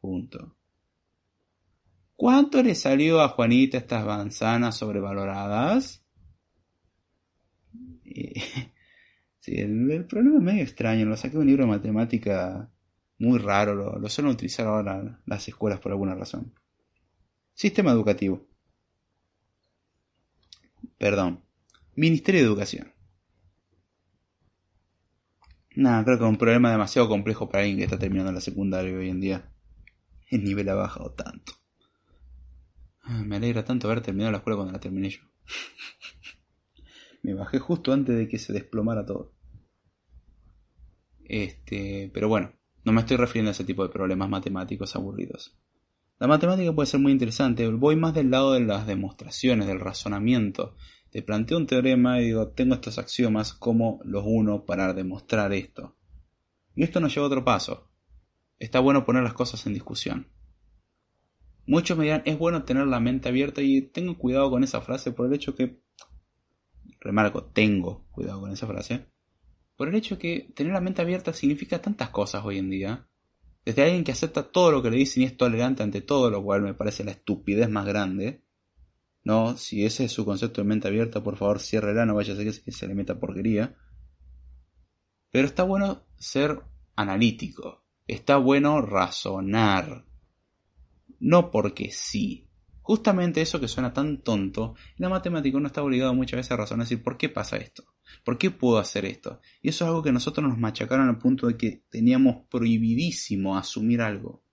[2.17, 6.04] ¿Cuánto le salió a Juanita estas manzanas sobrevaloradas?
[9.41, 11.07] sí, el, problema es medio extraño.
[11.07, 12.71] Lo saqué de un libro de matemática
[13.19, 16.53] muy raro, lo, suelen utilizar ahora las escuelas por alguna razón.
[17.55, 18.47] Sistema educativo.
[20.99, 21.43] Perdón.
[21.97, 22.93] Ministerio de Educación.
[25.77, 28.97] Nada, creo que es un problema demasiado complejo para alguien que está terminando la secundaria
[28.97, 29.51] hoy en día.
[30.31, 31.53] El nivel ha bajado tanto.
[33.03, 35.21] Ah, me alegra tanto haber terminado la escuela cuando la terminé yo.
[37.25, 39.33] me bajé justo antes de que se desplomara todo.
[41.25, 42.53] Este, pero bueno,
[42.85, 45.57] no me estoy refiriendo a ese tipo de problemas matemáticos aburridos.
[46.21, 50.77] La matemática puede ser muy interesante, voy más del lado de las demostraciones, del razonamiento.
[51.11, 55.97] Te planteo un teorema y digo, tengo estos axiomas, ¿cómo los uno para demostrar esto?
[56.77, 57.91] Y esto nos lleva a otro paso.
[58.59, 60.29] Está bueno poner las cosas en discusión.
[61.67, 65.13] Muchos me dirán, es bueno tener la mente abierta y tengo cuidado con esa frase
[65.13, 65.83] por el hecho que,
[67.05, 69.07] remarco, tengo cuidado con esa frase,
[69.77, 73.09] por el hecho que tener la mente abierta significa tantas cosas hoy en día.
[73.65, 76.43] Desde alguien que acepta todo lo que le dicen y es tolerante ante todo, lo
[76.43, 78.45] cual me parece la estupidez más grande.
[79.25, 82.37] No, si ese es su concepto de mente abierta, por favor ciérrela, no vaya a
[82.37, 83.75] ser que se le meta porquería.
[85.31, 86.61] Pero está bueno ser
[86.95, 87.85] analítico.
[88.07, 90.05] Está bueno razonar.
[91.19, 92.49] No porque sí.
[92.85, 96.85] Justamente eso que suena tan tonto, la matemática no está obligado muchas veces a razonar,
[96.85, 97.85] decir, ¿por qué pasa esto?
[98.23, 99.41] ¿Por qué puedo hacer esto?
[99.63, 104.03] Y eso es algo que nosotros nos machacaron al punto de que teníamos prohibidísimo asumir
[104.03, 104.45] algo.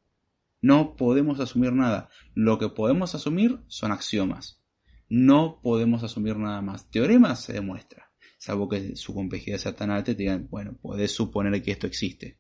[0.62, 2.10] No podemos asumir nada.
[2.34, 4.64] Lo que podemos asumir son axiomas.
[5.10, 6.90] No podemos asumir nada más.
[6.90, 8.14] Teoremas se demuestra.
[8.38, 11.86] Salvo que su complejidad sea tan alta y te digan, bueno, podés suponer que esto
[11.86, 12.40] existe.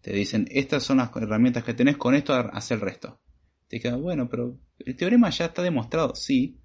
[0.00, 3.20] Te dicen, estas son las herramientas que tenés, con esto hacer el resto.
[3.68, 6.14] Te queda, bueno, pero el teorema ya está demostrado.
[6.14, 6.60] Sí,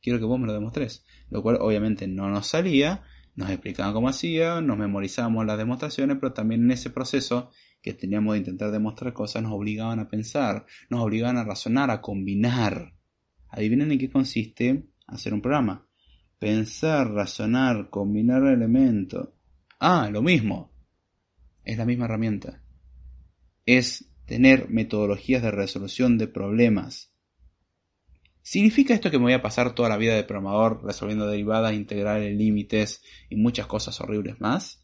[0.00, 1.04] quiero que vos me lo demostres.
[1.28, 3.02] Lo cual obviamente no nos salía,
[3.36, 7.50] nos explicaban cómo hacía, nos memorizábamos las demostraciones, pero también en ese proceso
[7.82, 12.00] que teníamos de intentar demostrar cosas nos obligaban a pensar, nos obligaban a razonar, a
[12.00, 12.94] combinar.
[13.48, 15.86] Adivinen en qué consiste hacer un programa.
[16.38, 19.30] Pensar, razonar, combinar elementos.
[19.78, 20.72] Ah, lo mismo.
[21.64, 22.62] Es la misma herramienta.
[23.66, 27.10] Es tener metodologías de resolución de problemas
[28.42, 32.36] ¿Significa esto que me voy a pasar toda la vida de programador resolviendo derivadas, integrales,
[32.36, 34.82] límites y muchas cosas horribles más?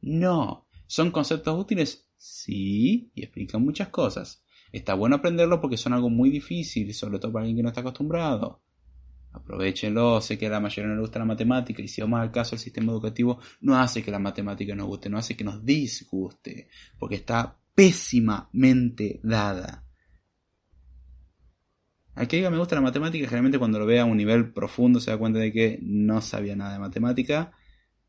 [0.00, 0.68] No.
[0.86, 2.08] ¿Son conceptos útiles?
[2.16, 4.44] Sí, y explican muchas cosas.
[4.72, 7.80] Está bueno aprenderlo porque son algo muy difícil, sobre todo para alguien que no está
[7.80, 8.62] acostumbrado.
[9.32, 12.30] Aprovechenlo, sé que a la mayoría no le gusta la matemática y si vamos al
[12.30, 15.64] caso el sistema educativo no hace que la matemática nos guste, no hace que nos
[15.64, 16.68] disguste,
[16.98, 19.84] porque está pésimamente dada.
[22.16, 24.98] Al que diga me gusta la matemática, generalmente cuando lo ve a un nivel profundo
[24.98, 27.52] se da cuenta de que no sabía nada de matemática.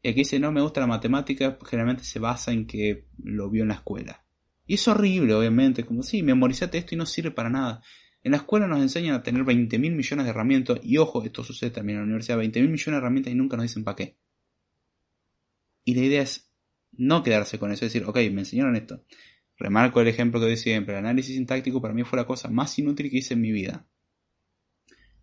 [0.01, 3.61] Y aquí dice no me gusta la matemática, generalmente se basa en que lo vio
[3.61, 4.25] en la escuela.
[4.65, 7.83] Y es horrible, obviamente, como si sí, memorizate esto y no sirve para nada.
[8.23, 11.43] En la escuela nos enseñan a tener 20 mil millones de herramientas, y ojo, esto
[11.43, 13.97] sucede también en la universidad, 20 mil millones de herramientas y nunca nos dicen para
[13.97, 14.17] qué.
[15.85, 16.51] Y la idea es
[16.91, 19.03] no quedarse con eso, es decir, ok, me enseñaron esto.
[19.59, 22.79] Remarco el ejemplo que doy siempre, el análisis sintáctico para mí fue la cosa más
[22.79, 23.85] inútil que hice en mi vida.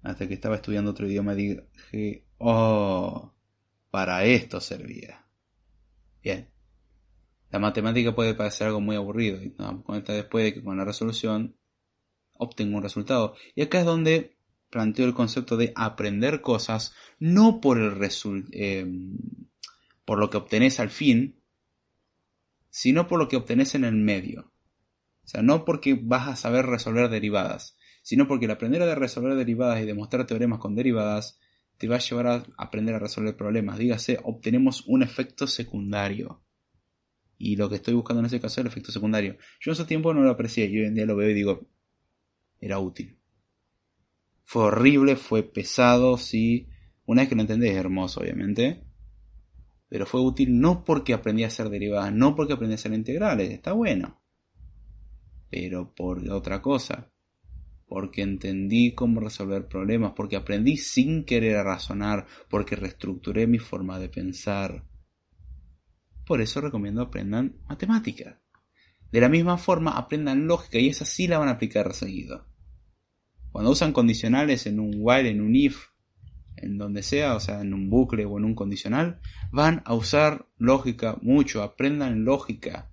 [0.03, 3.33] Hasta que estaba estudiando otro idioma dije, oh,
[3.91, 5.27] para esto servía.
[6.23, 6.51] Bien.
[7.51, 10.85] La matemática puede parecer algo muy aburrido y no cuenta después de que con la
[10.85, 11.57] resolución
[12.35, 13.35] obtengo un resultado.
[13.55, 14.37] Y acá es donde
[14.69, 17.99] planteo el concepto de aprender cosas no por el
[18.53, 18.87] eh,
[20.05, 21.36] por lo que obtenés al fin,
[22.77, 24.53] sino por lo que obtenés en el medio.
[25.25, 29.35] O sea, no porque vas a saber resolver derivadas, sino porque el aprender a resolver
[29.35, 31.41] derivadas y demostrar teoremas con derivadas
[31.79, 33.79] te va a llevar a aprender a resolver problemas.
[33.79, 36.45] Dígase, obtenemos un efecto secundario.
[37.39, 39.39] Y lo que estoy buscando en ese caso es el efecto secundario.
[39.59, 41.67] Yo en ese tiempo no lo aprecié y hoy en día lo veo y digo,
[42.61, 43.19] era útil.
[44.45, 46.69] Fue horrible, fue pesado, sí.
[47.07, 48.86] Una vez que lo entendés es hermoso, obviamente.
[49.89, 53.51] Pero fue útil no porque aprendí a hacer derivadas, no porque aprendí a hacer integrales,
[53.51, 54.21] está bueno.
[55.51, 57.13] Pero por otra cosa.
[57.87, 64.09] Porque entendí cómo resolver problemas, porque aprendí sin querer razonar, porque reestructuré mi forma de
[64.09, 64.85] pensar.
[66.27, 68.43] Por eso recomiendo aprendan matemática.
[69.13, 72.45] De la misma forma, aprendan lógica y esa sí la van a aplicar seguido.
[73.53, 75.87] Cuando usan condicionales en un while, en un if,
[76.57, 79.21] en donde sea, o sea, en un bucle o en un condicional,
[79.53, 82.91] van a usar lógica mucho, aprendan lógica.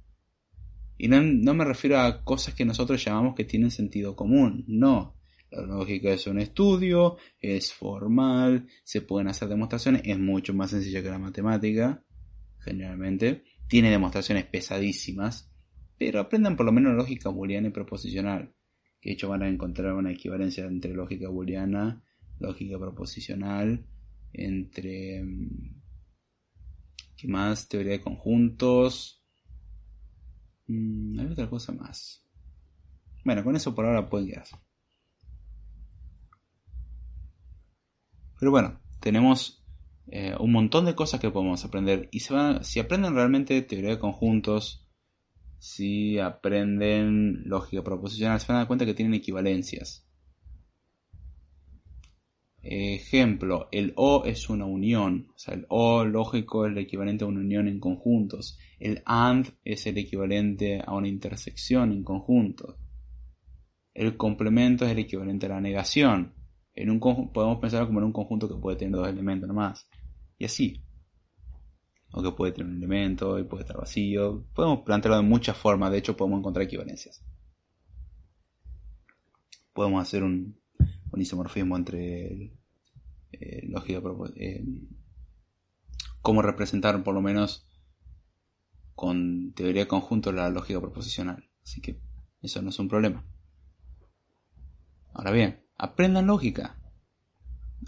[0.98, 5.15] Y no, no, me refiero a cosas que nosotros llamamos que tienen sentido común, no.
[5.52, 11.03] La lógica es un estudio, es formal, se pueden hacer demostraciones, es mucho más sencilla
[11.03, 12.03] que la matemática,
[12.60, 13.44] generalmente.
[13.68, 15.52] Tiene demostraciones pesadísimas,
[15.98, 18.53] pero aprendan por lo menos lógica booleana y proposicional.
[18.99, 22.02] Que de hecho van a encontrar una equivalencia entre lógica booleana
[22.39, 23.85] lógica proposicional,
[24.34, 25.23] entre...
[25.23, 25.81] Mm,
[27.15, 27.69] ¿Qué más?
[27.69, 29.23] Teoría de conjuntos.
[30.68, 32.26] Mm, hay otra cosa más.
[33.23, 34.57] Bueno, con eso por ahora pueden quedarse.
[38.39, 39.64] Pero bueno, tenemos
[40.07, 42.10] eh, un montón de cosas que podemos aprender.
[42.11, 44.85] Y se van, si aprenden realmente teoría de conjuntos,
[45.60, 50.05] si aprenden lógica proposicional, se van a dar cuenta que tienen equivalencias.
[52.65, 57.27] Ejemplo, el O es una unión, o sea, el O lógico es el equivalente a
[57.27, 58.57] una unión en conjuntos.
[58.80, 62.77] El AND es el equivalente a una intersección en conjuntos.
[63.94, 66.34] El complemento es el equivalente a la negación.
[66.73, 69.90] En un podemos pensar como en un conjunto que puede tener dos elementos nomás.
[70.38, 70.81] Y así.
[72.14, 74.45] O que puede tener un elemento y puede estar vacío.
[74.53, 77.22] Podemos plantearlo de muchas formas, de hecho podemos encontrar equivalencias.
[79.73, 80.62] Podemos hacer un,
[81.14, 82.53] un isomorfismo entre
[83.31, 84.02] eh, lógica
[84.35, 84.64] eh,
[86.22, 87.68] cómo representar por lo menos
[88.95, 91.49] con teoría de conjunto la lógica proposicional.
[91.64, 91.99] Así que
[92.41, 93.26] eso no es un problema.
[95.14, 96.80] Ahora bien, aprendan lógica.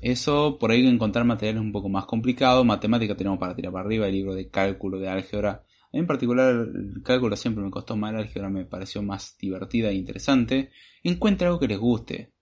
[0.02, 2.64] Eso por ahí encontrar materiales un poco más complicado.
[2.64, 5.52] Matemática tenemos para tirar para arriba, el libro de cálculo, de álgebra.
[5.52, 9.38] A mí en particular el cálculo siempre me costó más, la álgebra me pareció más
[9.38, 10.72] divertida e interesante.
[11.03, 12.35] Encuentre algo que les guste.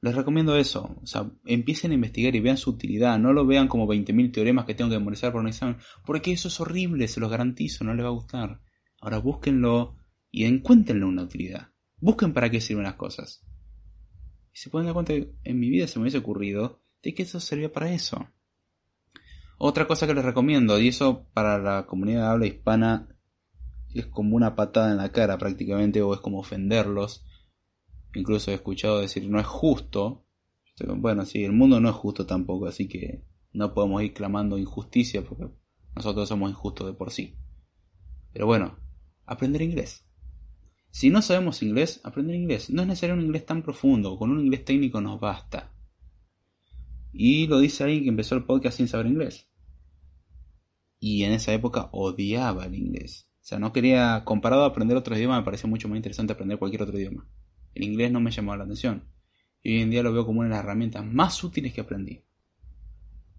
[0.00, 3.66] Les recomiendo eso, o sea, empiecen a investigar y vean su utilidad, no lo vean
[3.66, 7.18] como 20.000 teoremas que tengo que memorizar por un examen, porque eso es horrible, se
[7.18, 8.60] los garantizo, no les va a gustar.
[9.00, 9.96] Ahora búsquenlo
[10.30, 11.72] y encuéntrenle una utilidad.
[12.00, 13.44] Busquen para qué sirven las cosas.
[14.52, 17.24] Y se pueden dar cuenta que en mi vida se me hubiese ocurrido de que
[17.24, 18.28] eso servía para eso.
[19.58, 23.08] Otra cosa que les recomiendo, y eso para la comunidad de habla hispana
[23.92, 27.24] es como una patada en la cara prácticamente, o es como ofenderlos,
[28.14, 30.24] Incluso he escuchado decir no es justo.
[30.96, 35.24] Bueno, sí, el mundo no es justo tampoco, así que no podemos ir clamando injusticia
[35.24, 35.48] porque
[35.96, 37.34] nosotros somos injustos de por sí.
[38.32, 38.78] Pero bueno,
[39.26, 40.04] aprender inglés.
[40.90, 42.70] Si no sabemos inglés, aprender inglés.
[42.70, 45.72] No es necesario un inglés tan profundo, con un inglés técnico nos basta.
[47.12, 49.48] Y lo dice alguien que empezó el podcast sin saber inglés.
[51.00, 53.30] Y en esa época odiaba el inglés.
[53.40, 56.58] O sea, no quería, comparado a aprender otro idioma, me parecía mucho más interesante aprender
[56.58, 57.26] cualquier otro idioma.
[57.78, 59.04] El inglés no me llamó la atención.
[59.62, 62.24] Y hoy en día lo veo como una de las herramientas más útiles que aprendí.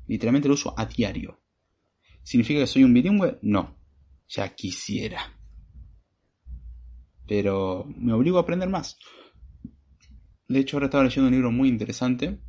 [0.08, 1.42] Literalmente lo uso a diario.
[2.24, 3.38] ¿Significa que soy un bilingüe?
[3.42, 3.76] No.
[4.30, 5.20] Ya quisiera.
[7.28, 8.98] Pero me obligo a aprender más.
[10.48, 12.40] De hecho, ahora estaba leyendo un libro muy interesante.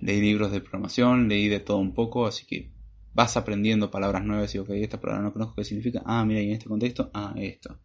[0.00, 2.72] Leí libros de programación, leí de todo un poco, así que
[3.12, 6.02] vas aprendiendo palabras nuevas y ok, esta palabra no conozco qué significa.
[6.06, 7.78] Ah, mira, y en este contexto, ah, esto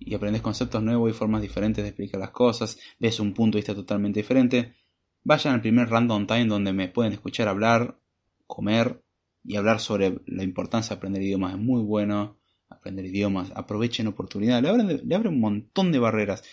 [0.00, 3.60] y aprendes conceptos nuevos y formas diferentes de explicar las cosas, ves un punto de
[3.60, 4.74] vista totalmente diferente,
[5.22, 8.00] vayan al primer Random Time donde me pueden escuchar hablar,
[8.46, 9.02] comer
[9.44, 12.38] y hablar sobre la importancia de aprender idiomas es muy bueno.
[12.68, 16.44] Aprender idiomas, aprovechen oportunidades, le abren, le un montón de barreras.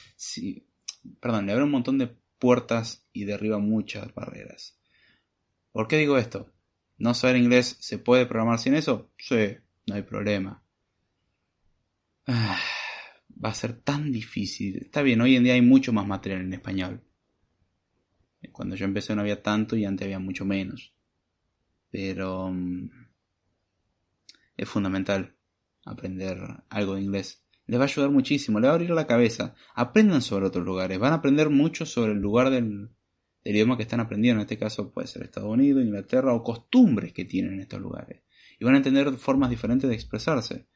[1.20, 2.08] perdón, le abre un montón de
[2.40, 4.80] puertas y derriba muchas barreras.
[5.72, 6.52] ¿Por qué digo esto?
[6.98, 9.12] ¿No saber inglés se puede programar sin eso?
[9.20, 10.64] Sí, no hay problema.
[12.26, 12.60] Ah,
[13.44, 14.78] va a ser tan difícil.
[14.84, 17.04] Está bien, hoy en día hay mucho más material en español.
[18.52, 20.94] Cuando yo empecé no había tanto y antes había mucho menos.
[21.92, 22.90] Pero mm,
[24.58, 25.36] es fundamental
[25.86, 26.40] aprender
[26.70, 27.44] algo de inglés.
[27.66, 29.56] Les va a ayudar muchísimo, les va a abrir la cabeza.
[29.76, 32.90] Aprendan sobre otros lugares, van a aprender mucho sobre el lugar del,
[33.44, 34.42] idioma que están aprendiendo.
[34.42, 38.24] En este caso puede ser Estados Unidos, Inglaterra o costumbres que tienen en estos lugares.
[38.60, 40.68] Y van a entender formas diferentes de expresarse.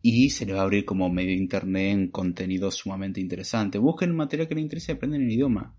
[0.00, 3.78] Y se les va a abrir como medio internet en contenido sumamente interesante.
[3.78, 5.76] Busquen material que les interese y aprenden el idioma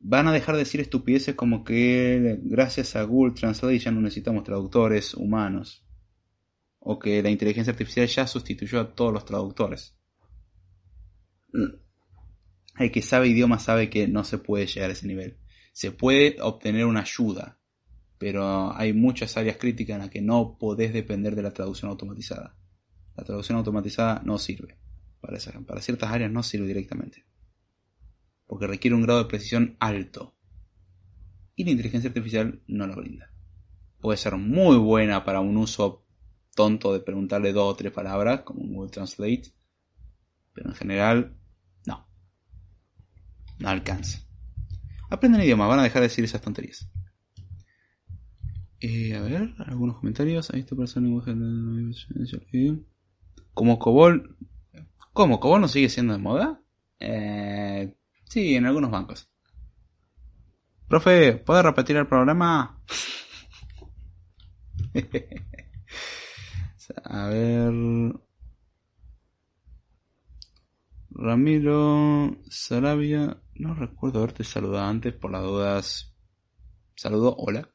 [0.00, 4.44] van a dejar de decir estupideces como que gracias a Google Translate ya no necesitamos
[4.44, 5.84] traductores humanos.
[6.78, 9.94] O que la inteligencia artificial ya sustituyó a todos los traductores.
[12.78, 15.36] El que sabe idioma sabe que no se puede llegar a ese nivel.
[15.74, 17.60] Se puede obtener una ayuda,
[18.16, 22.56] pero hay muchas áreas críticas en las que no podés depender de la traducción automatizada.
[23.20, 24.78] La traducción automatizada no sirve.
[25.20, 27.26] Para, para ciertas áreas no sirve directamente
[28.50, 30.34] porque requiere un grado de precisión alto.
[31.54, 33.32] Y la inteligencia artificial no lo brinda.
[34.00, 36.04] Puede ser muy buena para un uso
[36.56, 39.54] tonto de preguntarle dos o tres palabras, como Google Translate,
[40.52, 41.36] pero en general,
[41.86, 42.08] no.
[43.60, 44.18] No alcanza.
[45.10, 46.90] Aprenden idioma, van a dejar de decir esas tonterías.
[48.80, 50.50] Eh, a ver, algunos comentarios.
[50.50, 51.06] Ahí está persona
[53.60, 54.38] Como Cobol.
[55.12, 55.38] ¿Cómo?
[55.38, 56.62] ¿Cobol no sigue siendo de moda?
[56.98, 59.28] Eh, Sí, en algunos bancos.
[60.88, 62.82] Profe, ¿puede repetir el programa?
[67.04, 67.74] A ver.
[71.10, 73.42] Ramiro Sarabia.
[73.56, 76.16] No recuerdo haberte saludado antes por las dudas.
[76.96, 77.68] Saludo, hola.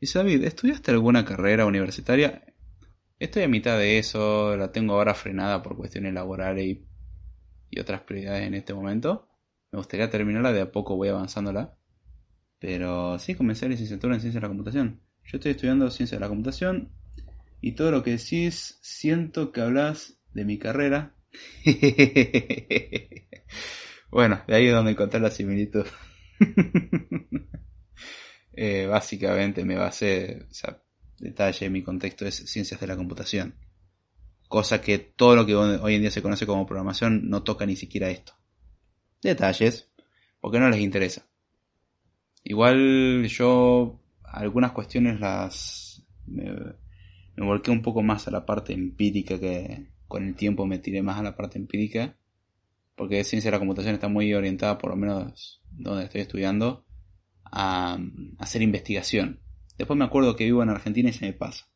[0.00, 2.44] Dice David, ¿estudiaste alguna carrera universitaria?
[3.18, 6.64] Estoy a mitad de eso, la tengo ahora frenada por cuestiones laborales
[7.70, 9.28] y, otras prioridades en este momento.
[9.72, 11.76] Me gustaría terminarla, de a poco voy avanzándola.
[12.60, 15.00] Pero sí, comencé la licenciatura en Ciencia de la Computación.
[15.24, 16.92] Yo estoy estudiando Ciencia de la Computación
[17.60, 21.14] y todo lo que decís, siento que hablas de mi carrera.
[24.10, 25.86] bueno, de ahí es donde encontré la similitud.
[28.60, 30.82] Eh, básicamente me basé, o sea,
[31.18, 33.54] detalle, mi contexto es Ciencias de la Computación.
[34.48, 37.76] Cosa que todo lo que hoy en día se conoce como programación no toca ni
[37.76, 38.38] siquiera esto
[39.22, 39.90] detalles,
[40.40, 41.26] porque no les interesa.
[42.44, 46.74] Igual yo algunas cuestiones las me,
[47.36, 51.18] volqué un poco más a la parte empírica que con el tiempo me tiré más
[51.18, 52.16] a la parte empírica
[52.94, 56.84] porque ciencia de la computación está muy orientada por lo menos donde estoy estudiando
[57.44, 57.98] a,
[58.38, 59.40] hacer investigación
[59.78, 61.66] después me acuerdo que vivo en Argentina y se me pasa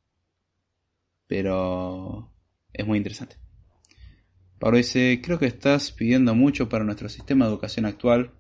[1.27, 2.31] pero
[2.73, 3.37] es muy interesante
[4.63, 8.31] Pablo dice, creo que estás pidiendo mucho para nuestro sistema de educación actual,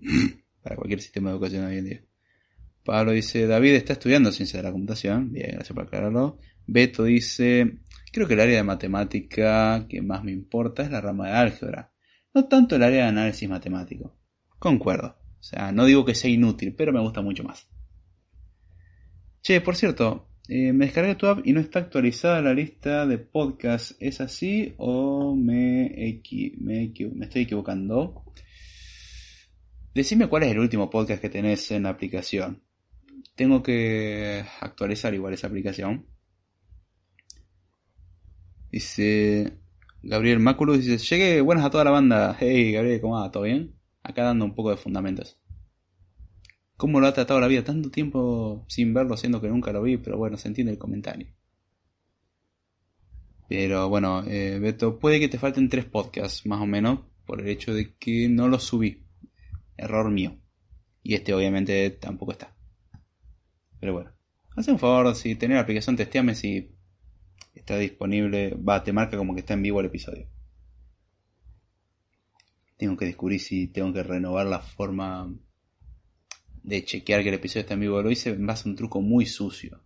[0.60, 2.04] para cualquier sistema de educación hoy en día.
[2.84, 6.40] Pablo dice, David está estudiando ciencia de la computación, bien, gracias por aclararlo.
[6.66, 7.78] Beto dice,
[8.12, 11.92] creo que el área de matemática que más me importa es la rama de álgebra,
[12.34, 14.18] no tanto el área de análisis matemático.
[14.58, 17.68] Concuerdo, o sea, no digo que sea inútil, pero me gusta mucho más.
[19.42, 23.18] Che, por cierto, eh, me descargué tu app y no está actualizada la lista de
[23.18, 23.96] podcasts.
[23.98, 26.22] ¿Es así o me,
[26.60, 26.92] me,
[27.24, 28.24] estoy equivocando?
[29.94, 32.62] Decime cuál es el último podcast que tenés en la aplicación.
[33.34, 36.06] Tengo que actualizar igual esa aplicación.
[38.70, 39.58] Dice
[40.04, 42.36] Gabriel Máculo, dice, llegué, buenas a toda la banda.
[42.38, 43.32] Hey Gabriel, ¿cómo va?
[43.32, 43.74] ¿Todo bien?
[44.04, 45.41] Acá dando un poco de fundamentos
[46.82, 47.62] cómo lo ha tratado la vida.
[47.62, 51.28] Tanto tiempo sin verlo, siendo que nunca lo vi, pero bueno, se entiende el comentario.
[53.48, 57.46] Pero bueno, eh, Beto, puede que te falten tres podcasts, más o menos, por el
[57.46, 59.06] hecho de que no los subí.
[59.76, 60.40] Error mío.
[61.04, 62.52] Y este obviamente tampoco está.
[63.78, 64.10] Pero bueno,
[64.56, 66.74] haz un favor, si tenés la aplicación, testeame si
[67.54, 68.56] está disponible.
[68.56, 70.26] Va, te marca como que está en vivo el episodio.
[72.76, 75.32] Tengo que descubrir si tengo que renovar la forma
[76.62, 78.02] de chequear que el episodio está en vivo.
[78.02, 79.82] Lo hice en base a un truco muy sucio.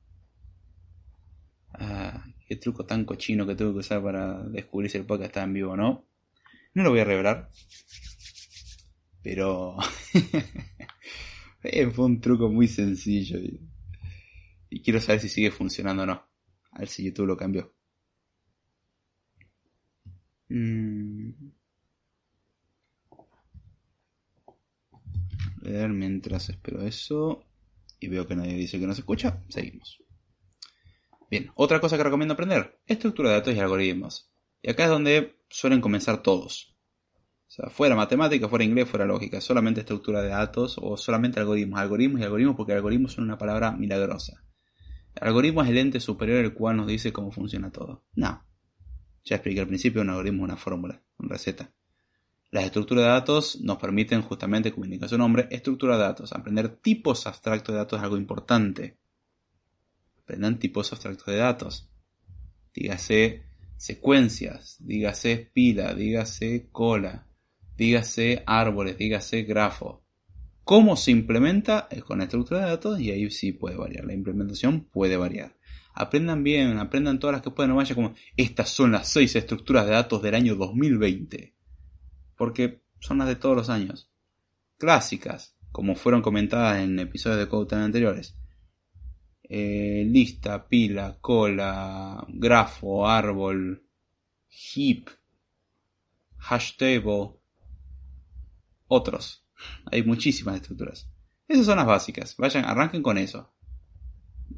[1.73, 5.43] Ah, qué truco tan cochino que tuve que usar para descubrir si el podcast está
[5.45, 6.07] en vivo o no.
[6.75, 7.51] No lo voy a revelar.
[9.23, 9.77] Pero
[11.93, 13.39] fue un truco muy sencillo.
[13.39, 13.61] Y,
[14.71, 16.29] Y quiero saber si sigue funcionando o no.
[16.73, 17.75] A ver si YouTube lo cambió.
[20.49, 21.31] Mm.
[25.67, 27.45] Mientras espero eso.
[27.99, 29.43] Y veo que nadie dice que no se escucha.
[29.49, 30.03] Seguimos.
[31.31, 32.79] Bien, otra cosa que recomiendo aprender.
[32.87, 34.31] Estructura de datos y algoritmos.
[34.63, 36.77] Y acá es donde suelen comenzar todos.
[37.49, 41.81] O sea, fuera matemática, fuera inglés, fuera lógica, solamente estructura de datos o solamente algoritmos.
[41.81, 44.43] Algoritmos y algoritmos porque algoritmos son una palabra milagrosa.
[45.15, 48.05] El algoritmo es el ente superior el cual nos dice cómo funciona todo.
[48.15, 48.45] No.
[49.25, 51.73] Ya expliqué al principio, un algoritmo es una fórmula, una receta.
[52.57, 56.33] Las estructuras de datos nos permiten justamente, como indica su nombre, estructura de datos.
[56.33, 58.97] Aprender tipos abstractos de datos es algo importante.
[60.23, 61.91] Aprendan tipos abstractos de datos.
[62.73, 63.43] Dígase
[63.77, 67.27] secuencias, dígase pila, dígase cola,
[67.77, 70.03] dígase árboles, dígase grafo.
[70.65, 71.89] ¿Cómo se implementa?
[71.91, 74.07] Es con estructura de datos y ahí sí puede variar.
[74.07, 75.59] La implementación puede variar.
[75.93, 79.85] Aprendan bien, aprendan todas las que puedan, no vaya como estas son las seis estructuras
[79.85, 81.56] de datos del año 2020.
[82.37, 84.11] Porque son las de todos los años.
[84.79, 88.37] Clásicas, como fueron comentadas en episodios de Code anteriores.
[89.49, 93.87] Eh, lista, pila, cola, grafo, árbol,
[94.49, 95.09] heap,
[96.39, 97.37] hash table,
[98.89, 99.47] otros.
[99.91, 101.09] Hay muchísimas estructuras.
[101.49, 102.37] Esas son las básicas.
[102.37, 103.53] Vayan, arranquen con eso.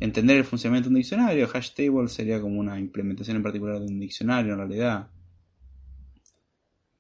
[0.01, 1.49] Entender el funcionamiento de un diccionario.
[1.53, 5.11] Hash table sería como una implementación en particular de un diccionario en realidad.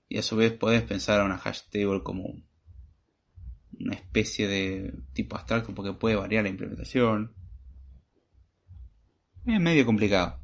[0.08, 2.34] Y a su vez podés pensar a una hash table como
[3.78, 7.34] una especie de tipo abstracto porque puede variar la implementación.
[9.46, 10.40] Es medio complicado.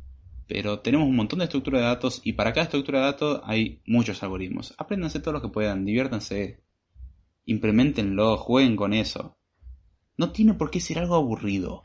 [0.47, 3.81] Pero tenemos un montón de estructura de datos y para cada estructura de datos hay
[3.87, 4.75] muchos algoritmos.
[4.77, 6.63] Apréndanse todo lo que puedan, diviértanse,
[7.47, 9.39] implementenlo, jueguen con eso.
[10.17, 11.81] No tiene por qué ser algo aburrido.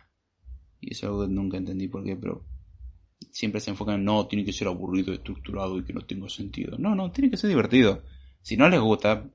[0.81, 2.45] Y eso nunca entendí por qué, pero
[3.31, 6.77] siempre se enfocan en no, tiene que ser aburrido, estructurado y que no tenga sentido.
[6.77, 8.03] No, no, tiene que ser divertido.
[8.41, 9.29] Si no les gusta,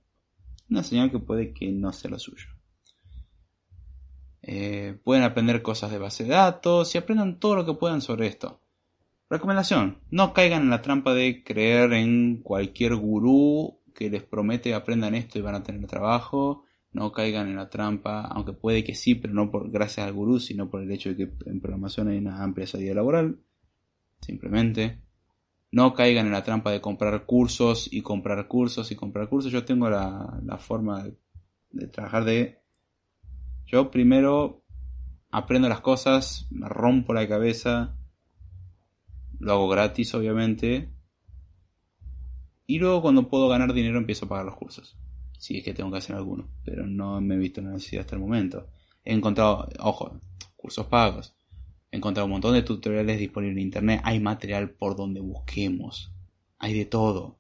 [0.70, 2.48] una señal que puede que no sea lo suyo.
[4.43, 8.27] Eh, pueden aprender cosas de base de datos y aprendan todo lo que puedan sobre
[8.27, 8.61] esto.
[9.31, 15.15] Recomendación, no caigan en la trampa de creer en cualquier gurú que les promete aprendan
[15.15, 16.65] esto y van a tener trabajo.
[16.93, 20.39] No caigan en la trampa, aunque puede que sí, pero no por gracias al gurú,
[20.39, 23.39] sino por el hecho de que en programación hay una amplia salida laboral.
[24.25, 25.03] Simplemente.
[25.71, 29.53] No caigan en la trampa de comprar cursos y comprar cursos y comprar cursos.
[29.53, 31.15] Yo tengo la, forma de,
[31.73, 32.63] de trabajar de
[33.67, 34.63] yo primero
[35.31, 37.97] aprendo las cosas, me rompo la cabeza,
[39.41, 40.91] lo hago gratis obviamente,
[42.67, 44.97] y luego cuando puedo ganar dinero empiezo a pagar los cursos.
[45.39, 48.17] Si es que tengo que hacer alguno, pero no me he visto la necesidad hasta
[48.17, 48.69] el momento.
[49.05, 50.21] He encontrado, ojo,
[50.57, 51.35] cursos pagos.
[51.95, 54.01] He encontrado un montón de tutoriales disponibles en internet.
[54.03, 56.12] Hay material por donde busquemos.
[56.59, 57.39] Hay de todo.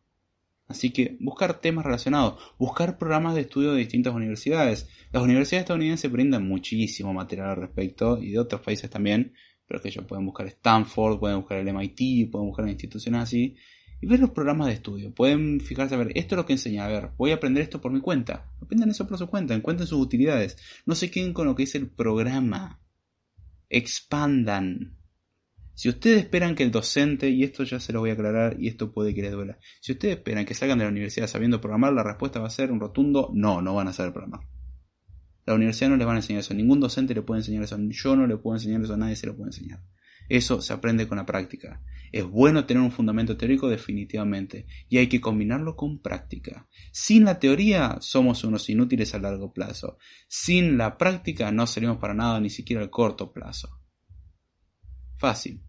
[0.68, 4.88] Así que buscar temas relacionados, buscar programas de estudio de distintas universidades.
[5.10, 9.34] Las universidades estadounidenses brindan muchísimo material al respecto y de otros países también,
[9.66, 13.56] pero que ellos pueden buscar Stanford, pueden buscar el MIT, pueden buscar instituciones así
[14.00, 15.12] y ver los programas de estudio.
[15.12, 17.80] Pueden fijarse a ver, esto es lo que enseña, a ver, voy a aprender esto
[17.80, 18.52] por mi cuenta.
[18.62, 20.56] Aprendan eso por su cuenta, encuentren sus utilidades.
[20.86, 22.83] No se queden con lo que dice el programa.
[23.76, 24.96] Expandan.
[25.74, 28.68] Si ustedes esperan que el docente, y esto ya se lo voy a aclarar y
[28.68, 31.92] esto puede que les duela, si ustedes esperan que salgan de la universidad sabiendo programar,
[31.92, 34.46] la respuesta va a ser un rotundo no, no van a saber programar.
[35.46, 38.14] La universidad no les va a enseñar eso, ningún docente le puede enseñar eso, yo
[38.14, 39.82] no le puedo enseñar eso, nadie se lo puede enseñar.
[40.28, 41.82] Eso se aprende con la práctica.
[42.14, 46.68] Es bueno tener un fundamento teórico definitivamente, y hay que combinarlo con práctica.
[46.92, 49.98] Sin la teoría somos unos inútiles a largo plazo.
[50.28, 53.80] Sin la práctica no salimos para nada, ni siquiera al corto plazo.
[55.16, 55.64] Fácil.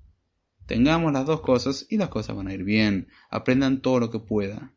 [0.68, 3.08] Tengamos las dos cosas y las cosas van a ir bien.
[3.32, 4.76] Aprendan todo lo que puedan.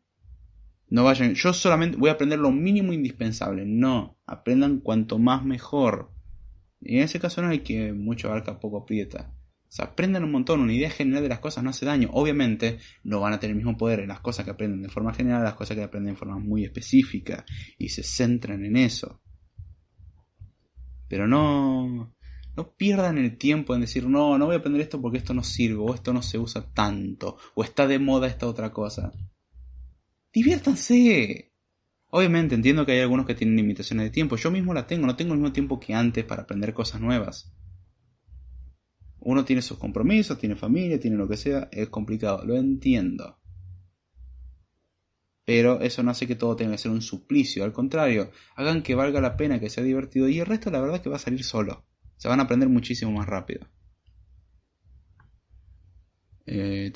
[0.87, 3.67] No vayan, yo solamente voy a aprender lo mínimo indispensable.
[3.67, 6.11] No, aprendan cuanto más mejor.
[6.81, 9.35] Y en ese caso no hay que mucho abarca, poco aprieta.
[9.69, 12.09] O sea, aprendan un montón, una idea general de las cosas no hace daño.
[12.13, 15.13] Obviamente no van a tener el mismo poder en las cosas que aprenden de forma
[15.13, 17.45] general, las cosas que aprenden de forma muy específica
[17.77, 19.21] y se centran en eso.
[21.07, 22.15] Pero no,
[22.55, 25.43] no pierdan el tiempo en decir, no, no voy a aprender esto porque esto no
[25.43, 29.11] sirve, o esto no se usa tanto, o está de moda esta otra cosa.
[30.33, 31.53] Diviértanse.
[32.11, 34.35] Obviamente entiendo que hay algunos que tienen limitaciones de tiempo.
[34.35, 37.53] Yo mismo la tengo, no tengo el mismo tiempo que antes para aprender cosas nuevas.
[39.21, 43.37] Uno tiene sus compromisos, tiene familia, tiene lo que sea, es complicado, lo entiendo.
[45.45, 48.95] Pero eso no hace que todo tenga que ser un suplicio, al contrario, hagan que
[48.95, 51.19] valga la pena, que sea divertido y el resto la verdad es que va a
[51.19, 51.85] salir solo
[52.17, 53.67] Se van a aprender muchísimo más rápido.
[56.45, 56.91] Eh,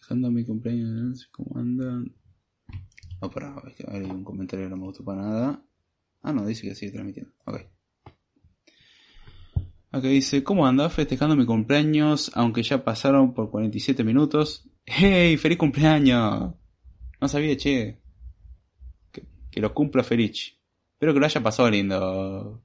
[0.00, 2.14] Dejando mi cumpleaños, ¿cómo andan?
[3.20, 5.67] No, para, es que hay un comentario que no me gustó para nada.
[6.22, 7.32] Ah, no, dice que sigue transmitiendo.
[7.44, 7.62] Ok.
[9.90, 10.90] Acá dice, ¿cómo anda?
[10.90, 14.68] Festejando mi cumpleaños, aunque ya pasaron por 47 minutos.
[14.84, 15.38] ¡Hey!
[15.38, 16.54] ¡Feliz cumpleaños!
[17.20, 17.98] No sabía, che.
[19.10, 20.58] Que, lo cumpla feliz.
[20.92, 22.62] Espero que lo haya pasado lindo.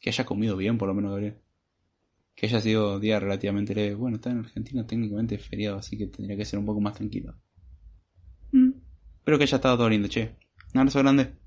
[0.00, 1.38] Que haya comido bien, por lo menos, Gabriel.
[2.34, 3.96] Que haya sido día relativamente leve.
[3.96, 7.36] Bueno, está en Argentina técnicamente feriado, así que tendría que ser un poco más tranquilo.
[8.52, 8.70] Mm.
[9.18, 10.36] Espero que haya estado todo lindo, che.
[10.72, 11.39] Un abrazo grande.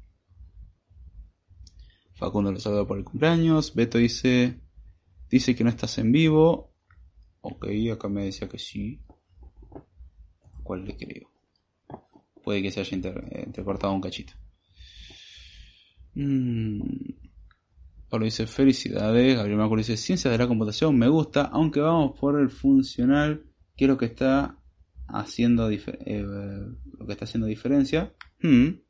[2.16, 3.74] Facundo lo saluda por el cumpleaños.
[3.74, 4.60] Beto dice.
[5.30, 6.74] Dice que no estás en vivo.
[7.42, 9.02] Ok, acá me decía que sí.
[10.64, 11.30] ¿Cuál le creo?
[12.44, 14.34] Puede que se haya intercortado un cachito.
[16.16, 16.82] Mm.
[18.10, 19.36] Pablo dice felicidades.
[19.36, 20.98] Gabriel Marco dice ciencias de la computación.
[20.98, 23.44] Me gusta, aunque vamos por el funcional.
[23.76, 24.60] Quiero que está
[25.08, 26.24] haciendo eh,
[27.00, 28.14] lo que está haciendo diferencia.
[28.42, 28.82] Hmm.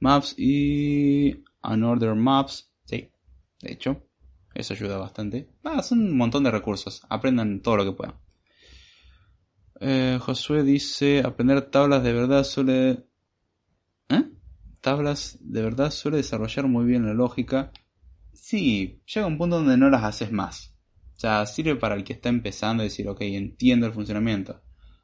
[0.00, 2.72] Maps y Unorder Maps.
[2.84, 3.10] Sí,
[3.60, 4.06] de hecho,
[4.54, 5.50] eso ayuda bastante.
[5.82, 7.02] Son un montón de recursos.
[7.08, 8.16] Aprendan todo lo que puedan.
[9.80, 13.06] Eh, Josué dice, aprender tablas de verdad suele...
[14.08, 14.24] ¿Eh?
[14.80, 17.72] Tablas de verdad suele desarrollar muy bien la lógica.
[18.32, 20.74] Sí, llega un punto donde no las haces más.
[21.16, 24.62] O sea, sirve para el que está empezando a decir, ok, entiendo el funcionamiento.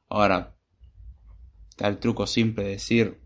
[0.09, 0.57] Ahora,
[1.69, 3.21] está el truco simple de decir,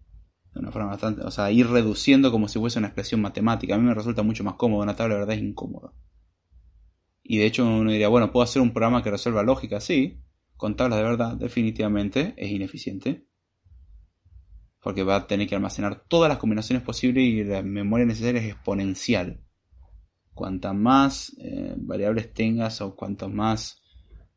[0.55, 3.75] de una forma bastante, o sea, ir reduciendo como si fuese una expresión matemática.
[3.75, 5.93] A mí me resulta mucho más cómodo, una tabla de verdad es incómoda.
[7.23, 10.21] Y de hecho uno diría, bueno, puedo hacer un programa que resuelva lógica, sí,
[10.57, 13.27] con tablas de verdad definitivamente es ineficiente.
[14.83, 18.49] Porque va a tener que almacenar todas las combinaciones posibles y la memoria necesaria es
[18.49, 19.45] exponencial.
[20.35, 23.81] Cuantas más eh, variables tengas o cuantas más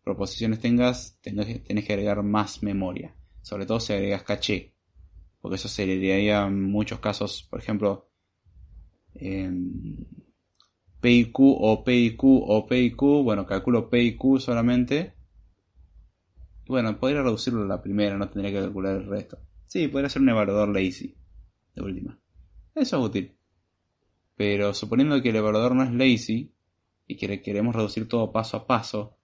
[0.03, 3.15] proposiciones tengas, tenés, que agregar más memoria.
[3.41, 4.72] Sobre todo si agregas caché.
[5.43, 8.09] Porque eso se sería en muchos casos, por ejemplo,
[11.01, 13.01] PIQ o PIQ o PIQ.
[13.25, 15.15] Bueno, calculo PIQ solamente.
[16.65, 19.37] Bueno, podría reducirlo a la primera, no tendría que calcular el resto.
[19.67, 21.13] Sí, podría ser un evaluador lazy,
[21.75, 22.17] de última.
[22.73, 23.35] Eso es útil.
[24.37, 26.53] Pero suponiendo que el evaluador no es lazy
[27.05, 29.17] y que queremos reducir todo paso a paso,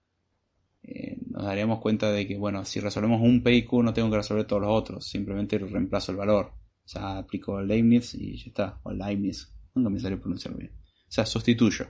[0.82, 1.09] eh,
[1.40, 4.60] nos daríamos cuenta de que, bueno, si resolvemos un PIQ no tengo que resolver todos
[4.60, 6.52] los otros, simplemente reemplazo el valor.
[6.84, 10.70] O sea, aplico Leibniz y ya está, o Leibniz, nunca me salió pronunciar bien.
[10.74, 11.86] O sea, sustituyo.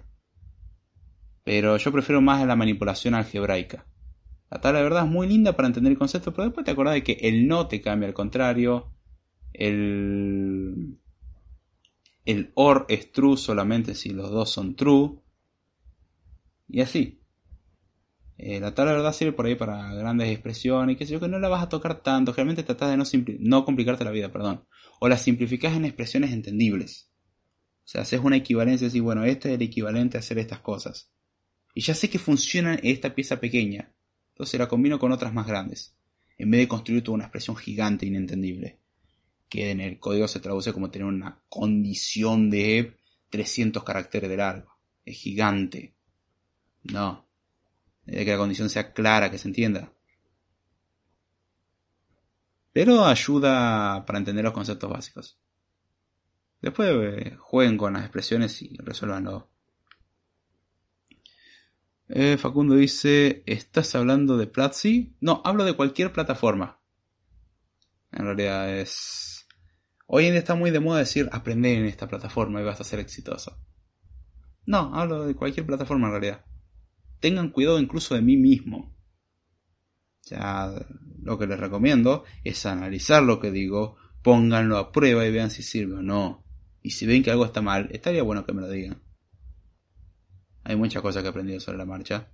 [1.43, 3.89] Pero yo prefiero más la manipulación algebraica.
[4.52, 6.94] La tabla de verdad es muy linda para entender el concepto, pero después te acordás
[6.94, 8.94] de que el no te cambia al contrario.
[9.52, 10.97] El,
[12.24, 15.18] el OR es true solamente si los dos son true.
[16.68, 17.19] Y así.
[18.43, 21.21] Eh, la tabla de verdad sirve por ahí para grandes expresiones y qué sé yo,
[21.21, 22.33] que no la vas a tocar tanto.
[22.33, 23.05] Realmente tratas de no,
[23.39, 24.65] no complicarte la vida, perdón.
[24.99, 27.11] O la simplificas en expresiones entendibles.
[27.85, 30.61] O sea, haces una equivalencia y decís, bueno, este es el equivalente a hacer estas
[30.61, 31.11] cosas.
[31.75, 33.93] Y ya sé que funciona esta pieza pequeña.
[34.31, 35.95] Entonces la combino con otras más grandes.
[36.39, 38.79] En vez de construir toda una expresión gigante inentendible.
[39.51, 42.97] Que en el código se traduce como tener una condición de
[43.29, 44.79] 300 caracteres de largo.
[45.05, 45.95] Es gigante.
[46.85, 47.30] No,
[48.05, 49.93] de que la condición sea clara, que se entienda.
[52.72, 55.39] Pero ayuda para entender los conceptos básicos.
[56.60, 59.51] Después eh, jueguen con las expresiones y resuelvanlo.
[62.09, 65.16] Eh, Facundo dice, ¿estás hablando de Platzi?
[65.20, 66.81] No, hablo de cualquier plataforma.
[68.12, 69.47] En realidad es...
[70.06, 72.85] Hoy en día está muy de moda decir, aprender en esta plataforma y vas a
[72.85, 73.59] ser exitoso.
[74.66, 76.49] No, hablo de cualquier plataforma en realidad
[77.20, 78.97] tengan cuidado incluso de mí mismo.
[80.20, 80.72] O sea,
[81.22, 85.62] lo que les recomiendo es analizar lo que digo, pónganlo a prueba y vean si
[85.62, 86.44] sirve o no.
[86.82, 89.02] Y si ven que algo está mal, estaría bueno que me lo digan.
[90.64, 92.28] Hay muchas cosas que he aprendido sobre la marcha.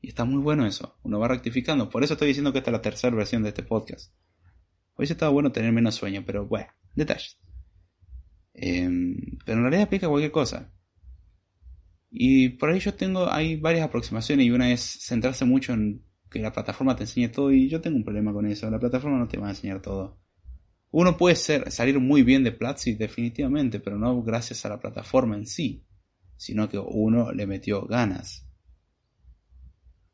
[0.00, 0.98] Y está muy bueno eso.
[1.02, 1.88] Uno va rectificando.
[1.88, 4.12] Por eso estoy diciendo que esta es la tercera versión de este podcast.
[4.94, 7.38] Hoy estaba bueno tener menos sueño, pero bueno, detalles.
[8.52, 10.72] Em, pero en realidad aplica cualquier cosa.
[12.14, 16.40] Y por ahí yo tengo, hay varias aproximaciones y una es centrarse mucho en que
[16.40, 19.28] la plataforma te enseñe todo y yo tengo un problema con eso, la plataforma no
[19.28, 20.20] te va a enseñar todo.
[20.90, 25.36] Uno puede ser, salir muy bien de Platzi definitivamente, pero no gracias a la plataforma
[25.36, 25.86] en sí,
[26.36, 28.46] sino que uno le metió ganas.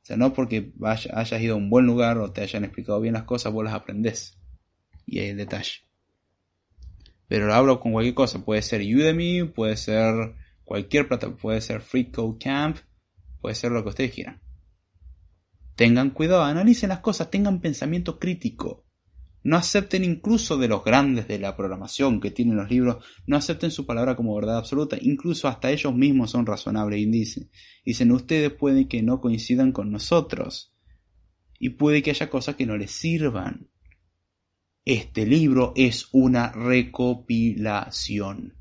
[0.02, 3.14] O sea, no porque hayas ido a un buen lugar o te hayan explicado bien
[3.14, 4.38] las cosas, vos las aprendés.
[5.04, 5.80] Y ahí el detalle.
[7.26, 8.44] Pero hablo con cualquier cosa.
[8.44, 10.34] Puede ser Udemy, puede ser
[10.68, 12.76] cualquier plataforma, puede ser Free Code Camp,
[13.40, 14.42] puede ser lo que ustedes quieran.
[15.76, 18.84] Tengan cuidado, analicen las cosas, tengan pensamiento crítico.
[19.42, 23.70] No acepten incluso de los grandes de la programación que tienen los libros, no acepten
[23.70, 27.50] su palabra como verdad absoluta, incluso hasta ellos mismos son razonables y dicen,
[27.82, 30.74] dicen ustedes pueden que no coincidan con nosotros
[31.58, 33.70] y puede que haya cosas que no les sirvan.
[34.84, 38.57] Este libro es una recopilación.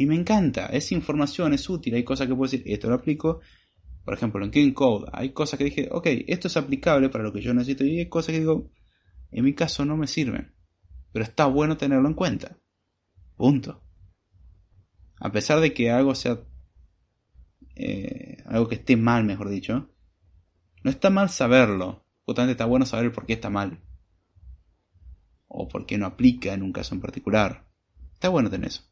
[0.00, 3.40] Y me encanta, es información, es útil, hay cosas que puedo decir, esto lo aplico,
[4.02, 7.34] por ejemplo, en King Code hay cosas que dije, ok, esto es aplicable para lo
[7.34, 8.70] que yo necesito y hay cosas que digo,
[9.30, 10.54] en mi caso no me sirven.
[11.12, 12.56] Pero está bueno tenerlo en cuenta.
[13.36, 13.84] Punto.
[15.16, 16.40] A pesar de que algo sea...
[17.74, 19.90] Eh, algo que esté mal, mejor dicho.
[20.82, 22.06] No está mal saberlo.
[22.24, 23.82] Justamente está bueno saber por qué está mal.
[25.46, 27.68] O por qué no aplica en un caso en particular.
[28.14, 28.89] Está bueno tener eso.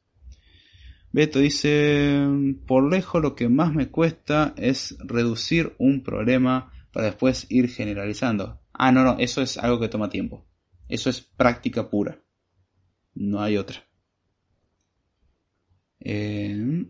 [1.10, 2.26] Beto dice,
[2.66, 8.60] por lejos lo que más me cuesta es reducir un problema para después ir generalizando.
[8.72, 10.46] Ah, no, no, eso es algo que toma tiempo.
[10.88, 12.22] Eso es práctica pura.
[13.14, 13.84] No hay otra.
[16.00, 16.86] Eh,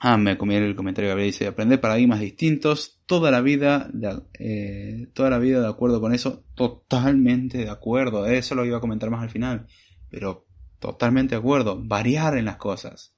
[0.00, 3.90] ah, me comí el comentario Gabriel dice, aprender paradigmas distintos toda la vida,
[4.38, 8.26] eh, toda la vida de acuerdo con eso, totalmente de acuerdo.
[8.26, 9.66] Eso lo iba a comentar más al final,
[10.08, 10.46] pero
[10.80, 11.80] Totalmente de acuerdo.
[11.80, 13.14] Variar en las cosas.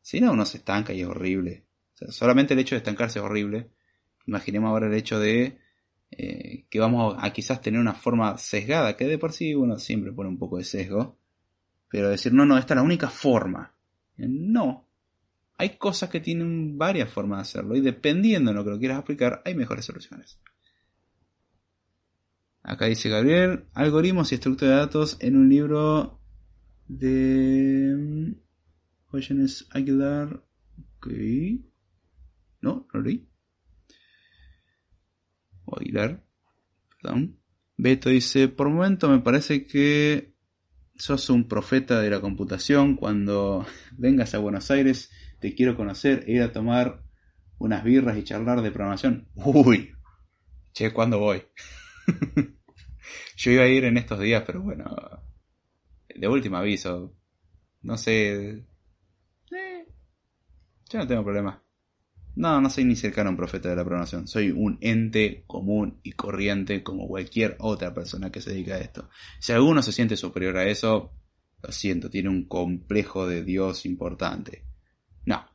[0.00, 1.66] Si no, uno se estanca y es horrible.
[2.08, 3.70] solamente el hecho de estancarse es horrible.
[4.26, 5.58] Imaginemos ahora el hecho de
[6.10, 10.12] eh, que vamos a, quizás tener una forma sesgada, que de por sí uno siempre
[10.12, 11.18] pone un poco de sesgo.
[11.88, 13.74] Pero decir, no, no, esta es la única forma.
[14.16, 14.88] No.
[15.58, 18.98] Hay cosas que tienen varias formas de hacerlo y dependiendo de lo que lo quieras
[18.98, 20.38] aplicar, hay mejores soluciones.
[22.62, 26.20] Acá dice Gabriel, algoritmos y estructura de datos en un libro
[26.88, 28.34] de
[29.06, 30.42] Jógenes Aguilar.
[30.96, 31.08] Ok.
[32.60, 33.28] No, no leí.
[35.64, 36.24] O Aguilar.
[37.02, 37.38] Perdón.
[37.76, 40.34] Beto dice, por momento me parece que
[40.94, 42.96] sos un profeta de la computación.
[42.96, 45.10] Cuando vengas a Buenos Aires
[45.40, 47.02] te quiero conocer e ir a tomar
[47.58, 49.28] unas birras y charlar de programación.
[49.34, 49.94] Uy,
[50.72, 51.42] che, ¿cuándo voy?
[53.36, 54.84] Yo iba a ir en estos días, pero bueno,
[56.18, 57.14] de último aviso.
[57.82, 58.64] No sé.
[59.52, 59.86] Eh,
[60.88, 61.62] yo no tengo problema.
[62.36, 64.28] No, no soy ni cercano a un profeta de la programación.
[64.28, 69.08] Soy un ente común y corriente como cualquier otra persona que se dedica a esto.
[69.40, 71.12] Si alguno se siente superior a eso,
[71.62, 74.66] lo siento, tiene un complejo de Dios importante.
[75.24, 75.46] No.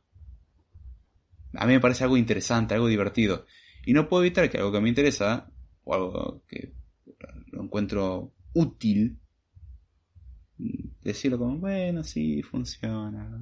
[1.54, 3.46] A mí me parece algo interesante, algo divertido.
[3.86, 5.52] Y no puedo evitar que algo que me interesa,
[5.84, 6.72] o algo que
[7.52, 9.21] lo encuentro útil,
[11.02, 13.40] decirlo como, bueno, sí, funciona.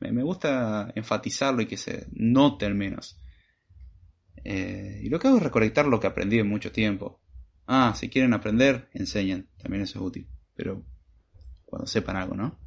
[0.00, 3.20] Me, gusta enfatizarlo y que se note al menos.
[4.44, 7.20] Eh, y lo que hago es recolectar lo que aprendí en mucho tiempo.
[7.66, 9.48] Ah, si quieren aprender, enseñen.
[9.58, 10.28] También eso es útil.
[10.54, 10.84] Pero
[11.64, 12.58] cuando sepan algo, ¿no?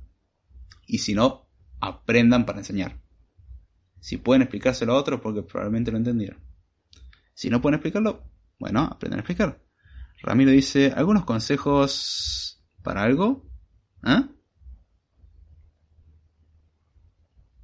[0.88, 1.50] Y si no,
[1.82, 3.02] aprendan para enseñar.
[4.00, 6.40] Si pueden explicárselo a otros, porque probablemente lo entendieron.
[7.34, 8.24] Si no pueden explicarlo,
[8.60, 9.62] bueno, aprendan a explicar.
[10.22, 13.46] Ramiro dice, algunos consejos para algo.
[14.06, 14.30] ¿Ah?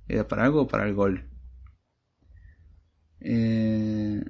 [0.08, 1.24] ¿Era para algo o para el gol?
[3.22, 4.24] Eh...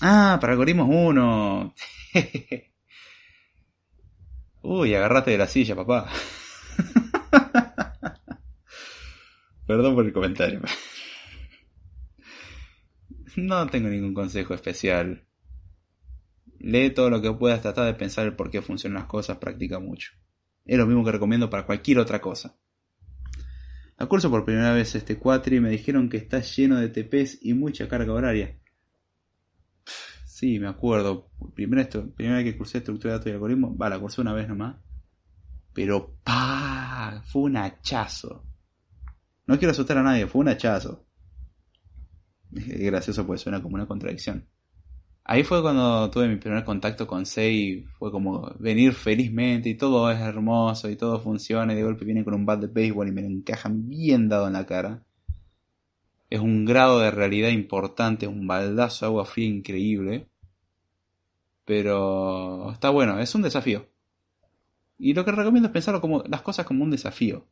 [0.00, 1.74] Ah, para algoritmos 1.
[4.62, 6.08] Uy, agarrate de la silla, papá.
[9.66, 10.60] Perdón por el comentario.
[13.36, 15.26] No tengo ningún consejo especial.
[16.58, 19.78] Lee todo lo que puedas, trata de pensar el por qué funcionan las cosas, practica
[19.78, 20.12] mucho.
[20.66, 22.56] Es lo mismo que recomiendo para cualquier otra cosa.
[23.96, 27.54] Acurso por primera vez este cuatri y me dijeron que está lleno de TPs y
[27.54, 28.58] mucha carga horaria.
[30.26, 31.30] Sí, me acuerdo.
[31.54, 34.46] Primera, primera vez que cursé estructura de datos y algoritmo, va, la cursé una vez
[34.48, 34.76] nomás.
[35.72, 38.44] Pero pa, fue un hachazo.
[39.46, 41.06] No quiero asustar a nadie, fue un hachazo.
[42.54, 44.46] Es gracioso pues suena como una contradicción.
[45.28, 50.08] Ahí fue cuando tuve mi primer contacto con Sei, fue como venir felizmente y todo
[50.08, 53.10] es hermoso y todo funciona y de golpe vienen con un bat de béisbol y
[53.10, 55.02] me lo encajan bien dado en la cara.
[56.30, 60.28] Es un grado de realidad importante, un baldazo de agua fría increíble.
[61.64, 63.88] Pero está bueno, es un desafío.
[64.96, 67.44] Y lo que recomiendo es pensarlo como las cosas como un desafío.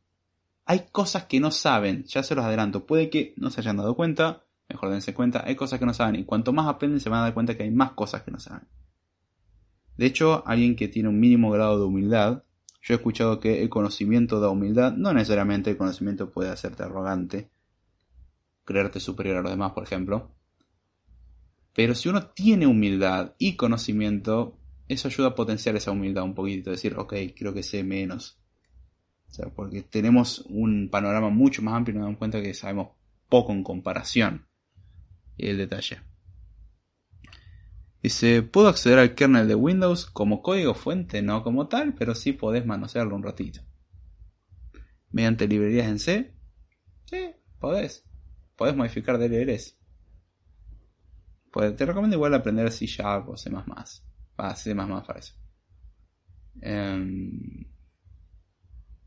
[0.65, 3.97] Hay cosas que no saben, ya se los adelanto, puede que no se hayan dado
[3.97, 7.21] cuenta, Mejor dense cuenta, hay cosas que no saben y cuanto más aprenden se van
[7.21, 8.67] a dar cuenta que hay más cosas que no saben.
[9.97, 12.43] De hecho, alguien que tiene un mínimo grado de humildad,
[12.87, 14.93] Yo he escuchado que el conocimiento da humildad.
[14.93, 17.49] No necesariamente el conocimiento puede hacerte arrogante.
[18.65, 20.31] Creerte superior a los demás, por ejemplo.
[21.73, 26.71] Pero si uno tiene humildad y conocimiento, eso ayuda a potenciar esa humildad un poquito.
[26.71, 28.39] Decir, ok, creo que sé menos.
[29.31, 32.89] O sea, porque tenemos un panorama mucho más amplio y nos damos cuenta que sabemos
[33.31, 34.47] poco en comparación.
[35.37, 36.01] Y el detalle.
[38.03, 42.33] Dice, puedo acceder al kernel de Windows como código fuente, no como tal, pero sí
[42.33, 43.61] podés manosearlo un ratito.
[45.11, 46.35] Mediante librerías en C,
[47.07, 48.05] sí, podés.
[48.57, 49.79] Podés modificar DLLs.
[51.51, 53.51] Pues te recomiendo igual aprender C Sharp o C++.
[54.37, 55.35] Ah, C++ para eso.
[56.61, 57.65] Em,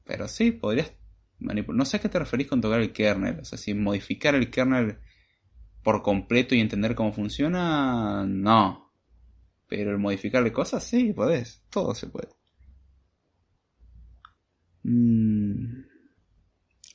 [0.04, 0.92] pero sí, podrías
[1.40, 1.78] manipular.
[1.78, 3.42] No sé a qué te referís con tocar el kernel.
[3.42, 4.98] O sea, si modificar el kernel
[5.88, 8.92] por completo y entender cómo funciona, no.
[9.70, 11.64] Pero el modificarle cosas, sí, podés.
[11.70, 12.28] Todo se puede.
[14.84, 15.86] Mm.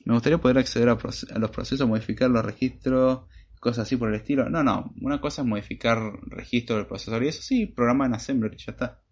[0.04, 3.22] Me gustaría poder acceder a, los procesos, modificar los registros,
[3.60, 4.50] cosas así por el estilo.
[4.50, 4.92] No, no.
[5.00, 8.72] Una cosa es modificar registro del procesador y eso sí, programa en Assembler y ya
[8.72, 9.02] está.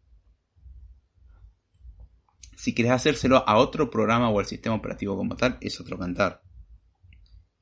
[2.54, 6.42] Si quieres hacérselo a otro programa o al sistema operativo como tal, es otro cantar.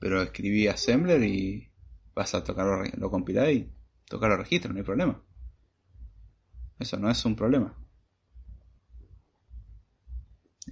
[0.01, 1.69] Pero escribí Assembler y
[2.19, 3.73] vas a tocarlo, lo compilar y
[4.07, 5.23] tocar los registros, no hay problema.
[6.81, 7.77] Eso no es un problema.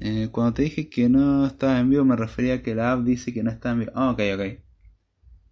[0.01, 3.05] Eh, cuando te dije que no estaba en vivo me refería a que la app
[3.05, 3.93] dice que no está en vivo.
[3.94, 4.43] Ah, ok, ok.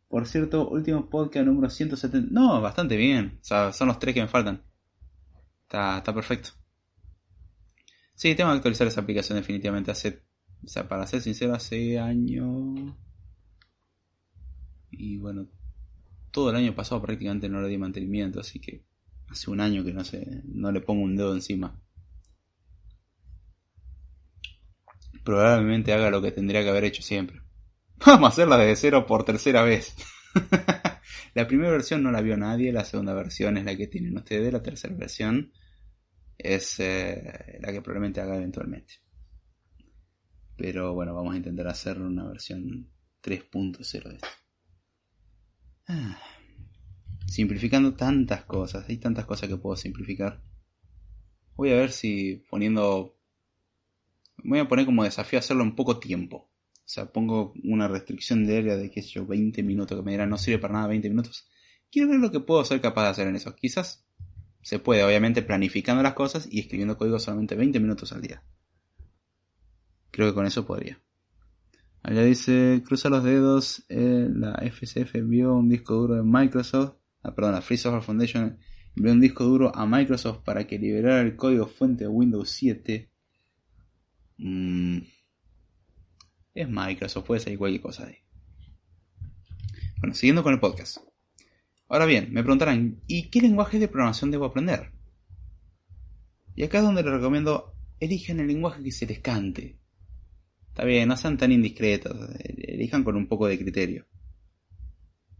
[0.08, 2.28] Por cierto, último podcast número 170.
[2.32, 3.38] No, bastante bien.
[3.40, 4.62] O sea, son los tres que me faltan.
[5.62, 6.50] Está, está perfecto.
[8.14, 9.92] Sí, tengo que actualizar esa aplicación definitivamente.
[9.92, 10.24] Hace,
[10.64, 12.96] o sea, para ser sincero, hace año...
[14.90, 15.48] Y bueno,
[16.34, 18.84] todo el año pasado prácticamente no le di mantenimiento, así que
[19.28, 20.02] Hace un año que no
[20.44, 21.80] no le pongo un dedo encima.
[25.24, 27.40] Probablemente haga lo que tendría que haber hecho siempre.
[28.06, 29.96] Vamos a hacerla desde cero por tercera vez.
[31.34, 34.52] la primera versión no la vio nadie, la segunda versión es la que tienen ustedes,
[34.52, 35.52] la tercera versión
[36.36, 38.94] es eh, la que probablemente haga eventualmente.
[40.56, 42.90] Pero bueno, vamos a intentar hacer una versión
[43.22, 44.28] 3.0 de esto.
[45.88, 46.18] Ah
[47.34, 50.40] simplificando tantas cosas, hay tantas cosas que puedo simplificar.
[51.56, 53.18] Voy a ver si poniendo...
[54.44, 56.50] Voy a poner como desafío hacerlo en poco tiempo.
[56.72, 60.30] O sea, pongo una restricción de área de, que yo, 20 minutos, que me dirán
[60.30, 61.48] no sirve para nada 20 minutos.
[61.90, 63.56] Quiero ver lo que puedo ser capaz de hacer en eso.
[63.56, 64.06] Quizás
[64.62, 68.44] se puede, obviamente, planificando las cosas y escribiendo código solamente 20 minutos al día.
[70.12, 71.02] Creo que con eso podría.
[72.04, 77.34] Allá dice, cruza los dedos, eh, la FCF envió un disco duro de Microsoft ah,
[77.34, 78.58] perdón, la Free Software Foundation
[78.94, 83.10] envió un disco duro a Microsoft para que liberara el código fuente de Windows 7.
[84.36, 84.98] Mm,
[86.54, 88.16] es Microsoft, puede ser cualquier cosa ahí.
[89.98, 90.98] Bueno, siguiendo con el podcast.
[91.88, 94.92] Ahora bien, me preguntarán, ¿y qué lenguaje de programación debo aprender?
[96.54, 99.78] Y acá es donde les recomiendo, elijan el lenguaje que se les cante.
[100.74, 104.08] Está bien, no sean tan indiscretos, elijan con un poco de criterio.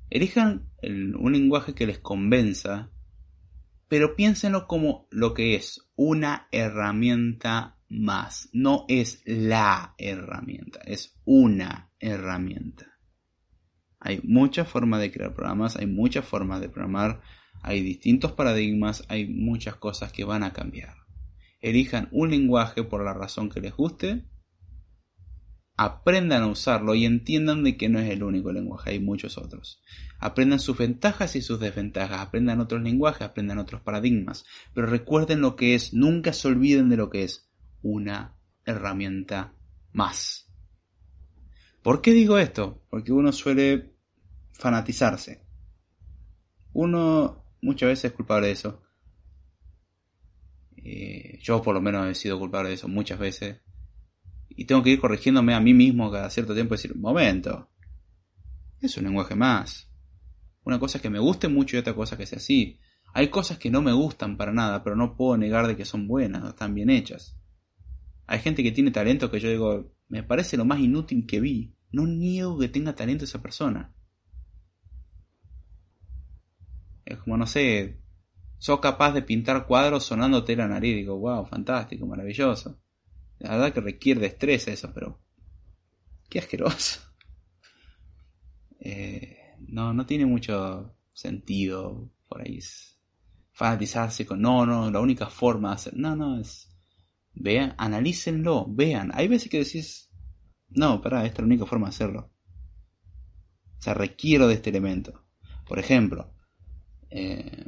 [0.08, 2.92] Elijan un lenguaje que les convenza,
[3.88, 8.48] pero piénsenlo como lo que es, una herramienta más.
[8.52, 12.96] No es la herramienta, es una herramienta.
[13.98, 17.22] Hay muchas formas de crear programas, hay muchas formas de programar,
[17.60, 20.94] hay distintos paradigmas, hay muchas cosas que van a cambiar.
[21.60, 24.28] Elijan un lenguaje por la razón que les guste
[25.76, 29.82] aprendan a usarlo y entiendan de que no es el único lenguaje, hay muchos otros.
[30.18, 35.56] Aprendan sus ventajas y sus desventajas, aprendan otros lenguajes, aprendan otros paradigmas, pero recuerden lo
[35.56, 37.50] que es, nunca se olviden de lo que es
[37.82, 39.54] una herramienta
[39.92, 40.48] más.
[41.82, 42.82] ¿Por qué digo esto?
[42.88, 43.94] Porque uno suele
[44.52, 45.44] fanatizarse.
[46.72, 48.82] Uno muchas veces es culpable de eso.
[50.76, 53.60] Eh, yo por lo menos he sido culpable de eso muchas veces
[54.56, 57.70] y tengo que ir corrigiéndome a mí mismo cada cierto tiempo y decir, momento,
[58.80, 59.90] es un lenguaje más.
[60.64, 62.78] Una cosa es que me guste mucho y otra cosa que sea así.
[63.12, 66.08] Hay cosas que no me gustan para nada, pero no puedo negar de que son
[66.08, 67.38] buenas, están bien hechas.
[68.26, 71.74] Hay gente que tiene talento que yo digo, me parece lo más inútil que vi.
[71.92, 73.94] No niego que tenga talento esa persona.
[77.04, 78.00] Es como, no sé,
[78.58, 80.96] sos capaz de pintar cuadros sonándote la nariz.
[80.96, 82.80] Digo, wow, fantástico, maravilloso.
[83.44, 85.20] La verdad que requiere de eso, pero...
[86.28, 87.00] Qué asqueroso.
[88.86, 92.58] Eh, no, no tiene mucho sentido por ahí
[93.52, 94.42] fanatizarse con...
[94.42, 95.96] No, no, la única forma de hacer...
[95.96, 96.68] No, no, es...
[97.32, 99.10] Vean, analícenlo, vean.
[99.14, 100.10] Hay veces que decís,
[100.68, 102.30] no, pará, esta es la única forma de hacerlo.
[103.78, 105.24] O sea, requiero de este elemento.
[105.66, 106.34] Por ejemplo,
[107.08, 107.64] eh,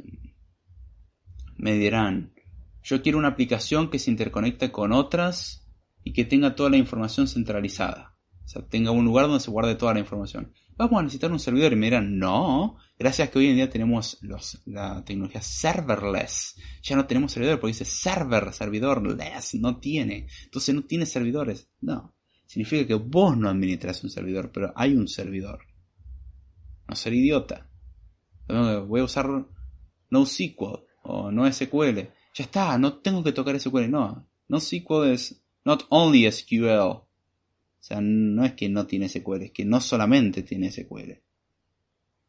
[1.55, 2.35] me dirán,
[2.83, 5.66] yo quiero una aplicación que se interconecte con otras
[6.07, 8.17] y que tenga toda la información centralizada.
[8.45, 10.53] O sea, tenga un lugar donde se guarde toda la información.
[10.77, 14.17] Vamos a necesitar un servidor y me dirán, no, gracias que hoy en día tenemos
[14.21, 16.55] los, la tecnología serverless.
[16.81, 20.27] Ya no tenemos servidor porque dice server, servidorless, no tiene.
[20.45, 21.69] Entonces no tiene servidores.
[21.81, 22.15] No,
[22.45, 25.59] significa que vos no administras un servidor, pero hay un servidor.
[26.87, 27.69] No ser idiota.
[28.47, 29.27] Voy a usar
[30.09, 31.99] NoSQL o NoSQL.
[32.33, 34.25] Ya está, no tengo que tocar SQL, no.
[34.47, 36.79] NoSQL es not only SQL.
[36.79, 37.07] O
[37.77, 41.21] sea, no es que no tiene SQL, es que no solamente tiene SQL.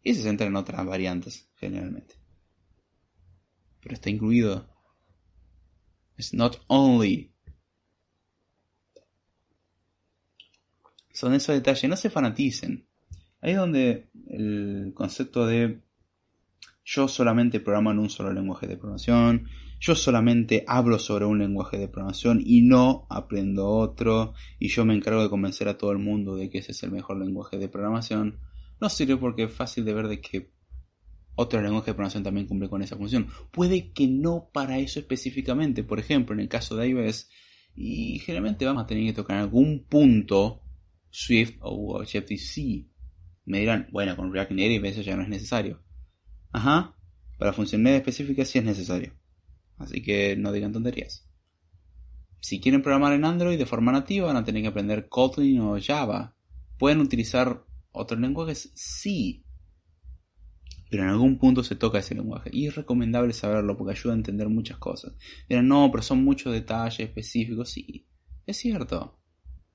[0.02, 2.16] Y se centra en otras variantes, generalmente.
[3.80, 4.68] Pero está incluido.
[6.16, 7.32] Es not only.
[11.12, 12.88] Son esos detalles, no se fanaticen.
[13.40, 15.80] Ahí es donde el concepto de
[16.84, 19.48] yo solamente programo en un solo lenguaje de programación,
[19.80, 24.94] yo solamente hablo sobre un lenguaje de programación y no aprendo otro, y yo me
[24.94, 27.68] encargo de convencer a todo el mundo de que ese es el mejor lenguaje de
[27.68, 28.40] programación,
[28.80, 30.52] no sirve porque es fácil de ver de que
[31.34, 33.28] otro lenguaje de programación también cumple con esa función.
[33.52, 37.30] Puede que no para eso específicamente, por ejemplo, en el caso de iOS,
[37.76, 40.62] y generalmente vamos a tener que tocar en algún punto
[41.10, 42.88] Swift o Objective-C.
[43.44, 45.80] Me dirán, bueno, con React Native eso ya no es necesario.
[46.50, 46.96] Ajá,
[47.38, 49.14] para funcionalidades específicas sí es necesario.
[49.78, 51.28] Así que no digan tonterías.
[52.40, 55.78] Si quieren programar en Android de forma nativa van a tener que aprender Kotlin o
[55.80, 56.36] Java.
[56.78, 58.70] ¿Pueden utilizar otros lenguajes?
[58.74, 59.44] Sí.
[60.90, 62.50] Pero en algún punto se toca ese lenguaje.
[62.52, 65.14] Y es recomendable saberlo porque ayuda a entender muchas cosas.
[65.48, 67.70] Pero no, pero son muchos detalles específicos.
[67.70, 68.06] Sí,
[68.46, 69.20] es cierto.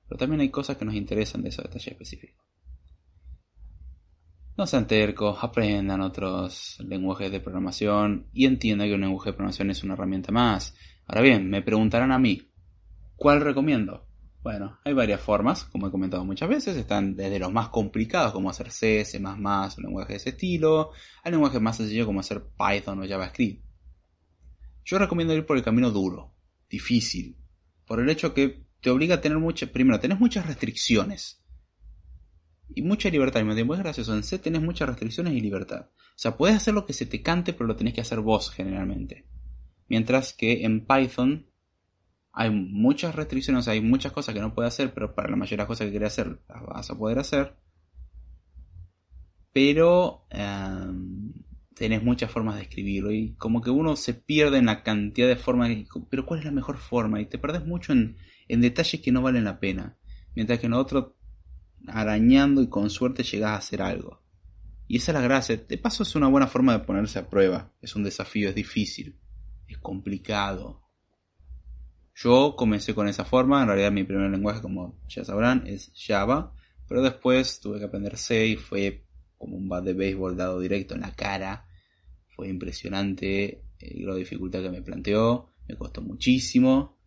[0.08, 2.43] Pero también hay cosas que nos interesan de esos detalles específicos.
[4.56, 9.72] No sean tercos, aprendan otros lenguajes de programación y entiendan que un lenguaje de programación
[9.72, 10.76] es una herramienta más.
[11.08, 12.52] Ahora bien, me preguntarán a mí,
[13.16, 14.06] ¿cuál recomiendo?
[14.44, 18.52] Bueno, hay varias formas, como he comentado muchas veces, están desde los más complicados como
[18.52, 20.92] hacer C, C++, o lenguaje de ese estilo,
[21.24, 23.66] a lenguajes más sencillos como hacer Python o JavaScript.
[24.86, 26.36] Yo recomiendo ir por el camino duro,
[26.70, 27.38] difícil,
[27.88, 31.43] por el hecho que te obliga a tener muchas, primero, tenés muchas restricciones
[32.74, 33.74] y mucha libertad al mismo tiempo.
[33.74, 34.14] Es gracioso.
[34.14, 35.90] En C tenés muchas restricciones y libertad.
[35.92, 38.52] O sea, puedes hacer lo que se te cante, pero lo tenés que hacer vos
[38.52, 39.26] generalmente.
[39.88, 41.48] Mientras que en Python
[42.32, 45.62] hay muchas restricciones, hay muchas cosas que no puedes hacer, pero para la mayoría de
[45.64, 47.56] las cosas que quieres hacer las vas a poder hacer.
[49.52, 51.32] Pero em,
[51.76, 55.36] tenés muchas formas de escribirlo y como que uno se pierde en la cantidad de
[55.36, 55.70] formas.
[56.10, 57.22] Pero ¿cuál es la mejor forma?
[57.22, 58.18] Y te perdés mucho en,
[58.48, 59.98] en detalles que no valen la pena.
[60.36, 61.16] Mientras que en otro
[61.88, 64.22] arañando y con suerte llegas a hacer algo.
[64.88, 65.58] Y esa es la gracia.
[65.58, 67.74] De paso es una buena forma de ponerse a prueba.
[67.82, 69.18] Es un desafío, es difícil,
[69.68, 70.82] es complicado.
[72.16, 76.54] Yo comencé con esa forma, en realidad mi primer lenguaje, como ya sabrán, es Java,
[76.88, 79.08] pero después tuve que aprender C y fue
[79.38, 81.66] como un bat de béisbol dado directo en la cara.
[82.36, 87.00] Fue impresionante el grado de dificultad que me planteó, me costó muchísimo.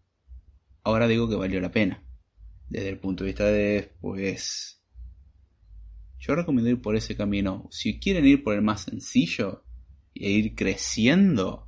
[0.82, 2.05] Ahora digo que valió la pena
[2.68, 4.82] desde el punto de vista de pues
[6.18, 7.68] yo recomiendo ir por ese camino.
[7.70, 9.64] Si quieren ir por el más sencillo
[10.14, 11.66] e ir creciendo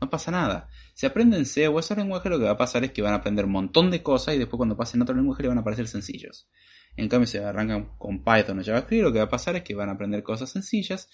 [0.00, 0.68] no pasa nada.
[0.94, 3.16] Si aprenden C o ese lenguaje lo que va a pasar es que van a
[3.16, 5.64] aprender un montón de cosas y después cuando pasen a otro lenguaje le van a
[5.64, 6.48] parecer sencillos.
[6.96, 9.74] En cambio si arrancan con Python o JavaScript lo que va a pasar es que
[9.74, 11.10] van a aprender cosas sencillas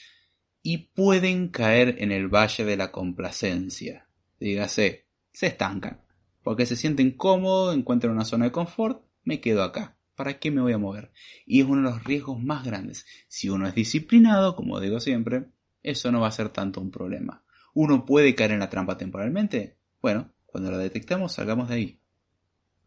[0.63, 4.09] y pueden caer en el valle de la complacencia.
[4.39, 6.01] Dígase se estancan
[6.43, 9.99] porque se sienten cómodos encuentran una zona de confort me quedo acá.
[10.15, 11.13] ¿Para qué me voy a mover?
[11.45, 13.05] Y es uno de los riesgos más grandes.
[13.29, 15.51] Si uno es disciplinado, como digo siempre,
[15.83, 17.45] eso no va a ser tanto un problema.
[17.75, 19.77] ¿Uno puede caer en la trampa temporalmente?
[20.01, 22.01] Bueno, cuando lo detectamos, salgamos de ahí.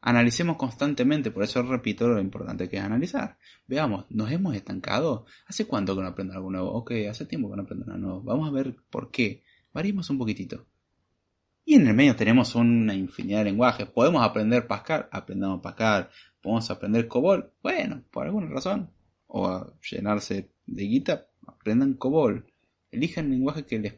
[0.02, 3.38] Analicemos constantemente, por eso repito lo importante que es analizar.
[3.68, 5.26] Veamos, ¿nos hemos estancado?
[5.46, 6.72] ¿Hace cuánto que no aprendo algo nuevo?
[6.72, 8.24] Ok, hace tiempo que no aprendo nada nuevo.
[8.24, 9.44] Vamos a ver por qué.
[9.74, 10.66] Variemos un poquitito.
[11.70, 13.88] Y en el medio tenemos una infinidad de lenguajes.
[13.88, 16.10] Podemos aprender Pascal, aprendamos Pascal.
[16.42, 18.92] Podemos aprender COBOL, bueno, por alguna razón.
[19.28, 22.46] O a llenarse de guita, aprendan COBOL.
[22.92, 23.94] Elijan el lenguaje que les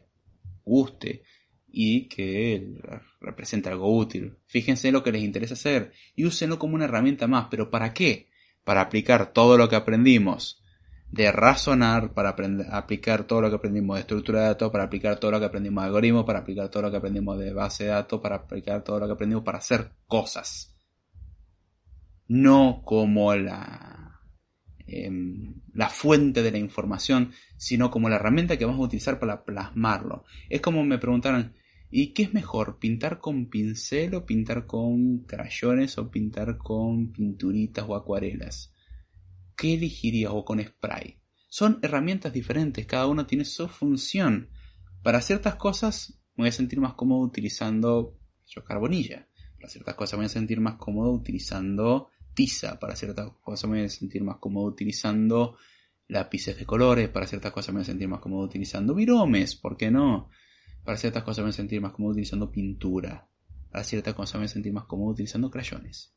[0.64, 1.22] guste
[1.68, 2.74] y que
[3.20, 4.36] represente algo útil.
[4.46, 7.46] Fíjense en lo que les interesa hacer y úsenlo como una herramienta más.
[7.50, 8.28] ¿Pero para qué?
[8.64, 10.62] Para aplicar todo lo que aprendimos
[11.12, 12.34] de razonar para
[12.70, 15.82] aplicar todo lo que aprendimos de estructura de datos, para aplicar todo lo que aprendimos
[15.82, 18.98] de algoritmos, para aplicar todo lo que aprendimos de base de datos, para aplicar todo
[18.98, 20.71] lo que aprendimos para hacer cosas.
[22.32, 24.20] No como la,
[24.86, 29.44] em, la fuente de la información, sino como la herramienta que vamos a utilizar para
[29.44, 30.24] plasmarlo.
[30.48, 31.54] Es como me preguntaron,
[31.90, 32.78] ¿y qué es mejor?
[32.78, 38.72] ¿Pintar con pincel o pintar con crayones o pintar con pinturitas o acuarelas?
[39.56, 41.18] ¿qué elegirías o con spray?
[41.48, 44.48] Son herramientas diferentes, cada uno tiene su función.
[45.02, 49.28] Para ciertas cosas me voy a sentir más cómodo utilizando yo, carbonilla.
[49.56, 52.78] Para ciertas cosas me voy a sentir más cómodo utilizando tiza.
[52.78, 55.56] Para ciertas cosas me voy a sentir más cómodo utilizando
[56.08, 57.08] lápices de colores.
[57.08, 59.56] Para ciertas cosas me voy a sentir más cómodo utilizando viromes.
[59.56, 60.28] ¿Por qué no?
[60.84, 63.28] Para ciertas cosas me voy a sentir más cómodo utilizando pintura.
[63.70, 66.14] Para ciertas cosas me voy a sentir más cómodo utilizando crayones.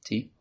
[0.00, 0.34] ¿Sí?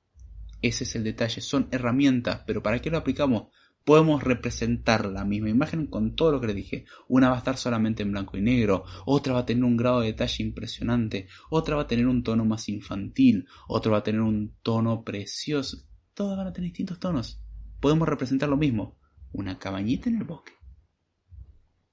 [0.62, 3.48] Ese es el detalle, son herramientas, pero ¿para qué lo aplicamos?
[3.86, 6.86] Podemos representar la misma imagen con todo lo que le dije.
[7.10, 10.00] Una va a estar solamente en blanco y negro, otra va a tener un grado
[10.00, 14.22] de detalle impresionante, otra va a tener un tono más infantil, otra va a tener
[14.22, 15.86] un tono precioso.
[16.14, 17.44] Todas van a tener distintos tonos.
[17.82, 18.98] Podemos representar lo mismo.
[19.34, 20.54] Una cabañita en el bosque.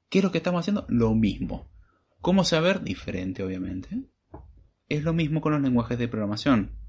[0.08, 0.86] ¿Qué es lo que estamos haciendo?
[0.88, 1.72] Lo mismo.
[2.20, 2.82] ¿Cómo saber?
[2.82, 4.04] Diferente, obviamente.
[4.88, 6.79] Es lo mismo con los lenguajes de programación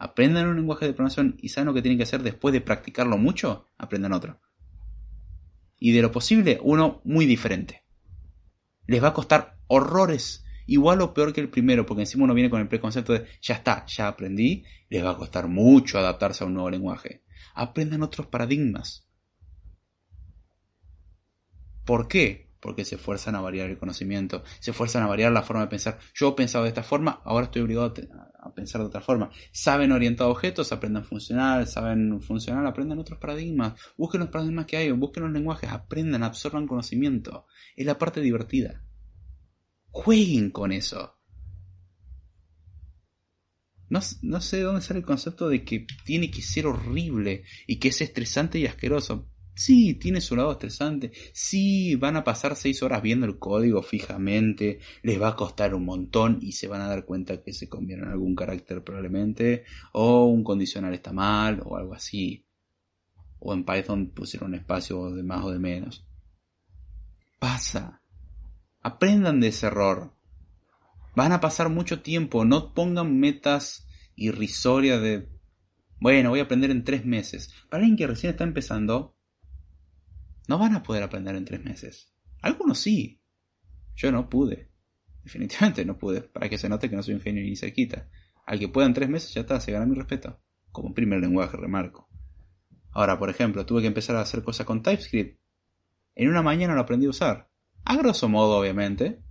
[0.00, 3.18] aprendan un lenguaje de programación y saben lo que tienen que hacer después de practicarlo
[3.18, 4.40] mucho, aprendan otro.
[5.78, 7.84] Y de lo posible, uno muy diferente.
[8.86, 12.48] Les va a costar horrores, igual o peor que el primero, porque encima uno viene
[12.48, 16.46] con el preconcepto de ya está, ya aprendí, les va a costar mucho adaptarse a
[16.46, 17.22] un nuevo lenguaje.
[17.54, 19.06] Aprendan otros paradigmas.
[21.84, 22.49] ¿Por qué?
[22.60, 25.98] Porque se esfuerzan a variar el conocimiento, se esfuerzan a variar la forma de pensar.
[26.14, 27.94] Yo he pensado de esta forma, ahora estoy obligado
[28.40, 29.30] a pensar de otra forma.
[29.52, 34.90] Saben orientar objetos, aprendan funcional, saben funcional, aprendan otros paradigmas, busquen los paradigmas que hay,
[34.92, 37.46] busquen los lenguajes, aprendan, absorban conocimiento.
[37.76, 38.84] Es la parte divertida.
[39.90, 41.16] Jueguen con eso.
[43.88, 47.80] No, no sé de dónde sale el concepto de que tiene que ser horrible y
[47.80, 49.28] que es estresante y asqueroso.
[49.54, 51.12] Sí, tiene su lado estresante.
[51.32, 54.80] Sí, van a pasar seis horas viendo el código fijamente.
[55.02, 58.04] Les va a costar un montón y se van a dar cuenta que se conviene
[58.04, 59.64] en algún carácter probablemente.
[59.92, 62.46] O un condicional está mal o algo así.
[63.38, 66.06] O en Python pusieron un espacio de más o de menos.
[67.38, 68.02] Pasa.
[68.82, 70.14] Aprendan de ese error.
[71.14, 72.44] Van a pasar mucho tiempo.
[72.44, 75.28] No pongan metas irrisorias de...
[76.00, 77.52] Bueno, voy a aprender en tres meses.
[77.68, 79.16] Para alguien que recién está empezando,
[80.50, 82.12] no van a poder aprender en tres meses.
[82.42, 83.22] Algunos sí.
[83.94, 84.72] Yo no pude.
[85.22, 86.22] Definitivamente no pude.
[86.22, 88.08] Para que se note que no soy un genio ni cerquita.
[88.46, 90.40] Al que pueda en tres meses ya está, se gana mi respeto.
[90.72, 92.08] Como primer lenguaje, remarco.
[92.90, 95.40] Ahora, por ejemplo, tuve que empezar a hacer cosas con TypeScript.
[96.16, 97.48] En una mañana lo aprendí a usar.
[97.84, 99.22] A grosso modo, obviamente.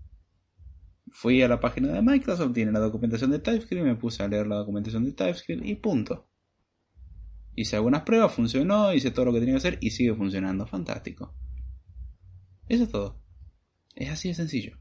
[1.12, 4.48] Fui a la página de Microsoft, tiene la documentación de TypeScript, me puse a leer
[4.48, 6.29] la documentación de TypeScript y punto.
[7.60, 10.66] Hice algunas pruebas, funcionó, hice todo lo que tenía que hacer y sigue funcionando.
[10.66, 11.36] Fantástico.
[12.70, 13.22] Eso es todo.
[13.98, 14.78] Es así de sencillo.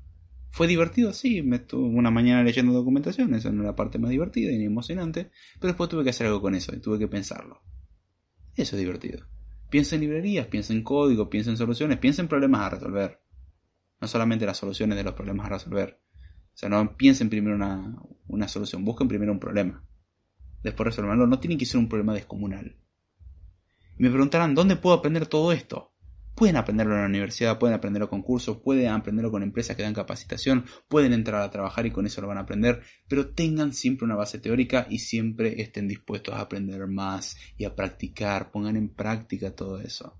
[0.50, 1.12] ¿Fue divertido?
[1.12, 4.64] Sí, me estuve una mañana leyendo documentación, esa no era la parte más divertida y
[4.64, 7.62] emocionante, pero después tuve que hacer algo con eso y tuve que pensarlo.
[8.54, 9.26] Eso es divertido.
[9.70, 13.20] Piensa en librerías, piensa en código, piensa en soluciones, piensa en problemas a resolver.
[14.00, 16.00] No solamente las soluciones de los problemas a resolver.
[16.54, 17.96] O sea, no piensen primero una,
[18.28, 19.87] una solución, busquen primero un problema
[20.62, 22.76] después resolverlo, no tiene que ser un problema descomunal.
[23.98, 25.92] Y me preguntarán, ¿dónde puedo aprender todo esto?
[26.34, 29.92] Pueden aprenderlo en la universidad, pueden aprenderlo con cursos, pueden aprenderlo con empresas que dan
[29.92, 34.04] capacitación, pueden entrar a trabajar y con eso lo van a aprender, pero tengan siempre
[34.04, 38.88] una base teórica y siempre estén dispuestos a aprender más y a practicar, pongan en
[38.88, 40.16] práctica todo eso.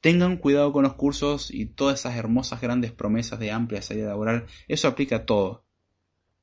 [0.00, 4.46] Tengan cuidado con los cursos y todas esas hermosas grandes promesas de amplia salida laboral,
[4.66, 5.66] eso aplica a todo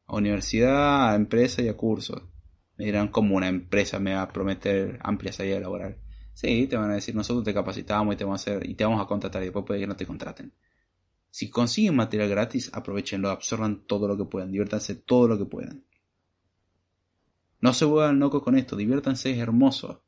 [0.09, 2.23] a universidad, a empresa y a cursos.
[2.77, 5.97] Me dirán cómo una empresa me va a prometer amplia salida laboral.
[6.33, 8.85] Sí, te van a decir nosotros te capacitamos y te vamos a hacer y te
[8.85, 10.53] vamos a contratar y después puede que no te contraten.
[11.29, 15.85] Si consiguen material gratis, aprovechenlo, absorban todo lo que puedan, diviértanse todo lo que puedan.
[17.61, 20.03] No se vuelvan locos con esto, diviértanse, es hermoso.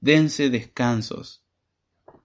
[0.00, 1.44] Dense descansos.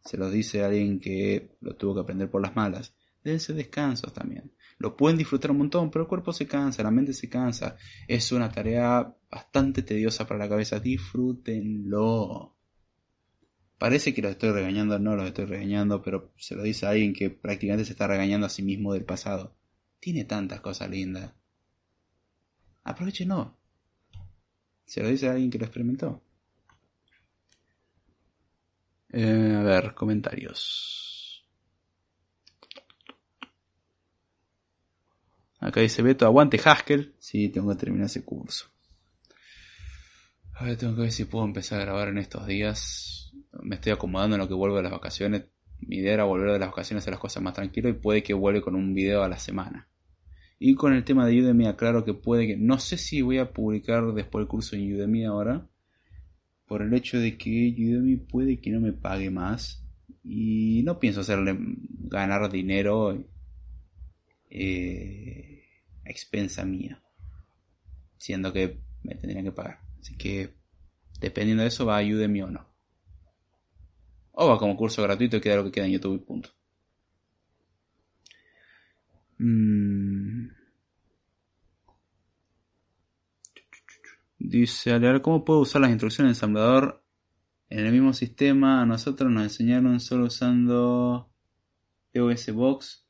[0.06, 2.94] Se los dice alguien que lo tuvo que aprender por las malas.
[3.24, 7.14] Dense descansos también lo pueden disfrutar un montón, pero el cuerpo se cansa, la mente
[7.14, 7.76] se cansa.
[8.08, 10.80] Es una tarea bastante tediosa para la cabeza.
[10.80, 12.56] Disfrútenlo.
[13.78, 17.14] Parece que los estoy regañando, no los estoy regañando, pero se lo dice a alguien
[17.14, 19.54] que prácticamente se está regañando a sí mismo del pasado.
[20.00, 21.34] Tiene tantas cosas lindas.
[22.84, 23.58] Aprovechenlo.
[24.86, 26.24] Se lo dice a alguien que lo experimentó.
[29.12, 31.09] Eh, a ver, comentarios.
[35.60, 37.14] Acá dice Beto, aguante Haskell.
[37.20, 38.68] Sí, tengo que terminar ese curso.
[40.54, 43.34] A ver, tengo que ver si puedo empezar a grabar en estos días.
[43.62, 45.46] Me estoy acomodando en lo que vuelvo de las vacaciones.
[45.80, 48.34] Mi idea era volver de las vacaciones a las cosas más tranquilo y puede que
[48.34, 49.88] vuelva con un video a la semana.
[50.60, 52.58] Y con el tema de Udemy, aclaro que puede que.
[52.58, 55.68] No sé si voy a publicar después el curso en Udemy ahora.
[56.68, 59.86] Por el hecho de que Udemy puede que no me pague más.
[60.24, 63.18] Y no pienso hacerle ganar dinero
[64.50, 65.64] eh,
[66.06, 67.02] a expensa mía.
[68.18, 69.80] Siendo que me tendrían que pagar.
[70.00, 70.56] Así que
[71.20, 72.68] dependiendo de eso va a Udemy o no.
[74.32, 76.50] O va como curso gratuito y queda lo que queda en YouTube y punto.
[79.40, 80.50] Mm.
[84.40, 87.04] Dice, ver ¿cómo puedo usar las instrucciones de ensamblador
[87.70, 88.82] en el mismo sistema?
[88.82, 91.30] A nosotros nos enseñaron solo usando
[92.14, 93.09] POS Box.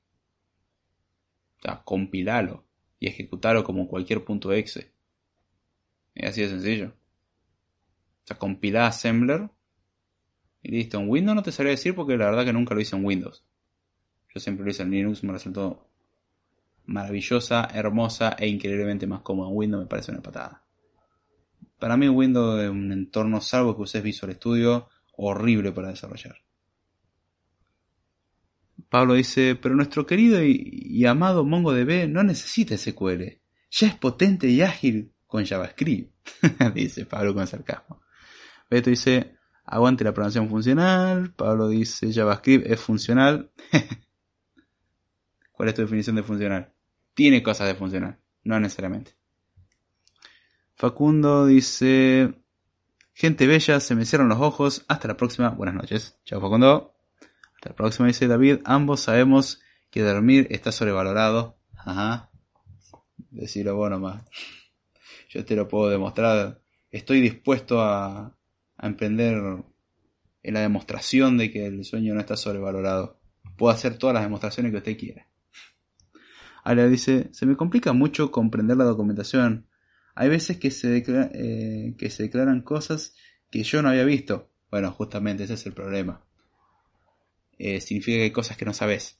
[1.59, 2.65] O sea, compilalo
[2.99, 4.93] y ejecutarlo como cualquier punto exe.
[6.15, 6.87] Es así de sencillo.
[6.87, 9.49] O sea, compilá Assembler
[10.61, 10.99] y listo.
[10.99, 13.43] En Windows no te sabría decir porque la verdad que nunca lo hice en Windows.
[14.33, 15.87] Yo siempre lo hice en Linux, me resultó
[16.85, 19.49] maravillosa, hermosa e increíblemente más cómodo.
[19.49, 20.63] En Windows me parece una patada.
[21.79, 26.37] Para mí Windows es un entorno, salvo que uses Visual Studio, horrible para desarrollar.
[28.89, 33.39] Pablo dice, pero nuestro querido y, amado MongoDB no necesita SQL.
[33.71, 36.11] Ya es potente y ágil con JavaScript.
[36.73, 38.01] dice Pablo con sarcasmo.
[38.69, 41.33] Beto dice, aguante la programación funcional.
[41.35, 43.51] Pablo dice, JavaScript es funcional.
[45.51, 46.73] ¿Cuál es tu definición de funcional?
[47.13, 49.11] Tiene cosas de funcional, no necesariamente.
[50.73, 52.33] Facundo dice,
[53.13, 54.85] gente bella, se me cierran los ojos.
[54.87, 55.49] Hasta la próxima.
[55.49, 56.17] Buenas noches.
[56.23, 56.98] Chao Facundo.
[57.61, 58.59] La próxima, dice David.
[58.65, 61.57] Ambos sabemos que dormir está sobrevalorado.
[61.75, 62.29] Ajá.
[63.31, 64.23] Decirlo vos nomás.
[65.29, 66.61] Yo te lo puedo demostrar.
[66.91, 68.37] Estoy dispuesto a,
[68.77, 69.63] a emprender
[70.41, 73.19] en la demostración de que el sueño no está sobrevalorado.
[73.57, 75.27] Puedo hacer todas las demostraciones que usted quiera.
[76.63, 79.67] Ahora dice, se me complica mucho comprender la documentación.
[80.15, 83.15] Hay veces que se, eh, que se declaran cosas
[83.49, 84.49] que yo no había visto.
[84.69, 86.25] Bueno, justamente ese es el problema.
[87.59, 89.19] Eh, significa que hay cosas que no sabes.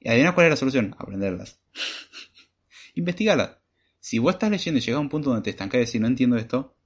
[0.00, 0.94] ¿Y adivina cuál es la solución?
[0.98, 1.60] Aprenderlas.
[2.94, 3.56] Investigarlas.
[4.00, 6.08] Si vos estás leyendo y llegas a un punto donde te estancas y decís no
[6.08, 6.76] entiendo esto,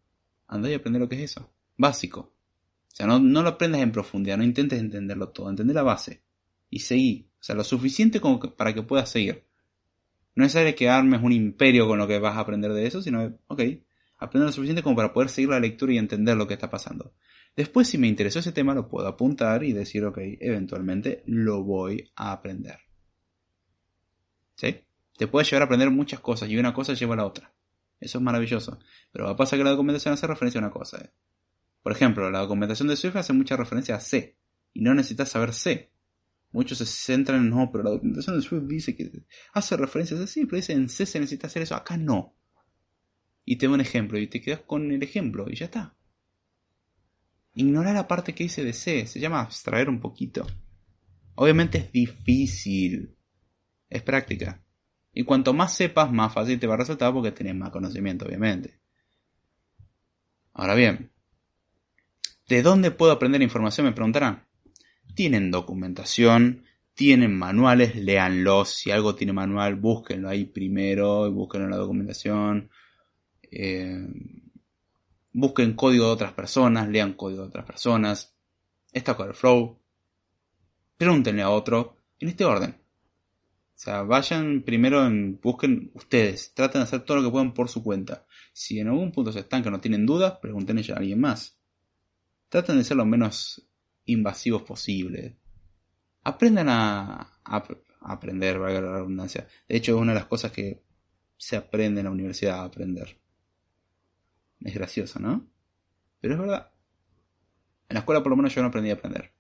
[0.46, 1.50] anda y aprende lo que es eso.
[1.78, 2.34] Básico.
[2.92, 6.22] O sea, no, no lo aprendas en profundidad, no intentes entenderlo todo, entender la base.
[6.68, 7.30] Y seguí.
[7.40, 9.44] O sea, lo suficiente como para que puedas seguir.
[10.34, 13.38] No es que armes un imperio con lo que vas a aprender de eso, sino,
[13.46, 13.62] ok,
[14.18, 17.14] aprender lo suficiente como para poder seguir la lectura y entender lo que está pasando.
[17.56, 22.12] Después, si me interesó ese tema, lo puedo apuntar y decir, ok, eventualmente lo voy
[22.14, 22.78] a aprender.
[24.56, 24.82] ¿Sí?
[25.16, 27.54] Te puede llevar a aprender muchas cosas y una cosa lleva a la otra.
[27.98, 28.78] Eso es maravilloso.
[29.10, 30.98] Pero pasa que la documentación hace referencia a una cosa.
[30.98, 31.10] ¿eh?
[31.82, 34.36] Por ejemplo, la documentación de Swift hace mucha referencia a C.
[34.74, 35.90] Y no necesitas saber C.
[36.52, 39.24] Muchos se centran en, no, pero la documentación de Swift dice que
[39.54, 42.34] hace referencias a sí, pero dice en C se necesita hacer eso, acá no.
[43.44, 45.95] Y te doy un ejemplo y te quedas con el ejemplo y ya está.
[47.56, 50.46] Ignora la parte que dice de C, se llama abstraer un poquito.
[51.34, 53.16] Obviamente es difícil,
[53.90, 54.62] es práctica.
[55.12, 58.78] Y cuanto más sepas, más fácil te va a resultar porque tenés más conocimiento, obviamente.
[60.52, 61.10] Ahora bien,
[62.48, 63.86] ¿de dónde puedo aprender información?
[63.86, 64.46] Me preguntarán
[65.16, 66.62] tienen documentación,
[66.94, 68.70] tienen manuales, léanlos.
[68.70, 72.70] Si algo tiene manual, búsquenlo ahí primero y búsquenlo en la documentación.
[73.50, 74.06] Eh,
[75.36, 78.34] busquen código de otras personas, lean código de otras personas.
[78.90, 79.78] Está flow.
[80.96, 82.70] Pregúntenle a otro en este orden.
[82.70, 87.68] O sea, vayan primero en, busquen ustedes, traten de hacer todo lo que puedan por
[87.68, 88.24] su cuenta.
[88.54, 91.58] Si en algún punto se están que no tienen dudas, pregúntenle a alguien más.
[92.48, 93.68] Traten de ser lo menos
[94.06, 95.34] invasivos posibles.
[96.24, 97.38] Aprendan a,
[98.00, 99.46] aprender, valga la redundancia.
[99.68, 100.82] De hecho, es una de las cosas que
[101.36, 103.18] se aprende en la universidad a aprender.
[104.60, 105.46] Es gracioso, ¿no?
[106.20, 106.72] Pero es verdad.
[107.88, 109.32] En la escuela por lo menos yo no aprendí a aprender.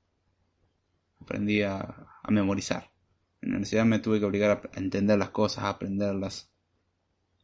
[1.20, 2.90] Aprendí a, memorizar.
[3.40, 6.50] En la universidad me tuve que obligar a entender las cosas, a aprenderlas,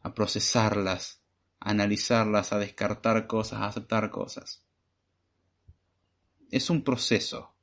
[0.01, 1.23] a procesarlas,
[1.61, 4.65] a analizarlas, a descartar cosas, a aceptar cosas
[6.53, 7.57] es un proceso.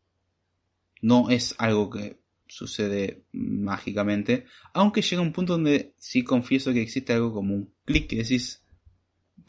[1.01, 4.45] No es algo que sucede mágicamente.
[4.73, 8.65] Aunque llega un punto donde sí confieso que existe algo como un clic que decís.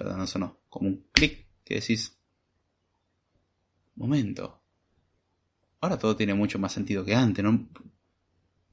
[0.01, 0.57] Perdón, eso no.
[0.71, 2.17] Como un clic que decís.
[3.97, 4.63] Momento.
[5.79, 7.69] Ahora todo tiene mucho más sentido que antes, ¿no?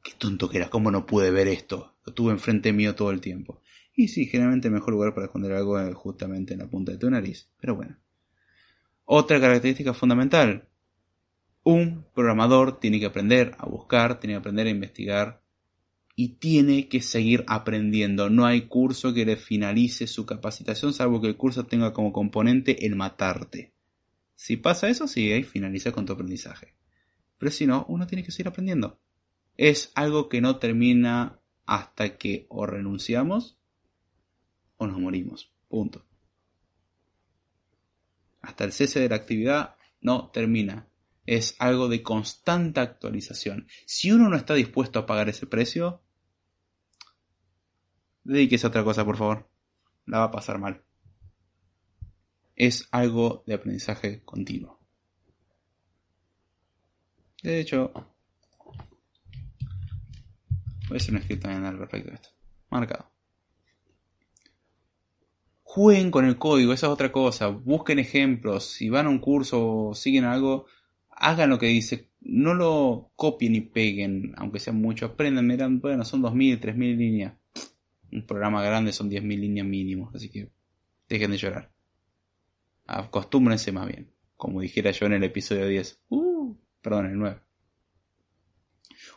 [0.01, 1.97] Qué tonto que era, cómo no pude ver esto.
[2.05, 3.61] Lo tuve enfrente mío todo el tiempo.
[3.93, 6.97] Y sí, generalmente el mejor lugar para esconder algo es justamente en la punta de
[6.97, 7.49] tu nariz.
[7.59, 7.97] Pero bueno.
[9.03, 10.69] Otra característica fundamental.
[11.63, 15.41] Un programador tiene que aprender a buscar, tiene que aprender a investigar
[16.19, 18.31] y tiene que seguir aprendiendo.
[18.31, 22.88] No hay curso que le finalice su capacitación salvo que el curso tenga como componente
[22.88, 23.72] el matarte.
[24.34, 26.73] Si pasa eso, sí, ahí finaliza con tu aprendizaje.
[27.38, 28.99] Pero si no, uno tiene que seguir aprendiendo.
[29.57, 33.60] Es algo que no termina hasta que o renunciamos
[34.77, 35.53] o nos morimos.
[35.68, 36.03] Punto.
[38.41, 40.88] Hasta el cese de la actividad no termina.
[41.27, 43.68] Es algo de constante actualización.
[43.85, 46.02] Si uno no está dispuesto a pagar ese precio,
[48.27, 49.49] dedíquese a otra cosa, por favor.
[50.05, 50.83] La va a pasar mal.
[52.55, 54.79] Es algo de aprendizaje continuo.
[57.43, 57.91] De hecho,
[60.87, 62.29] voy a hacer un escrito también de esto.
[62.69, 63.11] Marcado.
[65.63, 67.47] Jueguen con el código, esa es otra cosa.
[67.47, 68.65] Busquen ejemplos.
[68.65, 70.65] Si van a un curso o siguen algo,
[71.09, 72.09] hagan lo que dice.
[72.19, 75.11] No lo copien y peguen, aunque sean muchos.
[75.11, 77.33] Aprendan, miran, bueno, son 2.000, 3.000 líneas.
[78.11, 80.49] Un programa grande son 10.000 líneas mínimo, así que
[81.09, 81.71] dejen de llorar.
[82.85, 84.13] Acostúmbrense más bien.
[84.35, 86.03] Como dijera yo en el episodio 10.
[86.09, 87.41] Uh, perdón, el 9.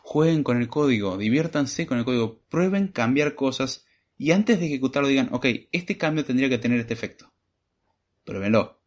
[0.03, 3.85] Jueguen con el código, diviértanse con el código, prueben cambiar cosas
[4.17, 7.33] y antes de ejecutarlo digan, ok, este cambio tendría que tener este efecto.
[8.25, 8.81] Pruébenlo.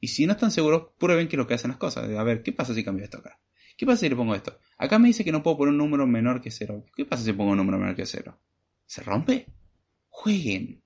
[0.00, 2.08] Y si no están seguros, prueben que es lo que hacen las cosas.
[2.08, 3.40] A ver, ¿qué pasa si cambio esto acá?
[3.76, 4.58] ¿Qué pasa si le pongo esto?
[4.78, 6.84] Acá me dice que no puedo poner un número menor que cero.
[6.94, 8.38] ¿Qué pasa si pongo un número menor que cero?
[8.86, 9.46] ¿Se rompe?
[10.08, 10.82] Jueguen.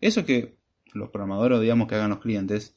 [0.00, 0.58] Eso que
[0.92, 2.76] los programadores digamos que hagan los clientes,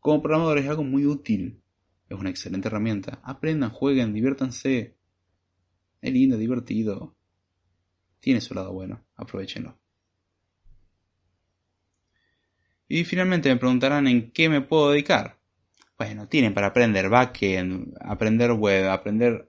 [0.00, 1.62] como programadores es algo muy útil.
[2.08, 3.20] Es una excelente herramienta.
[3.22, 4.96] Aprendan, jueguen, diviértanse.
[6.00, 7.14] Es lindo, divertido.
[8.18, 9.04] Tiene su lado bueno.
[9.14, 9.78] Aprovechenlo.
[12.88, 15.39] Y finalmente me preguntarán en qué me puedo dedicar.
[16.00, 19.46] Bueno, tienen para aprender backend, aprender web, aprender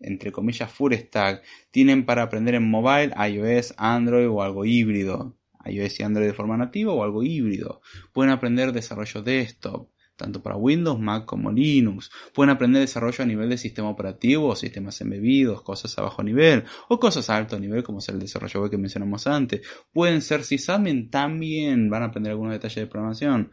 [0.00, 1.44] entre comillas full stack.
[1.70, 5.38] Tienen para aprender en mobile, iOS, Android o algo híbrido.
[5.64, 7.80] iOS y Android de forma nativa o algo híbrido.
[8.12, 12.10] Pueden aprender desarrollo desktop tanto para Windows, Mac como Linux.
[12.34, 16.98] Pueden aprender desarrollo a nivel de sistema operativo sistemas embebidos, cosas a bajo nivel o
[16.98, 19.60] cosas a alto nivel como ser el desarrollo web que mencionamos antes.
[19.92, 23.52] Pueden ser sysadmin, también van a aprender algunos detalles de programación.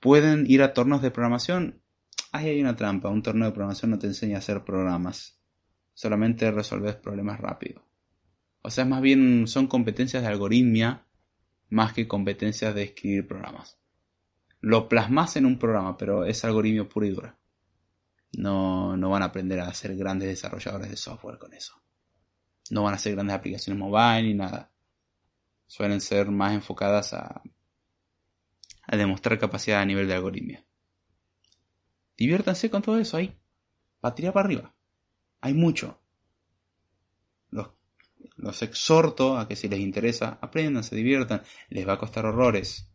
[0.00, 1.81] Pueden ir a torneos de programación.
[2.32, 5.40] Ahí hay una trampa, un torneo de programación no te enseña a hacer programas.
[5.94, 7.86] Solamente resolver problemas rápido.
[8.62, 11.06] O sea, más bien son competencias de algoritmia
[11.68, 13.82] más que competencias de escribir programas
[14.62, 17.36] lo plasmas en un programa, pero es algoritmo puro y duro.
[18.38, 21.74] No, no van a aprender a ser grandes desarrolladores de software con eso.
[22.70, 24.72] No van a ser grandes aplicaciones mobile ni nada.
[25.66, 27.42] Suelen ser más enfocadas a
[28.96, 30.64] demostrar capacidad a nivel de algoritmia.
[32.22, 33.36] Diviértanse con todo eso ahí.
[34.00, 34.74] Patria para arriba.
[35.40, 35.98] Hay mucho.
[37.50, 37.70] Los,
[38.36, 41.42] los exhorto a que si les interesa, aprendan, se diviertan.
[41.68, 42.88] Les va a costar horrores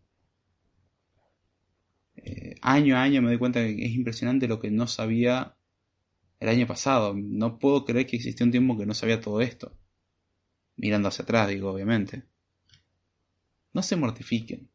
[2.15, 5.57] eh, año a año me doy cuenta que es impresionante lo que no sabía
[6.39, 7.13] el año pasado.
[7.13, 9.77] No puedo creer que existió un tiempo que no sabía todo esto.
[10.77, 12.23] Mirando hacia atrás, digo, obviamente.
[13.73, 14.69] No se mortifiquen.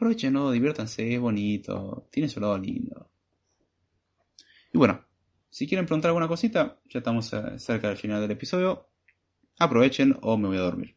[0.00, 3.10] Aprovechen, no, diviértanse, es bonito, tiene su lado lindo.
[4.72, 5.04] Y bueno,
[5.50, 8.88] si quieren preguntar alguna cosita, ya estamos eh, cerca del final del episodio.
[9.58, 10.96] Aprovechen o me voy a dormir.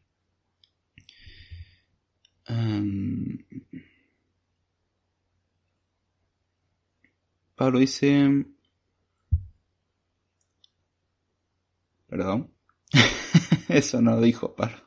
[2.48, 3.46] Em,
[7.56, 8.46] Pablo dice...
[12.08, 12.54] Perdón.
[13.68, 14.78] Eso no lo dijo Pablo.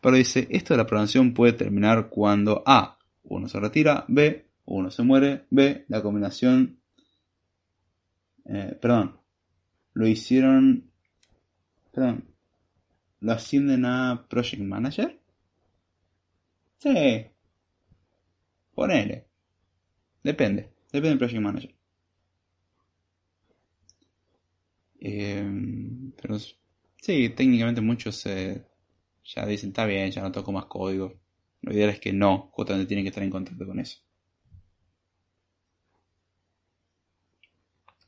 [0.00, 2.99] Pablo dice, esto de la programación puede terminar cuando A,
[3.30, 6.80] uno se retira, B, uno se muere, B, la combinación...
[8.44, 9.20] Eh, perdón.
[9.94, 10.90] Lo hicieron...
[11.92, 12.24] Perdón.
[13.20, 15.20] ¿Lo ascienden a Project Manager?
[16.78, 17.26] Sí.
[18.74, 19.26] Ponele.
[20.24, 20.72] Depende.
[20.92, 21.74] Depende del Project Manager.
[25.00, 31.14] Eh, pero sí, técnicamente muchos ya dicen, está bien, ya no toco más código.
[31.62, 33.98] Lo ideal es que no, justamente tienen que estar en contacto con eso.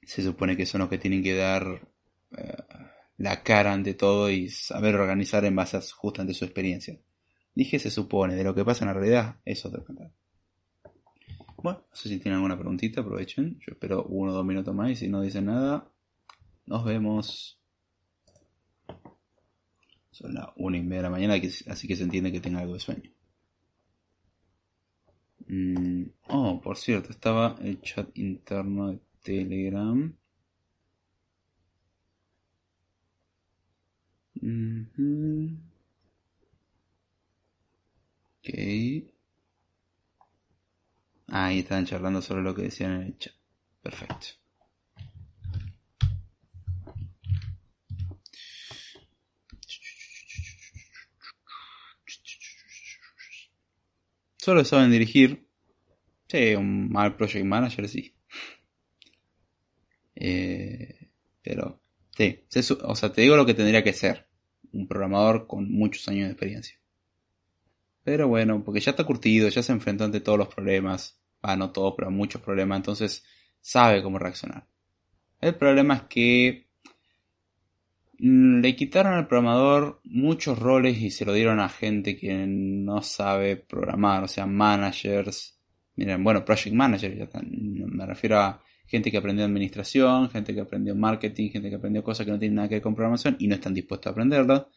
[0.03, 1.89] Se supone que son los que tienen que dar
[2.37, 2.57] eh,
[3.19, 6.99] la cara ante todo y saber organizar en base a justamente su experiencia.
[7.55, 10.11] Dije se supone, de lo que pasa en la realidad es otro cantar.
[11.63, 13.61] Bueno, no sé si tienen alguna preguntita, aprovechen.
[13.61, 15.89] Yo espero uno o dos minutos más y si no dicen nada,
[16.67, 17.61] nos vemos.
[20.11, 21.35] Son las una y media de la mañana,
[21.69, 23.12] así que se entiende que tenga algo de sueño.
[25.47, 30.13] Mm, oh, por cierto, estaba el chat interno de Telegram.
[38.41, 38.49] Ok.
[41.27, 43.35] Ahí estaban charlando sobre lo que decían en el chat.
[43.83, 44.27] Perfecto.
[54.43, 55.47] Solo saben dirigir.
[56.27, 58.13] Sí, un mal project manager, sí.
[60.17, 61.11] Eh,
[61.41, 62.41] pero, sí.
[62.83, 64.27] O sea, te digo lo que tendría que ser.
[64.73, 66.77] Un programador con muchos años de experiencia.
[68.03, 71.23] Pero bueno, porque ya está curtido, ya se enfrentó ante todos los problemas.
[71.41, 72.79] Ah, no todos, pero muchos problemas.
[72.79, 73.25] Entonces,
[73.61, 74.67] sabe cómo reaccionar.
[75.41, 76.69] El problema es que
[78.19, 83.57] le quitaron al programador muchos roles y se lo dieron a gente que no sabe
[83.57, 85.59] programar, o sea, managers.
[85.97, 91.51] Miren, bueno, project manager, me refiero a gente que aprendió administración, gente que aprendió marketing,
[91.51, 93.75] gente que aprendió cosas que no tienen nada que ver con programación y no están
[93.75, 94.69] dispuestos a aprenderlo.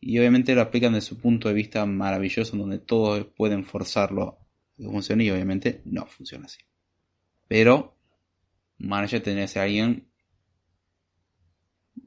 [0.00, 4.38] Y obviamente lo aplican desde su punto de vista maravilloso, donde todos pueden forzarlo a
[4.76, 6.60] que funcione y obviamente no funciona así.
[7.48, 7.96] Pero,
[8.78, 10.08] manager tendría que ser alguien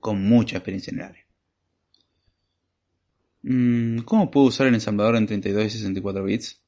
[0.08, 1.26] con mucha experiencia en el área.
[3.44, 6.64] Mm, ¿Cómo puedo usar el ensamblador en 32 y 64 bits?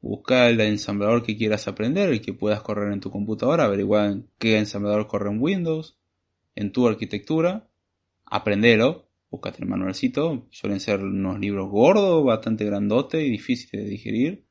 [0.00, 4.56] Busca el ensamblador que quieras aprender, el que puedas correr en tu computadora, averigua qué
[4.56, 5.98] ensamblador corre en Windows,
[6.54, 7.68] en tu arquitectura,
[8.24, 14.46] aprendelo, búscate el manualcito, suelen ser unos libros gordos, bastante grandotes y difíciles de digerir,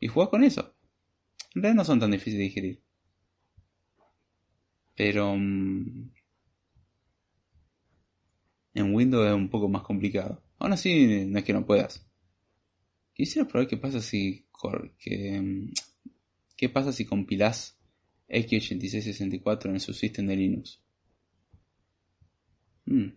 [0.00, 0.74] y juega con eso.
[1.54, 2.82] En realidad no son tan difíciles de digerir.
[4.96, 6.10] Pero mm,
[8.74, 10.42] en Windows es un poco más complicado.
[10.58, 12.06] Aún así, no es que no puedas.
[13.14, 14.46] Quisiera probar qué pasa si.
[14.98, 15.70] Que,
[16.56, 17.78] qué pasa si compilás
[18.28, 20.80] x86-64 en su sistema de Linux.
[22.86, 23.08] Hmm,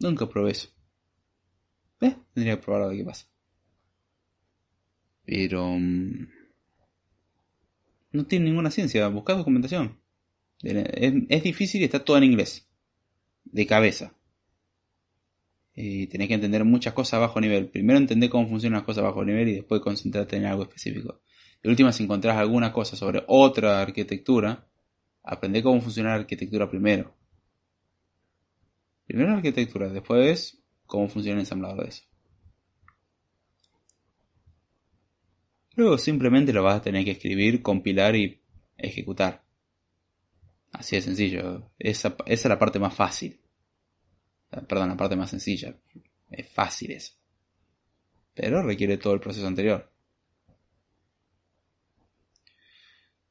[0.00, 0.68] nunca probé eso.
[2.00, 2.16] ¿Ves?
[2.34, 3.26] Tendría que probar a ver qué pasa.
[5.24, 5.78] Pero.
[5.78, 6.28] Mm,
[8.12, 9.06] no tiene ninguna ciencia.
[9.08, 9.98] Busca documentación.
[10.62, 12.68] Es difícil y está todo en inglés.
[13.44, 14.16] De cabeza
[15.78, 17.68] y tenés que entender muchas cosas a bajo nivel.
[17.68, 21.20] Primero entender cómo funcionan las cosas a bajo nivel y después concentrarte en algo específico.
[21.62, 24.66] De última, si encontrás alguna cosa sobre otra arquitectura,
[25.22, 27.14] aprende cómo funciona la arquitectura primero.
[29.06, 32.04] Primero la arquitectura, después cómo funciona el ensamblador de eso.
[35.74, 38.40] Luego simplemente lo vas a tener que escribir, compilar y
[38.78, 39.44] ejecutar.
[40.72, 41.70] Así de sencillo.
[41.78, 43.40] esa es la parte más fácil.
[44.50, 45.76] Perdón, la parte más sencilla.
[46.30, 47.12] Es fácil eso.
[48.34, 49.90] Pero requiere todo el proceso anterior.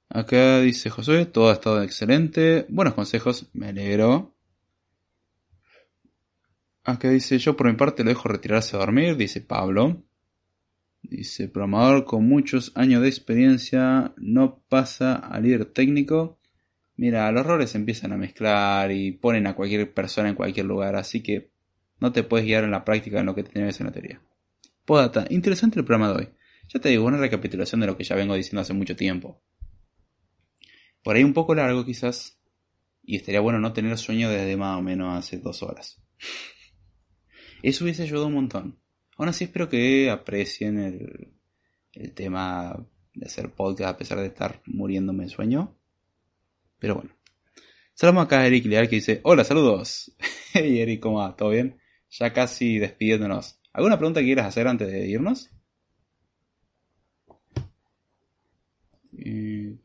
[0.09, 2.65] Acá dice Josué, todo ha estado excelente.
[2.69, 4.33] Buenos consejos, me alegro.
[6.83, 10.03] Acá dice, yo por mi parte lo dejo retirarse a dormir, dice Pablo.
[11.01, 16.39] Dice, programador con muchos años de experiencia no pasa a líder técnico
[16.97, 21.21] Mira, los roles empiezan a mezclar y ponen a cualquier persona en cualquier lugar, así
[21.21, 21.51] que
[21.99, 24.21] no te puedes guiar en la práctica en lo que tienes en la teoría.
[24.85, 26.29] Podata, interesante el programa de hoy.
[26.69, 29.41] Ya te digo, una recapitulación de lo que ya vengo diciendo hace mucho tiempo.
[31.03, 32.39] Por ahí un poco largo quizás,
[33.03, 36.01] y estaría bueno no tener sueño desde más o menos hace dos horas.
[37.61, 38.79] Eso hubiese ayudado un montón.
[39.17, 41.33] Aún así espero que aprecien el,
[41.93, 45.77] el tema de hacer podcast a pesar de estar muriéndome en sueño.
[46.79, 47.15] Pero bueno.
[47.93, 50.13] Saludamos acá a Eric Leal que dice, hola, saludos.
[50.53, 51.35] hey Eric, ¿cómo va?
[51.35, 51.79] ¿Todo bien?
[52.09, 53.59] Ya casi despidiéndonos.
[53.73, 55.49] ¿Alguna pregunta que quieras hacer antes de irnos?
[59.17, 59.77] Eh,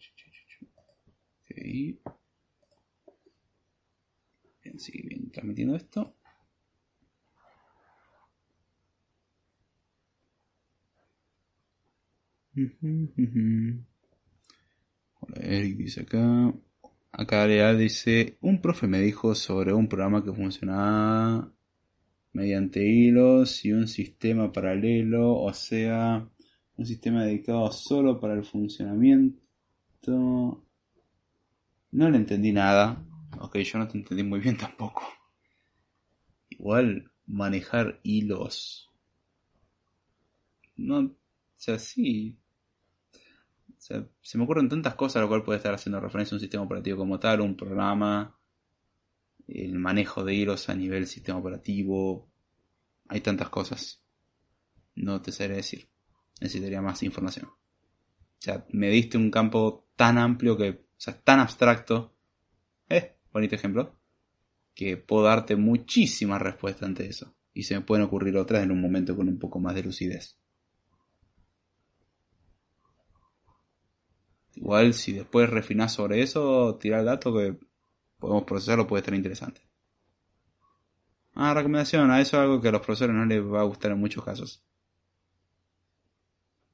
[4.63, 6.15] bien, sigue bien transmitiendo esto.
[15.21, 16.53] Hola, Eric dice acá.
[17.13, 21.53] Acá Leal dice, un profe me dijo sobre un programa que funcionaba
[22.33, 26.29] mediante hilos y un sistema paralelo, o sea,
[26.77, 30.65] un sistema dedicado solo para el funcionamiento.
[31.93, 33.05] No le entendí nada.
[33.41, 35.03] Ok, yo no te entendí muy bien tampoco.
[36.49, 38.89] Igual manejar hilos.
[40.77, 41.17] No, o
[41.57, 42.37] sea, sí.
[43.81, 46.65] Se me ocurren tantas cosas a lo cual puede estar haciendo referencia a un sistema
[46.65, 48.39] operativo como tal, un programa,
[49.49, 52.31] el manejo de hilos a nivel sistema operativo.
[53.09, 54.03] Hay tantas cosas.
[54.95, 55.89] No te sé decir.
[56.41, 57.47] Necesitaría más información.
[57.47, 57.57] O
[58.39, 62.15] sea, me diste un campo tan amplio que, o sea, tan abstracto.
[62.89, 63.99] Eh, bonito ejemplo.
[64.75, 67.35] Que puedo darte muchísimas respuestas ante eso.
[67.53, 70.40] Y se me pueden ocurrir otras en un momento con un poco más de lucidez.
[74.57, 77.57] Igual si después refinás sobre eso, tirar el dato que
[78.19, 79.63] podemos procesarlo puede estar interesante.
[81.35, 83.93] Ah, recomendación, a eso es algo que a los profesores no les va a gustar
[83.93, 84.63] en muchos casos.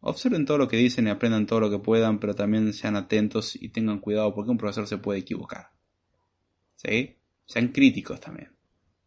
[0.00, 3.56] Observen todo lo que dicen y aprendan todo lo que puedan, pero también sean atentos
[3.56, 5.72] y tengan cuidado porque un profesor se puede equivocar.
[6.76, 7.16] ¿Sí?
[7.44, 8.52] Sean críticos también.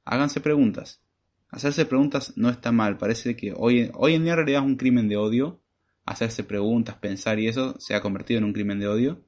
[0.06, 1.01] Háganse preguntas.
[1.49, 2.98] Hacerse preguntas no está mal.
[2.98, 5.61] Parece que hoy, hoy en día en realidad es un crimen de odio
[6.10, 9.24] hacerse preguntas, pensar y eso se ha convertido en un crimen de odio.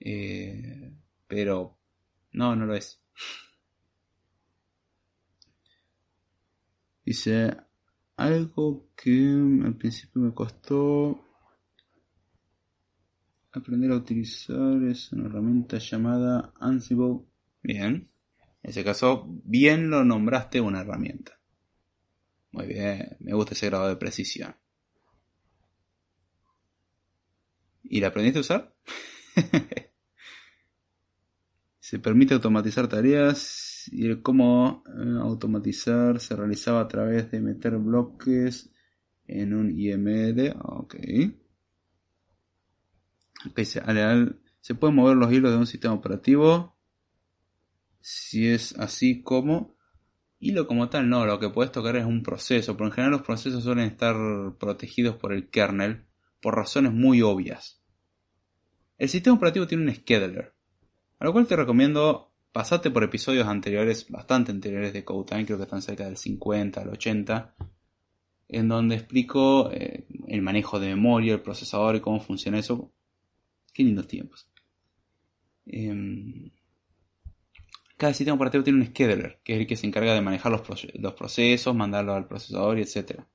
[0.00, 0.90] Eh,
[1.28, 1.78] pero
[2.32, 2.98] no, no lo es.
[7.04, 7.56] Dice
[8.16, 9.10] algo que
[9.64, 11.22] al principio me costó
[13.52, 17.20] aprender a utilizar es una herramienta llamada Ansible.
[17.62, 18.08] Bien.
[18.62, 21.38] En ese caso, bien lo nombraste una herramienta.
[22.52, 24.56] Muy bien, me gusta ese grado de precisión.
[27.88, 28.74] ¿Y la aprendiste a usar?
[31.78, 37.76] se permite automatizar tareas y el cómo eh, automatizar se realizaba a través de meter
[37.78, 38.70] bloques
[39.26, 40.56] en un IML.
[40.62, 40.96] Ok.
[43.48, 43.82] Ok, se,
[44.60, 46.76] se pueden mover los hilos de un sistema operativo.
[48.00, 49.76] Si es así como.
[50.38, 53.22] Hilo como tal, no, lo que puedes tocar es un proceso, pero en general los
[53.22, 54.14] procesos suelen estar
[54.58, 56.04] protegidos por el kernel
[56.42, 57.75] por razones muy obvias.
[58.98, 60.54] El sistema operativo tiene un scheduler,
[61.18, 65.64] a lo cual te recomiendo pasarte por episodios anteriores, bastante anteriores de CodeTime, creo que
[65.64, 67.54] están cerca del 50 al 80,
[68.48, 72.92] en donde explico eh, el manejo de memoria, el procesador y cómo funciona eso.
[73.74, 74.48] Qué lindos tiempos.
[75.66, 76.50] Em,
[77.98, 80.62] cada sistema operativo tiene un scheduler, que es el que se encarga de manejar los,
[80.94, 83.26] los procesos, mandarlo al procesador y etcétera.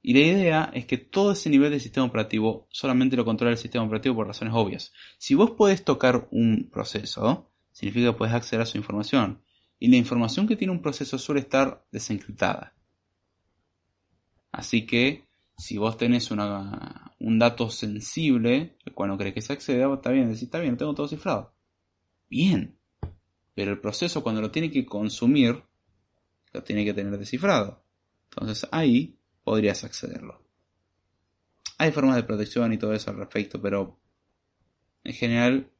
[0.00, 3.58] Y la idea es que todo ese nivel de sistema operativo solamente lo controla el
[3.58, 4.92] sistema operativo por razones obvias.
[5.18, 9.42] Si vos podés tocar un proceso, significa que podés acceder a su información.
[9.78, 12.74] Y la información que tiene un proceso suele estar desencriptada.
[14.50, 19.92] Así que si vos tenés un dato sensible, el cual no querés que se acceda,
[19.92, 21.54] está bien, decís, está bien, tengo todo cifrado.
[22.30, 22.78] Bien.
[23.54, 25.64] Pero el proceso cuando lo tiene que consumir,
[26.52, 27.84] lo tiene que tener descifrado.
[28.30, 29.17] Entonces ahí
[29.48, 30.42] podrías accederlo.
[31.78, 33.98] Hay formas de protección y todo eso al respecto, pero
[35.04, 35.72] en general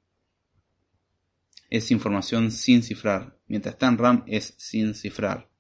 [1.69, 3.37] es información sin cifrar.
[3.47, 5.51] Mientras está en RAM es sin cifrar.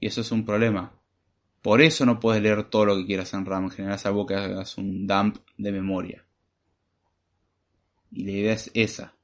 [0.00, 1.00] Y eso es un problema.
[1.62, 4.34] Por eso no puedes leer todo lo que quieras en RAM en general, salvo que
[4.34, 6.26] hagas un dump de memoria.
[8.10, 9.16] Y la idea es esa.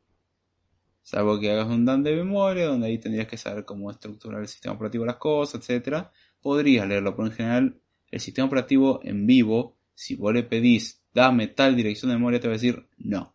[1.03, 4.47] Salvo que hagas un dump de memoria, donde ahí tendrías que saber cómo estructurar el
[4.47, 6.07] sistema operativo las cosas, etc.
[6.41, 7.82] Podrías leerlo, pero en general
[8.13, 12.49] el sistema operativo en vivo, si vos le pedís dame tal dirección de memoria, te
[12.49, 13.35] va a decir no.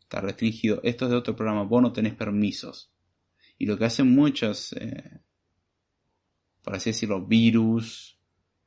[0.00, 0.80] Está restringido.
[0.84, 1.64] Esto es de otro programa.
[1.64, 2.92] Vos no tenés permisos.
[3.58, 5.20] Y lo que hacen muchos, eh,
[6.62, 8.18] por así decirlo, virus,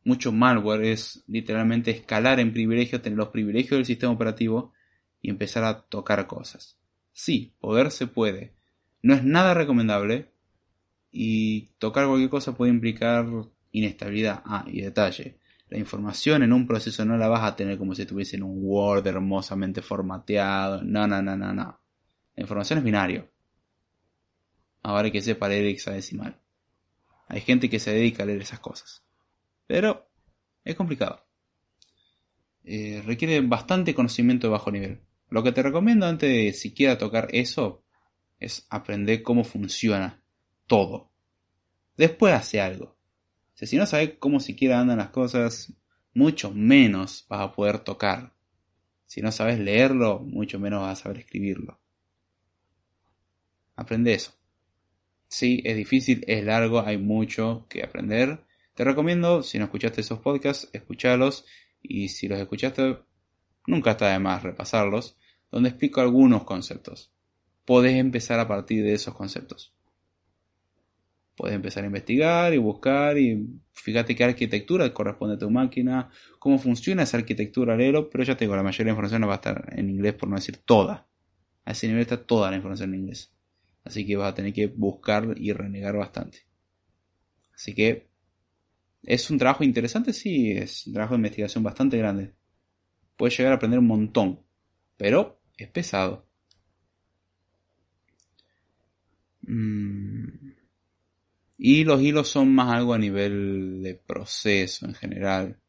[0.04, 4.74] mucho malware es literalmente escalar en privilegios, tener los privilegios del sistema operativo
[5.22, 6.78] y empezar a tocar cosas.
[7.12, 8.56] Sí, poder se puede.
[9.02, 10.32] No es nada recomendable
[11.12, 13.28] y tocar cualquier cosa puede implicar
[13.72, 14.42] inestabilidad.
[14.46, 15.38] Ah, y detalle.
[15.70, 18.58] La información en un proceso no la vas a tener como si estuviese en un
[18.62, 20.82] Word hermosamente formateado.
[20.84, 21.80] No, no, no, no, no.
[22.36, 23.30] La información es binario.
[24.82, 26.40] Ahora hay que sepa leer hexadecimal.
[27.28, 29.04] Hay gente que se dedica a leer esas cosas.
[29.68, 30.10] Pero
[30.64, 31.24] es complicado.
[32.64, 35.02] Eh, requiere bastante conocimiento de bajo nivel.
[35.30, 37.84] Lo que te recomiendo antes de siquiera tocar eso
[38.40, 40.24] es aprender cómo funciona
[40.66, 41.12] todo.
[41.96, 42.99] Después hace algo
[43.68, 45.74] si no sabes cómo siquiera andan las cosas,
[46.14, 48.34] mucho menos vas a poder tocar.
[49.06, 51.80] Si no sabes leerlo, mucho menos vas a saber escribirlo.
[53.76, 54.34] Aprende eso.
[55.28, 58.46] Sí, es difícil, es largo, hay mucho que aprender.
[58.74, 61.46] Te recomiendo, si no escuchaste esos podcasts, escuchalos.
[61.82, 63.00] Y si los escuchaste,
[63.68, 65.18] nunca está de más repasarlos,
[65.52, 67.12] donde explico algunos conceptos.
[67.66, 69.74] Podés empezar a partir de esos conceptos.
[71.40, 76.60] Puedes empezar a investigar y buscar y fíjate qué arquitectura corresponde a tu máquina, cómo
[76.60, 77.78] funciona esa arquitectura
[78.12, 80.28] pero ya tengo la mayoría de la información no va a estar en inglés por
[80.28, 81.08] no decir toda.
[81.64, 83.32] A ese nivel está toda la información en inglés.
[83.86, 86.40] Así que vas a tener que buscar y renegar bastante.
[87.56, 88.10] Así que
[89.04, 92.34] es un trabajo interesante, sí, es un trabajo de investigación bastante grande.
[93.16, 94.42] Puedes llegar a aprender un montón,
[94.98, 96.28] pero es pesado.
[99.48, 100.19] Mm.
[101.62, 105.60] Y los hilos son más algo a nivel de proceso en general.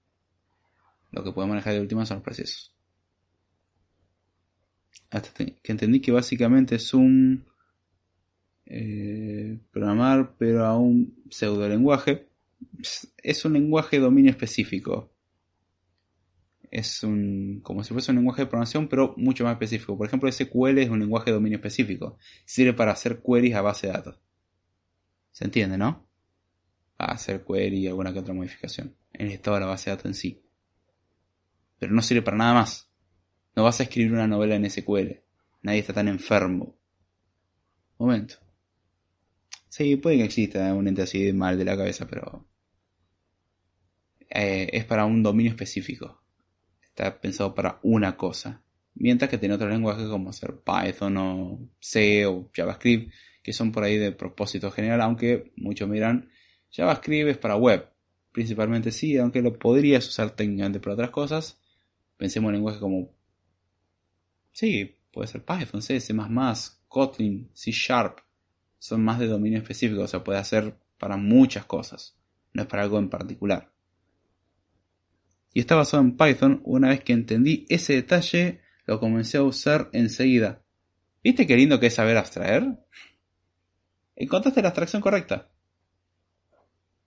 [1.10, 2.72] Lo que podemos manejar de última son los procesos.
[5.10, 7.44] Hasta que entendí que básicamente es un
[8.66, 12.28] eh, programar, pero a un pseudo lenguaje.
[13.16, 15.10] Es un lenguaje de dominio específico.
[16.70, 19.98] Es un, como si fuese un lenguaje de programación, pero mucho más específico.
[19.98, 22.16] Por ejemplo, SQL es un lenguaje de dominio específico.
[22.44, 24.29] Sirve para hacer queries a base de datos.
[25.32, 26.06] ¿Se entiende, no?
[26.96, 29.96] Para hacer query y alguna que otra modificación en el estado de la base de
[29.96, 30.42] datos en sí.
[31.78, 32.90] Pero no sirve para nada más.
[33.56, 35.22] No vas a escribir una novela en SQL.
[35.62, 36.76] Nadie está tan enfermo.
[37.98, 38.36] Momento.
[39.68, 42.48] Sí, puede que exista un ente así mal de la cabeza, pero
[44.28, 46.22] eh, es para un dominio específico.
[46.82, 48.62] Está pensado para una cosa.
[48.94, 53.12] Mientras que tiene otro lenguaje como ser Python o C o JavaScript,
[53.42, 56.30] que son por ahí de propósito general, aunque muchos miran
[56.70, 57.88] JavaScript es para web.
[58.32, 61.60] Principalmente sí, aunque lo podrías usar técnicamente para otras cosas.
[62.16, 63.12] Pensemos en lenguajes como...
[64.52, 66.14] Sí, puede ser Python, C, C++,
[66.88, 68.18] Kotlin, C Sharp,
[68.78, 72.18] son más de dominio específico, o sea, puede hacer para muchas cosas,
[72.52, 73.72] no es para algo en particular.
[75.52, 79.90] Y está basado en Python, una vez que entendí ese detalle, lo comencé a usar
[79.92, 80.64] enseguida.
[81.22, 82.78] ¿Viste qué lindo que es saber abstraer?
[84.20, 85.48] Encontraste la abstracción correcta.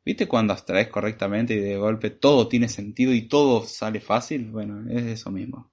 [0.03, 4.49] ¿Viste cuando abstraes correctamente y de golpe todo tiene sentido y todo sale fácil?
[4.49, 5.71] Bueno, es eso mismo.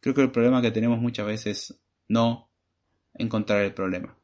[0.00, 2.50] Creo que el problema que tenemos muchas veces es no
[3.14, 4.18] encontrar el problema.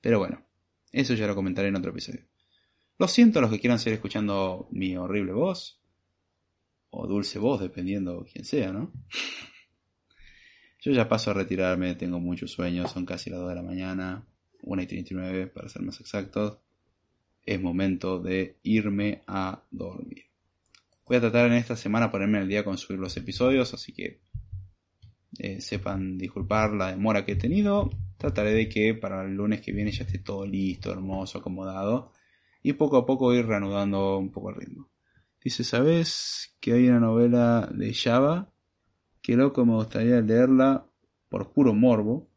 [0.00, 0.46] Pero bueno,
[0.92, 2.24] eso ya lo comentaré en otro episodio.
[2.96, 5.78] Lo siento a los que quieran seguir escuchando mi horrible voz.
[6.88, 8.94] O dulce voz, dependiendo quién sea, ¿no?
[10.80, 14.26] Yo ya paso a retirarme, tengo muchos sueños, son casi las 2 de la mañana,
[14.62, 16.58] 1 y 39 para ser más exactos.
[17.44, 20.24] Es momento de irme a dormir.
[21.06, 24.20] Voy a tratar en esta semana ponerme al día con subir los episodios, así que
[25.38, 27.90] eh, sepan disculpar la demora que he tenido.
[28.18, 32.12] Trataré de que para el lunes que viene ya esté todo listo, hermoso, acomodado.
[32.62, 34.90] Y poco a poco ir reanudando un poco el ritmo.
[35.42, 38.52] Dice, ¿sabes que hay una novela de Java?
[39.22, 40.86] Que loco, me gustaría leerla
[41.28, 42.28] por puro morbo.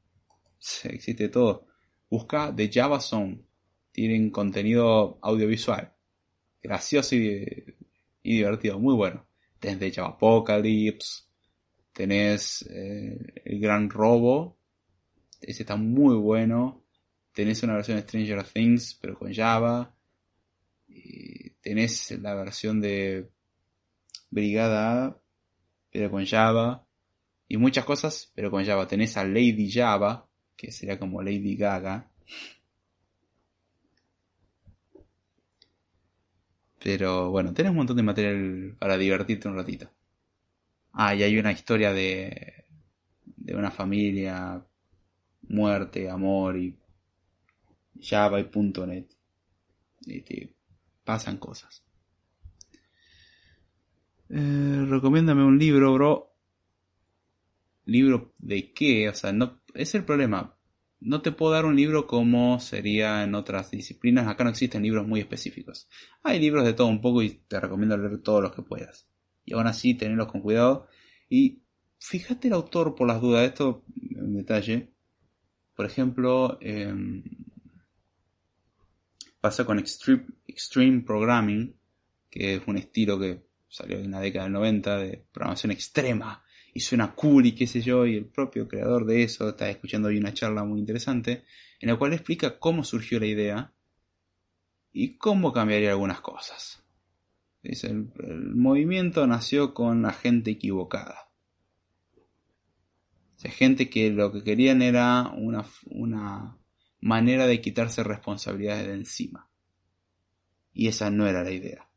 [0.84, 1.71] existe todo.
[2.12, 3.40] Busca The Java Song.
[3.92, 5.92] Tienen contenido audiovisual.
[6.62, 7.76] Gracioso y,
[8.22, 8.78] divertido.
[8.80, 9.26] Muy bueno.
[9.60, 11.24] Desde Java Apocalypse
[11.92, 14.60] Tenés eh, el Gran Robo.
[15.42, 16.84] Ese está muy bueno.
[17.34, 19.96] Tenés una versión de Stranger Things, pero con Java.
[21.62, 23.32] Tenés la versión de
[24.30, 25.22] Brigada
[25.92, 26.88] pero con Java.
[27.48, 28.88] Y muchas cosas, pero con Java.
[28.88, 32.10] Tenés a Lady Java, que sería como Lady Gaga.
[36.84, 39.90] Pero bueno, tenés un montón de material para divertirte un ratito.
[40.94, 42.66] Ah, y hay una historia de,
[43.26, 44.64] de una familia,
[45.44, 46.78] muerte, amor y
[48.02, 48.50] Java y
[48.88, 49.08] .net.
[51.04, 51.84] Pasan cosas.
[54.30, 56.34] Eh, recomiéndame un libro, bro.
[57.86, 59.10] ¿Libro de qué?
[59.10, 60.58] O sea, no, es el problema.
[61.00, 64.28] No te puedo dar un libro como sería en otras disciplinas.
[64.28, 65.90] Acá no existen libros muy específicos.
[66.24, 69.08] Hay libros de todo un poco y te recomiendo leer todos los que puedas
[69.46, 70.88] y aún así tenerlos con cuidado.
[71.30, 71.64] Y
[72.00, 74.92] fíjate el autor por las dudas, esto en detalle.
[75.76, 77.24] Por ejemplo, em,
[79.40, 81.76] pasa con Extreme, Extreme Programming,
[82.30, 86.44] que es un estilo que salió en la década del 90 de programación extrema
[86.74, 90.08] y suena cool y qué sé yo, y el propio creador de eso está escuchando
[90.08, 91.44] hoy una charla muy interesante
[91.80, 93.74] en la cual explica cómo surgió la idea
[94.94, 96.84] y cómo cambiaría algunas cosas.
[97.64, 101.30] Dice, el, movimiento nació con la gente equivocada.
[103.44, 106.58] O gente que lo que querían era una, una
[107.00, 109.50] manera de quitarse responsabilidades de encima.
[110.74, 111.91] Y esa no era la idea.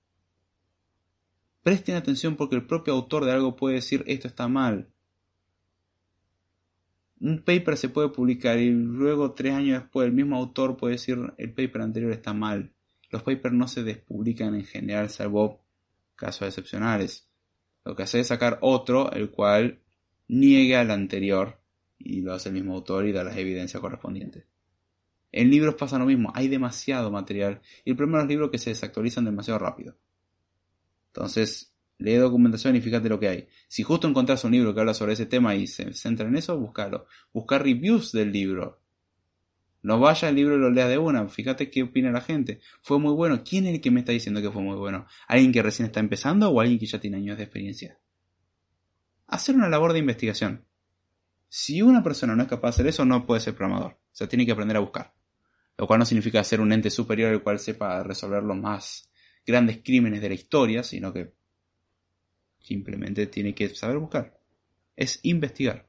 [1.64, 4.90] Presten atención porque el propio autor de algo puede decir esto está mal.
[7.20, 11.18] un paper se puede publicar y luego tres años después el mismo autor puede decir
[11.38, 12.74] el paper anterior está mal.
[13.08, 15.64] Los papers no se despublican en general salvo
[16.16, 17.30] casos excepcionales.
[17.82, 19.80] Lo que hace es sacar otro el cual
[20.28, 21.58] niegue al anterior
[21.98, 24.44] y lo hace el mismo autor y da las evidencias correspondientes.
[25.32, 28.52] En libros pasa lo mismo, hay demasiado material y el problema de los libros es
[28.52, 29.96] que se desactualizan demasiado rápido.
[31.14, 33.48] Entonces, lee documentación y fíjate lo que hay.
[33.68, 36.58] Si justo encontrás un libro que habla sobre ese tema y se centra en eso,
[36.58, 37.06] búscalo.
[37.32, 38.80] Buscar reviews del libro.
[39.82, 42.60] No vaya al libro y lo leas de una, fíjate qué opina la gente.
[42.82, 43.44] Fue muy bueno.
[43.44, 45.06] ¿Quién es el que me está diciendo que fue muy bueno?
[45.28, 47.98] ¿Alguien que recién está empezando o alguien que ya tiene años de experiencia?
[49.28, 50.64] Hacer una labor de investigación.
[51.48, 53.92] Si una persona no es capaz de hacer eso, no puede ser programador.
[53.92, 55.14] O sea, tiene que aprender a buscar.
[55.76, 59.08] Lo cual no significa ser un ente superior el cual sepa resolver los más
[59.46, 61.32] grandes crímenes de la historia, sino que
[62.58, 64.38] simplemente tiene que saber buscar.
[64.96, 65.88] Es investigar.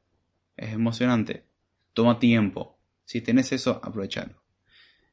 [0.57, 1.45] Es emocionante.
[1.93, 2.77] Toma tiempo.
[3.05, 4.43] Si tenés eso, aprovechalo.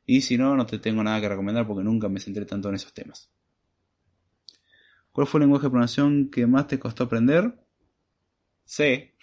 [0.05, 2.75] Y si no, no te tengo nada que recomendar porque nunca me centré tanto en
[2.75, 3.31] esos temas.
[5.13, 7.55] ¿Cuál fue el lenguaje de programación que más te costó aprender?
[8.65, 9.15] C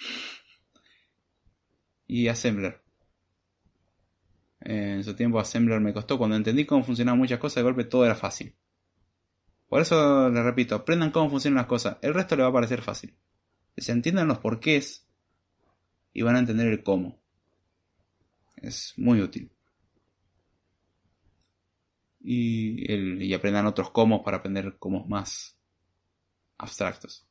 [2.07, 2.81] y Assembler.
[4.61, 6.17] En su tiempo Assembler me costó.
[6.17, 8.56] Cuando entendí cómo funcionaban muchas cosas, de golpe todo era fácil.
[9.69, 11.98] Por eso les repito, aprendan cómo funcionan las cosas.
[12.01, 13.15] El resto le va a parecer fácil.
[13.77, 15.07] Se entiendan los porqués
[16.11, 17.19] y van a entender el cómo.
[18.56, 19.51] Es muy útil.
[22.22, 25.56] Y, aprendan otros cómo para aprender cómo más
[26.57, 27.25] abstractos.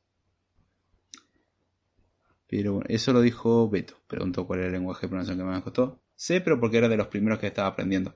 [2.47, 3.95] Pero eso lo dijo Beto.
[4.07, 6.01] Preguntó cuál era el lenguaje de programación que más me costó.
[6.15, 8.15] Sé, pero porque era de los primeros que estaba aprendiendo.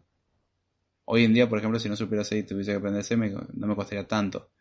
[1.05, 3.67] Hoy en día, por ejemplo, si no supiera C y tuviese que aprender C, no
[3.67, 4.51] me costaría tanto.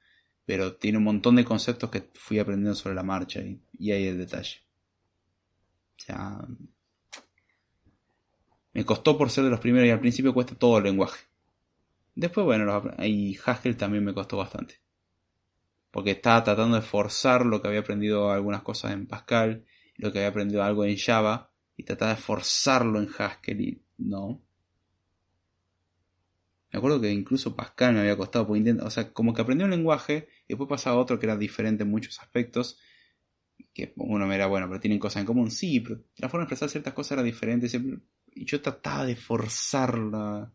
[0.45, 4.07] Pero tiene un montón de conceptos que fui aprendiendo sobre la marcha y, y ahí
[4.07, 4.59] el detalle.
[5.97, 6.39] O sea,
[8.73, 11.21] me costó por ser de los primeros y al principio cuesta todo el lenguaje.
[12.15, 14.83] Después, bueno, y Haskell también me costó bastante
[15.93, 20.19] porque estaba tratando de forzar lo que había aprendido algunas cosas en Pascal, lo que
[20.19, 24.43] había aprendido algo en Java, y trataba de forzarlo en Haskell y no.
[26.73, 30.29] Me acuerdo que incluso Pascal me había costado, o sea, como que aprendí un lenguaje
[30.47, 32.79] y después pasaba otro que era diferente en muchos aspectos,
[33.75, 36.47] que uno me era bueno, pero tienen cosas en común, sí, pero la forma de
[36.47, 37.69] expresar ciertas cosas era diferente,
[38.35, 40.53] y yo trataba de forzarla,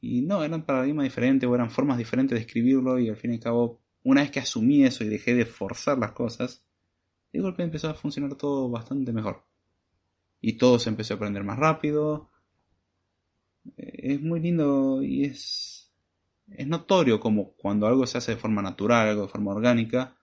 [0.00, 3.34] y no, eran paradigmas diferentes o eran formas diferentes de escribirlo, y al fin y
[3.34, 6.64] al cabo una vez que asumí eso y dejé de forzar las cosas,
[7.32, 9.44] de golpe empezó a funcionar todo bastante mejor.
[10.40, 12.29] Y todo se empezó a aprender más rápido.
[13.76, 15.92] Eh, es muy lindo y es,
[16.48, 20.16] es notorio como cuando algo se hace de forma natural, algo de forma orgánica,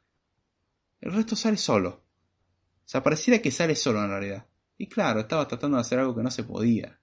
[1.02, 1.90] el resto sale solo.
[1.90, 4.46] O sea, pareciera que sale solo en realidad.
[4.78, 7.00] Y claro, estaba tratando de hacer algo que no se podía.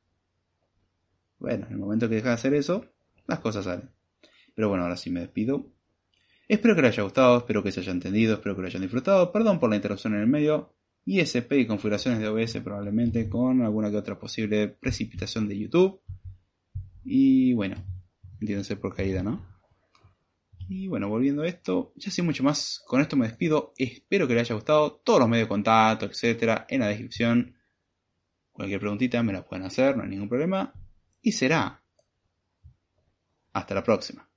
[1.39, 2.87] Bueno, en el momento que deja de hacer eso,
[3.27, 3.91] las cosas salen.
[4.55, 5.71] Pero bueno, ahora sí me despido.
[6.49, 9.33] Espero que les haya gustado, espero que se haya entendido, espero que lo hayan disfrutado.
[9.33, 10.75] Perdón por la interrupción en el medio.
[11.07, 16.01] ISP y configuraciones de OBS probablemente con alguna que otra posible precipitación de YouTube.
[17.05, 17.77] Y bueno,
[18.41, 19.47] entiéndanse por caída, ¿no?
[20.69, 22.83] Y bueno, volviendo a esto, ya sé mucho más.
[22.87, 23.75] Con esto me despido.
[23.77, 24.93] Espero que les haya gustado.
[25.05, 27.57] Todos los medios de contacto, etcétera, en la descripción.
[28.53, 30.73] Cualquier preguntita me la pueden hacer, no hay ningún problema.
[31.21, 31.83] Y será.
[33.53, 34.29] Hasta la próxima.